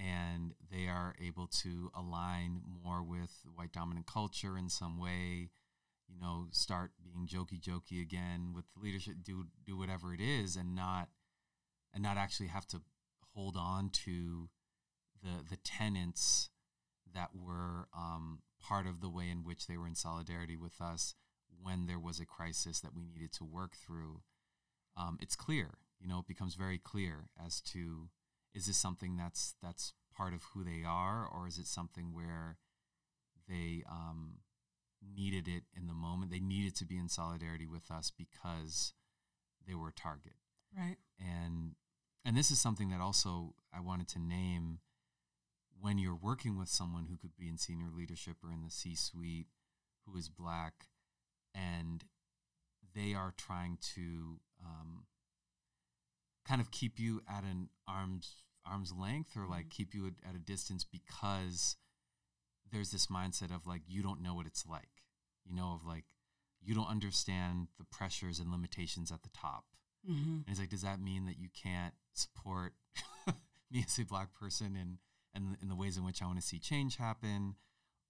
and 0.00 0.54
they 0.70 0.88
are 0.88 1.14
able 1.22 1.46
to 1.46 1.90
align 1.94 2.62
more 2.82 3.02
with 3.02 3.42
white 3.54 3.72
dominant 3.72 4.06
culture 4.06 4.56
in 4.56 4.68
some 4.68 4.98
way 4.98 5.50
you 6.12 6.20
know 6.20 6.46
start 6.50 6.90
being 7.02 7.26
jokey 7.26 7.60
jokey 7.60 8.00
again 8.02 8.52
with 8.54 8.64
leadership 8.76 9.14
do 9.22 9.46
do 9.64 9.76
whatever 9.76 10.12
it 10.12 10.20
is 10.20 10.56
and 10.56 10.74
not 10.74 11.08
and 11.94 12.02
not 12.02 12.16
actually 12.16 12.48
have 12.48 12.66
to 12.66 12.80
hold 13.34 13.56
on 13.56 13.90
to 13.90 14.48
the 15.22 15.44
the 15.48 15.56
tenets 15.56 16.50
that 17.14 17.30
were 17.34 17.88
um, 17.96 18.40
part 18.62 18.86
of 18.86 19.00
the 19.00 19.08
way 19.08 19.28
in 19.28 19.44
which 19.44 19.66
they 19.66 19.76
were 19.76 19.86
in 19.86 19.94
solidarity 19.94 20.56
with 20.56 20.80
us 20.80 21.14
when 21.62 21.86
there 21.86 21.98
was 21.98 22.20
a 22.20 22.26
crisis 22.26 22.80
that 22.80 22.94
we 22.94 23.02
needed 23.02 23.32
to 23.32 23.44
work 23.44 23.74
through. 23.74 24.22
Um, 24.96 25.18
it's 25.20 25.36
clear, 25.36 25.78
you 26.00 26.08
know, 26.08 26.20
it 26.20 26.26
becomes 26.26 26.54
very 26.54 26.78
clear 26.78 27.30
as 27.44 27.60
to 27.72 28.10
is 28.54 28.66
this 28.66 28.76
something 28.76 29.16
that's 29.16 29.54
that's 29.62 29.92
part 30.14 30.34
of 30.34 30.42
who 30.52 30.64
they 30.64 30.82
are, 30.86 31.26
or 31.26 31.46
is 31.46 31.58
it 31.58 31.66
something 31.66 32.12
where 32.12 32.58
they 33.48 33.82
um, 33.90 34.38
needed 35.02 35.48
it 35.48 35.64
in 35.76 35.86
the 35.86 35.94
moment? 35.94 36.30
They 36.30 36.40
needed 36.40 36.74
to 36.76 36.84
be 36.84 36.98
in 36.98 37.08
solidarity 37.08 37.66
with 37.66 37.90
us 37.90 38.10
because 38.16 38.92
they 39.66 39.74
were 39.74 39.88
a 39.88 39.92
target, 39.92 40.34
right? 40.76 40.96
And 41.18 41.72
and 42.24 42.36
this 42.36 42.50
is 42.50 42.60
something 42.60 42.90
that 42.90 43.00
also 43.00 43.54
I 43.72 43.80
wanted 43.80 44.08
to 44.08 44.18
name 44.18 44.78
when 45.80 45.98
you're 45.98 46.18
working 46.20 46.58
with 46.58 46.68
someone 46.68 47.06
who 47.08 47.16
could 47.16 47.36
be 47.38 47.48
in 47.48 47.56
senior 47.56 47.88
leadership 47.94 48.36
or 48.44 48.52
in 48.52 48.62
the 48.62 48.70
C 48.70 48.94
suite 48.94 49.46
who 50.06 50.16
is 50.18 50.28
black 50.28 50.86
and 51.54 52.04
they 52.94 53.14
are 53.14 53.32
trying 53.36 53.78
to 53.94 54.40
um, 54.64 55.04
kind 56.46 56.60
of 56.60 56.70
keep 56.70 56.98
you 56.98 57.22
at 57.28 57.44
an 57.44 57.68
arm's 57.88 58.42
arm's 58.66 58.92
length 58.92 59.36
or 59.36 59.46
like 59.46 59.60
mm-hmm. 59.60 59.68
keep 59.70 59.94
you 59.94 60.06
at, 60.06 60.12
at, 60.28 60.34
a 60.34 60.38
distance 60.38 60.84
because 60.84 61.76
there's 62.72 62.90
this 62.90 63.06
mindset 63.06 63.54
of 63.54 63.66
like 63.66 63.82
you 63.86 64.02
don't 64.02 64.22
know 64.22 64.34
what 64.34 64.46
it's 64.46 64.66
like 64.66 65.02
you 65.44 65.54
know 65.54 65.72
of 65.74 65.86
like 65.86 66.04
you 66.62 66.74
don't 66.74 66.90
understand 66.90 67.68
the 67.78 67.84
pressures 67.84 68.38
and 68.38 68.50
limitations 68.50 69.10
at 69.10 69.22
the 69.22 69.30
top 69.30 69.64
mm-hmm. 70.08 70.34
and 70.34 70.44
it's 70.48 70.60
like 70.60 70.68
does 70.68 70.82
that 70.82 71.00
mean 71.00 71.26
that 71.26 71.38
you 71.38 71.48
can't 71.50 71.94
support 72.12 72.74
me 73.70 73.84
as 73.86 73.98
a 73.98 74.04
black 74.04 74.34
person 74.34 74.76
and 74.78 74.98
and 75.34 75.56
in 75.62 75.68
the 75.68 75.76
ways 75.76 75.96
in 75.96 76.04
which 76.04 76.22
I 76.22 76.26
want 76.26 76.40
to 76.40 76.46
see 76.46 76.58
change 76.58 76.96
happen, 76.96 77.54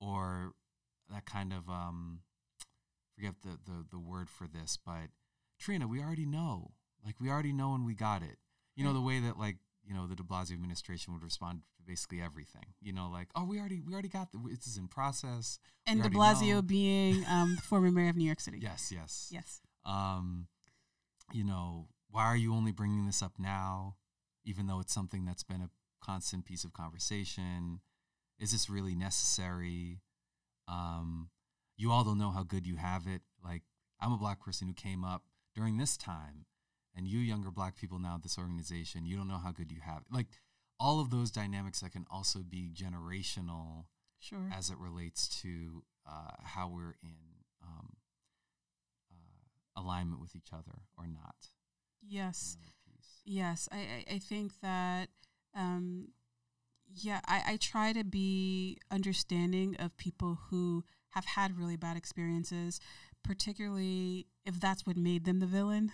or 0.00 0.52
that 1.12 1.26
kind 1.26 1.52
of 1.52 1.68
um, 1.68 2.20
forget 3.14 3.34
the, 3.42 3.58
the 3.64 3.84
the 3.90 3.98
word 3.98 4.28
for 4.30 4.46
this, 4.46 4.78
but 4.84 5.08
Trenia, 5.61 5.88
we 5.88 6.00
already 6.00 6.26
know, 6.26 6.72
like 7.04 7.16
we 7.20 7.28
already 7.28 7.52
know 7.52 7.74
and 7.74 7.84
we 7.84 7.94
got 7.94 8.22
it. 8.22 8.38
You 8.74 8.84
know 8.84 8.92
the 8.92 9.00
way 9.00 9.20
that 9.20 9.38
like 9.38 9.56
you 9.91 9.97
know 9.97 10.07
the 10.07 10.14
De 10.14 10.22
Blasio 10.22 10.53
administration 10.53 11.12
would 11.12 11.24
respond 11.24 11.62
to 11.76 11.82
basically 11.84 12.22
everything. 12.22 12.62
You 12.80 12.93
know, 12.93 13.11
like 13.12 13.26
oh 13.34 13.45
we 13.45 13.59
already 13.59 13.80
we 13.84 13.93
already 13.93 14.09
got 14.09 14.30
the, 14.30 14.38
this 14.49 14.68
is 14.68 14.78
in 14.78 14.86
process. 14.86 15.59
And 15.84 16.01
De 16.01 16.09
Blasio 16.09 16.55
know. 16.55 16.62
being 16.62 17.24
um, 17.28 17.57
former 17.64 17.91
mayor 17.91 18.11
of 18.11 18.16
New 18.16 18.24
York 18.24 18.38
City. 18.38 18.61
Yes, 18.62 18.93
yes, 18.95 19.28
yes. 19.32 19.61
Um, 19.84 20.47
you 21.32 21.43
know, 21.43 21.88
why 22.09 22.26
are 22.26 22.36
you 22.36 22.55
only 22.55 22.70
bringing 22.70 23.05
this 23.07 23.20
up 23.20 23.32
now, 23.36 23.97
even 24.45 24.68
though 24.68 24.78
it's 24.78 24.95
something 24.95 25.24
that's 25.24 25.43
been 25.43 25.61
a 25.61 25.70
constant 26.01 26.45
piece 26.45 26.62
of 26.62 26.72
conversation? 26.72 27.80
Is 28.38 28.53
this 28.53 28.70
really 28.70 28.95
necessary? 28.95 29.99
Um, 30.68 31.30
you 31.76 31.91
all 31.91 32.05
don't 32.05 32.18
know 32.18 32.30
how 32.30 32.45
good 32.45 32.64
you 32.64 32.76
have 32.76 33.09
it. 33.09 33.22
Like, 33.45 33.62
I'm 34.01 34.12
a 34.12 34.18
black 34.18 34.41
person 34.41 34.68
who 34.68 34.74
came 34.74 35.05
up 35.05 35.24
during 35.57 35.78
this 35.78 35.97
time, 35.97 36.47
and 36.95 37.07
you 37.07 37.18
younger 37.18 37.51
black 37.51 37.76
people 37.76 37.99
now 37.99 38.16
at 38.16 38.22
this 38.22 38.38
organization, 38.38 39.07
you 39.07 39.16
don't 39.16 39.28
know 39.28 39.38
how 39.38 39.53
good 39.53 39.70
you 39.70 39.80
have 39.84 40.03
it. 40.03 40.12
Like, 40.12 40.26
all 40.82 40.99
of 40.99 41.11
those 41.11 41.30
dynamics 41.30 41.80
that 41.80 41.93
can 41.93 42.07
also 42.11 42.38
be 42.38 42.70
generational 42.74 43.84
sure. 44.18 44.51
as 44.51 44.70
it 44.70 44.78
relates 44.78 45.28
to 45.43 45.82
uh, 46.09 46.36
how 46.43 46.68
we're 46.68 46.95
in 47.03 47.18
um, 47.62 47.97
uh, 49.12 49.80
alignment 49.80 50.22
with 50.22 50.34
each 50.34 50.49
other 50.55 50.78
or 50.97 51.07
not. 51.07 51.51
Yes. 52.01 52.57
Yes. 53.26 53.68
I, 53.70 53.76
I, 53.76 54.14
I 54.14 54.18
think 54.18 54.53
that 54.62 55.11
um, 55.55 56.09
yeah, 56.95 57.20
I, 57.26 57.43
I 57.47 57.57
try 57.59 57.93
to 57.93 58.03
be 58.03 58.78
understanding 58.91 59.76
of 59.78 59.97
people 59.97 60.38
who 60.49 60.84
have 61.11 61.26
had 61.26 61.59
really 61.59 61.76
bad 61.76 61.97
experiences, 61.97 62.80
particularly 63.22 64.28
if 64.47 64.59
that's 64.59 64.86
what 64.86 64.97
made 64.97 65.24
them 65.24 65.41
the 65.41 65.47
villain. 65.47 65.93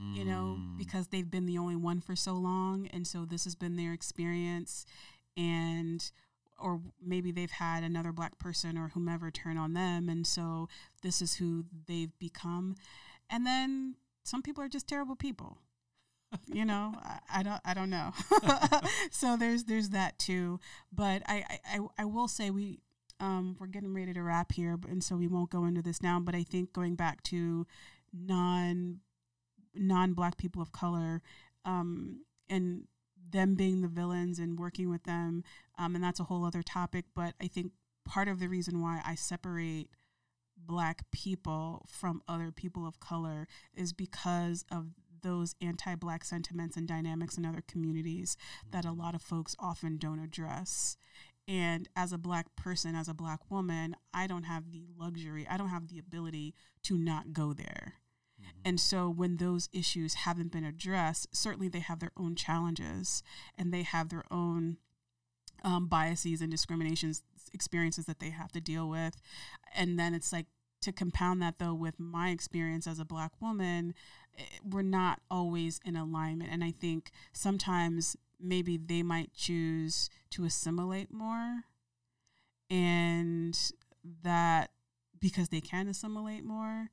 Mm. 0.00 0.16
You 0.16 0.24
know, 0.24 0.58
mm. 0.58 0.76
because 0.78 1.08
they've 1.08 1.30
been 1.30 1.46
the 1.46 1.58
only 1.58 1.76
one 1.76 2.00
for 2.00 2.16
so 2.16 2.34
long, 2.34 2.88
and 2.92 3.06
so 3.06 3.24
this 3.24 3.44
has 3.44 3.54
been 3.54 3.76
their 3.76 3.92
experience, 3.92 4.86
and 5.36 6.10
or 6.58 6.80
maybe 7.04 7.32
they've 7.32 7.50
had 7.50 7.82
another 7.82 8.12
black 8.12 8.38
person 8.38 8.78
or 8.78 8.88
whomever 8.88 9.30
turn 9.30 9.56
on 9.56 9.74
them, 9.74 10.08
and 10.08 10.26
so 10.26 10.68
this 11.02 11.22
is 11.22 11.36
who 11.36 11.64
they've 11.86 12.16
become, 12.18 12.74
and 13.30 13.46
then 13.46 13.94
some 14.24 14.42
people 14.42 14.64
are 14.64 14.68
just 14.68 14.88
terrible 14.88 15.16
people 15.16 15.58
you 16.52 16.64
know 16.64 16.92
I, 17.02 17.18
I, 17.40 17.42
don't 17.42 17.60
i 17.64 17.74
don't 17.74 17.90
know 17.90 18.12
so 19.10 19.36
there's 19.36 19.64
there's 19.64 19.90
that 19.90 20.18
too 20.18 20.60
but 20.92 21.22
I, 21.26 21.44
I 21.64 21.80
i 21.98 22.04
will 22.04 22.28
say 22.28 22.50
we 22.50 22.80
um 23.20 23.56
we're 23.58 23.66
getting 23.66 23.94
ready 23.94 24.12
to 24.12 24.22
wrap 24.22 24.52
here 24.52 24.78
and 24.88 25.02
so 25.02 25.16
we 25.16 25.28
won't 25.28 25.50
go 25.50 25.64
into 25.64 25.82
this 25.82 26.02
now 26.02 26.20
but 26.20 26.34
i 26.34 26.42
think 26.42 26.72
going 26.72 26.96
back 26.96 27.22
to 27.24 27.66
non 28.12 29.00
non 29.74 30.12
black 30.12 30.36
people 30.36 30.62
of 30.62 30.72
color 30.72 31.22
um 31.64 32.24
and 32.48 32.84
them 33.30 33.54
being 33.54 33.80
the 33.80 33.88
villains 33.88 34.38
and 34.38 34.58
working 34.58 34.90
with 34.90 35.04
them 35.04 35.42
um, 35.78 35.94
and 35.94 36.04
that's 36.04 36.20
a 36.20 36.24
whole 36.24 36.44
other 36.44 36.62
topic 36.62 37.04
but 37.14 37.34
i 37.40 37.46
think 37.46 37.72
part 38.04 38.28
of 38.28 38.38
the 38.38 38.48
reason 38.48 38.80
why 38.80 39.00
i 39.04 39.14
separate 39.14 39.88
black 40.56 41.02
people 41.10 41.84
from 41.88 42.22
other 42.28 42.50
people 42.50 42.86
of 42.86 43.00
color 43.00 43.46
is 43.74 43.92
because 43.92 44.64
of 44.70 44.88
those 45.24 45.56
anti 45.60 45.96
black 45.96 46.24
sentiments 46.24 46.76
and 46.76 46.86
dynamics 46.86 47.36
in 47.36 47.44
other 47.44 47.64
communities 47.66 48.36
that 48.70 48.84
a 48.84 48.88
mm-hmm. 48.88 49.00
lot 49.00 49.14
of 49.16 49.22
folks 49.22 49.56
often 49.58 49.96
don't 49.96 50.20
address. 50.20 50.96
And 51.48 51.88
as 51.96 52.12
a 52.12 52.18
black 52.18 52.54
person, 52.56 52.94
as 52.94 53.08
a 53.08 53.14
black 53.14 53.50
woman, 53.50 53.96
I 54.14 54.26
don't 54.26 54.44
have 54.44 54.70
the 54.70 54.86
luxury, 54.96 55.46
I 55.50 55.56
don't 55.56 55.68
have 55.68 55.88
the 55.88 55.98
ability 55.98 56.54
to 56.84 56.96
not 56.96 57.32
go 57.32 57.52
there. 57.52 57.94
And 58.64 58.80
so 58.80 59.08
when 59.10 59.36
those 59.36 59.68
issues 59.72 60.14
haven't 60.14 60.52
been 60.52 60.64
addressed, 60.64 61.34
certainly 61.36 61.68
they 61.68 61.80
have 61.80 62.00
their 62.00 62.12
own 62.16 62.34
challenges 62.34 63.22
and 63.58 63.72
they 63.72 63.82
have 63.82 64.08
their 64.08 64.24
own 64.30 64.78
um, 65.62 65.86
biases 65.86 66.40
and 66.40 66.50
discriminations 66.50 67.22
experiences 67.52 68.06
that 68.06 68.20
they 68.20 68.30
have 68.30 68.52
to 68.52 68.60
deal 68.60 68.88
with. 68.88 69.16
And 69.74 69.98
then 69.98 70.14
it's 70.14 70.32
like 70.32 70.46
to 70.82 70.92
compound 70.92 71.40
that 71.42 71.58
though 71.58 71.74
with 71.74 71.98
my 71.98 72.30
experience 72.30 72.86
as 72.86 72.98
a 72.98 73.04
black 73.04 73.32
woman, 73.40 73.94
eh, 74.38 74.42
we're 74.64 74.82
not 74.82 75.20
always 75.30 75.80
in 75.84 75.96
alignment. 75.96 76.50
And 76.50 76.64
I 76.64 76.70
think 76.70 77.10
sometimes 77.32 78.16
maybe 78.40 78.76
they 78.76 79.02
might 79.02 79.32
choose 79.34 80.10
to 80.30 80.44
assimilate 80.44 81.12
more 81.12 81.64
and 82.70 83.58
that 84.22 84.70
because 85.18 85.48
they 85.48 85.60
can 85.60 85.88
assimilate 85.88 86.44
more 86.44 86.90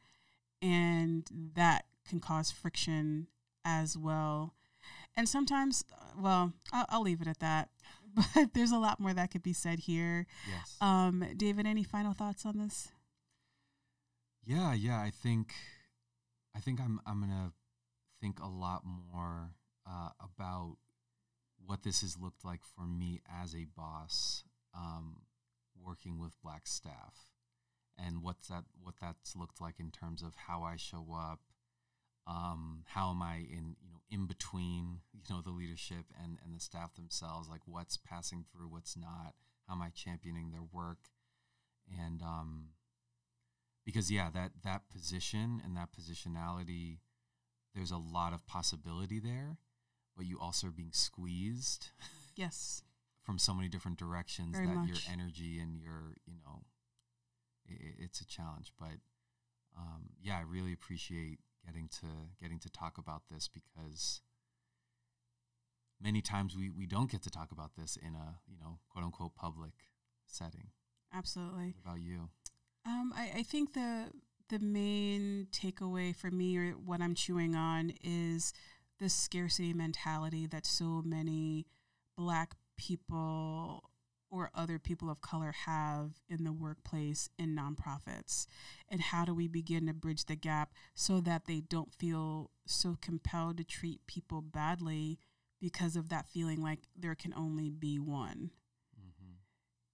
and 0.62 1.28
that 1.56 1.86
can 2.08 2.20
cause 2.20 2.52
friction 2.52 3.28
as 3.66 3.98
well. 3.98 4.54
And 5.16 5.28
sometimes, 5.28 5.84
well, 6.18 6.54
I'll, 6.72 6.86
I'll 6.90 7.02
leave 7.02 7.22
it 7.22 7.28
at 7.28 7.40
that. 7.40 7.70
But 8.36 8.54
there's 8.54 8.72
a 8.74 8.78
lot 8.78 9.00
more 9.00 9.14
that 9.14 9.32
could 9.32 9.42
be 9.42 9.54
said 9.54 9.80
here. 9.80 10.28
Yes. 10.46 10.76
Um, 10.82 11.24
David, 11.38 11.66
any 11.66 11.84
final 11.84 12.12
thoughts 12.12 12.46
on 12.46 12.58
this? 12.58 12.90
Yeah, 14.46 14.74
yeah. 14.74 15.00
I 15.00 15.12
think, 15.12 15.54
I 16.54 16.60
think 16.60 16.82
I'm 16.82 17.00
I'm 17.06 17.22
gonna 17.22 17.54
think 18.20 18.42
a 18.42 18.50
lot 18.50 18.82
more 18.86 19.52
uh, 19.90 20.10
about 20.20 20.76
what 21.66 21.84
this 21.84 22.02
has 22.02 22.18
looked 22.18 22.44
like 22.44 22.62
for 22.76 22.86
me 22.86 23.22
as 23.42 23.56
a 23.56 23.66
boss, 23.78 24.44
um, 24.76 25.22
working 25.82 26.20
with 26.20 26.34
black 26.44 26.68
staff, 26.68 27.28
and 28.06 28.24
what's 28.24 28.48
that 28.48 28.64
what 28.82 28.96
that's 29.02 29.36
looked 29.36 29.62
like 29.62 29.80
in 29.80 29.92
terms 29.92 30.22
of 30.24 30.36
how 30.48 30.64
I 30.64 30.76
show 30.78 31.06
up, 31.16 31.40
um, 32.28 32.84
how 32.88 33.12
am 33.12 33.22
I 33.22 33.36
in 33.36 33.76
you 33.82 33.90
know 33.92 34.02
in 34.10 34.26
between 34.28 35.00
you 35.14 35.22
know 35.30 35.42
the 35.42 35.52
leadership 35.52 36.06
and 36.22 36.38
and 36.44 36.56
the 36.56 36.60
staff 36.60 36.96
themselves, 36.96 37.50
like 37.50 37.62
what's 37.66 37.98
passing 37.98 38.46
through, 38.52 38.70
what's 38.70 38.98
not, 38.98 39.34
how 39.68 39.76
am 39.76 39.82
I 39.82 39.90
championing 39.94 40.52
their 40.52 40.64
work, 40.72 41.10
and 42.00 42.22
um, 42.22 42.70
because 43.86 44.12
yeah 44.12 44.30
that 44.34 44.52
that 44.64 44.90
position 44.90 45.62
and 45.64 45.76
that 45.76 45.90
positionality 45.92 47.00
there's 47.76 47.92
a 47.92 47.98
lot 47.98 48.34
of 48.34 48.46
possibility 48.48 49.20
there 49.20 49.58
but 50.16 50.26
you 50.26 50.40
also 50.40 50.68
are 50.68 50.72
being 50.72 50.92
squeezed 50.92 51.90
yes 52.36 52.84
from 53.24 53.38
so 53.38 53.54
many 53.54 53.68
different 53.70 53.98
directions 53.98 54.56
Very 54.56 54.68
that 54.68 54.76
much. 54.76 54.88
your 54.90 54.98
energy 55.12 55.60
and 55.60 55.80
your 55.80 56.16
you 56.26 56.34
know 56.46 56.62
it, 57.80 58.04
it's 58.04 58.22
a 58.22 58.26
challenge 58.26 58.72
but 58.80 58.98
um, 59.78 60.10
yeah 60.22 60.38
i 60.38 60.42
really 60.42 60.74
appreciate 60.74 61.40
getting 61.66 61.88
to 61.88 62.08
getting 62.42 62.60
to 62.60 62.70
talk 62.70 62.98
about 62.98 63.24
this 63.30 63.48
because 63.48 64.22
many 66.02 66.22
times 66.22 66.56
we, 66.58 66.70
we 66.70 66.86
don't 66.86 67.12
get 67.12 67.22
to 67.24 67.30
talk 67.30 67.52
about 67.52 67.72
this 67.78 67.98
in 67.98 68.16
a 68.16 68.40
you 68.48 68.58
know 68.60 68.80
quote 68.90 69.06
unquote 69.06 69.36
public 69.36 69.74
setting. 70.28 70.70
Absolutely. 71.14 71.76
What 71.82 71.92
about 71.92 72.02
you? 72.02 72.30
Um, 72.86 73.14
I, 73.16 73.40
I 73.40 73.44
think 73.44 73.74
the 73.74 74.08
the 74.50 74.60
main 74.60 75.48
takeaway 75.52 76.16
for 76.16 76.32
me 76.32 76.58
or 76.58 76.72
what 76.72 77.02
I'm 77.02 77.16
chewing 77.16 77.56
on 77.56 77.94
is 78.04 78.54
the 79.00 79.10
scarcity 79.10 79.74
mentality 79.74 80.46
that 80.48 80.66
so 80.66 81.02
many 81.06 81.66
black 82.18 82.56
people 82.78 83.91
or 84.32 84.50
other 84.56 84.80
people 84.80 85.10
of 85.10 85.22
color 85.22 85.54
have 85.66 86.14
in 86.30 86.44
the 86.44 86.54
workplace 86.54 87.30
in 87.38 87.56
nonprofits? 87.56 88.48
And 88.90 89.02
how 89.02 89.26
do 89.26 89.36
we 89.36 89.48
begin 89.48 89.86
to 89.88 89.94
bridge 89.94 90.26
the 90.26 90.36
gap 90.36 90.72
so 90.96 91.20
that 91.22 91.46
they 91.46 91.60
don't 91.60 91.94
feel 91.94 92.50
so 92.66 92.98
compelled 93.00 93.58
to 93.58 93.64
treat 93.64 94.08
people 94.08 94.42
badly 94.42 95.20
because 95.60 95.96
of 95.96 96.10
that 96.10 96.28
feeling 96.28 96.64
like 96.64 96.80
there 96.98 97.14
can 97.14 97.34
only 97.36 97.70
be 97.70 98.00
one? 98.00 98.52
Mm-hmm. 98.98 99.34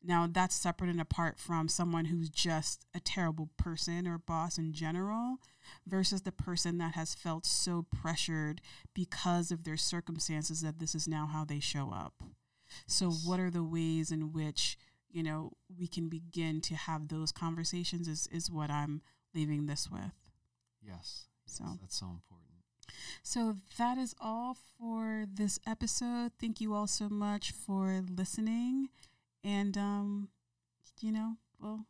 Now, 0.07 0.29
that's 0.31 0.55
separate 0.55 0.91
and 0.91 1.01
apart 1.01 1.39
from 1.39 1.67
someone 1.67 2.05
who's 2.05 2.29
just 2.29 2.85
a 2.93 2.99
terrible 2.99 3.49
person 3.57 4.07
or 4.07 4.19
boss 4.19 4.59
in 4.59 4.71
general 4.71 5.39
versus 5.85 6.21
the 6.21 6.31
person 6.31 6.77
that 6.77 6.93
has 6.93 7.15
felt 7.15 7.45
so 7.45 7.85
pressured 7.91 8.61
because 8.93 9.51
of 9.51 9.63
their 9.63 9.77
circumstances 9.77 10.61
that 10.61 10.79
this 10.79 10.95
is 10.95 11.07
now 11.07 11.25
how 11.25 11.43
they 11.43 11.59
show 11.59 11.91
up. 11.91 12.23
So, 12.85 13.11
what 13.11 13.39
are 13.39 13.51
the 13.51 13.63
ways 13.63 14.11
in 14.11 14.31
which 14.33 14.77
you 15.09 15.23
know 15.23 15.51
we 15.77 15.87
can 15.87 16.09
begin 16.09 16.61
to 16.61 16.75
have 16.75 17.07
those 17.07 17.31
conversations? 17.31 18.07
Is 18.07 18.27
is 18.31 18.51
what 18.51 18.69
I'm 18.69 19.01
leaving 19.33 19.65
this 19.65 19.89
with. 19.89 20.13
Yes. 20.81 20.93
yes 20.93 21.27
so 21.45 21.63
that's 21.81 21.97
so 21.97 22.07
important. 22.07 22.47
So 23.23 23.57
that 23.77 23.97
is 23.97 24.15
all 24.19 24.57
for 24.77 25.25
this 25.31 25.59
episode. 25.67 26.31
Thank 26.39 26.61
you 26.61 26.73
all 26.73 26.87
so 26.87 27.09
much 27.09 27.51
for 27.51 28.03
listening, 28.09 28.89
and 29.43 29.77
um, 29.77 30.29
you 31.01 31.11
know, 31.11 31.33
we'll 31.59 31.85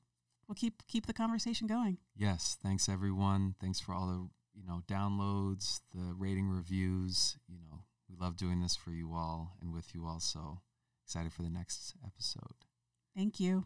we'll 0.47 0.55
keep 0.55 0.83
keep 0.87 1.05
the 1.05 1.13
conversation 1.13 1.67
going. 1.67 1.97
Yes. 2.15 2.57
Thanks 2.61 2.89
everyone. 2.89 3.55
Thanks 3.61 3.79
for 3.79 3.93
all 3.93 4.07
the 4.07 4.59
you 4.59 4.65
know 4.65 4.81
downloads, 4.87 5.81
the 5.93 6.13
rating 6.17 6.49
reviews. 6.49 7.37
You 7.47 7.57
know, 7.59 7.83
we 8.09 8.15
love 8.15 8.37
doing 8.37 8.61
this 8.61 8.75
for 8.75 8.91
you 8.91 9.13
all 9.13 9.53
and 9.61 9.73
with 9.73 9.93
you 9.93 10.05
all. 10.05 10.19
So 10.19 10.59
excited 11.07 11.31
for 11.31 11.41
the 11.41 11.49
next 11.49 11.95
episode. 12.05 12.65
Thank 13.15 13.39
you. 13.39 13.65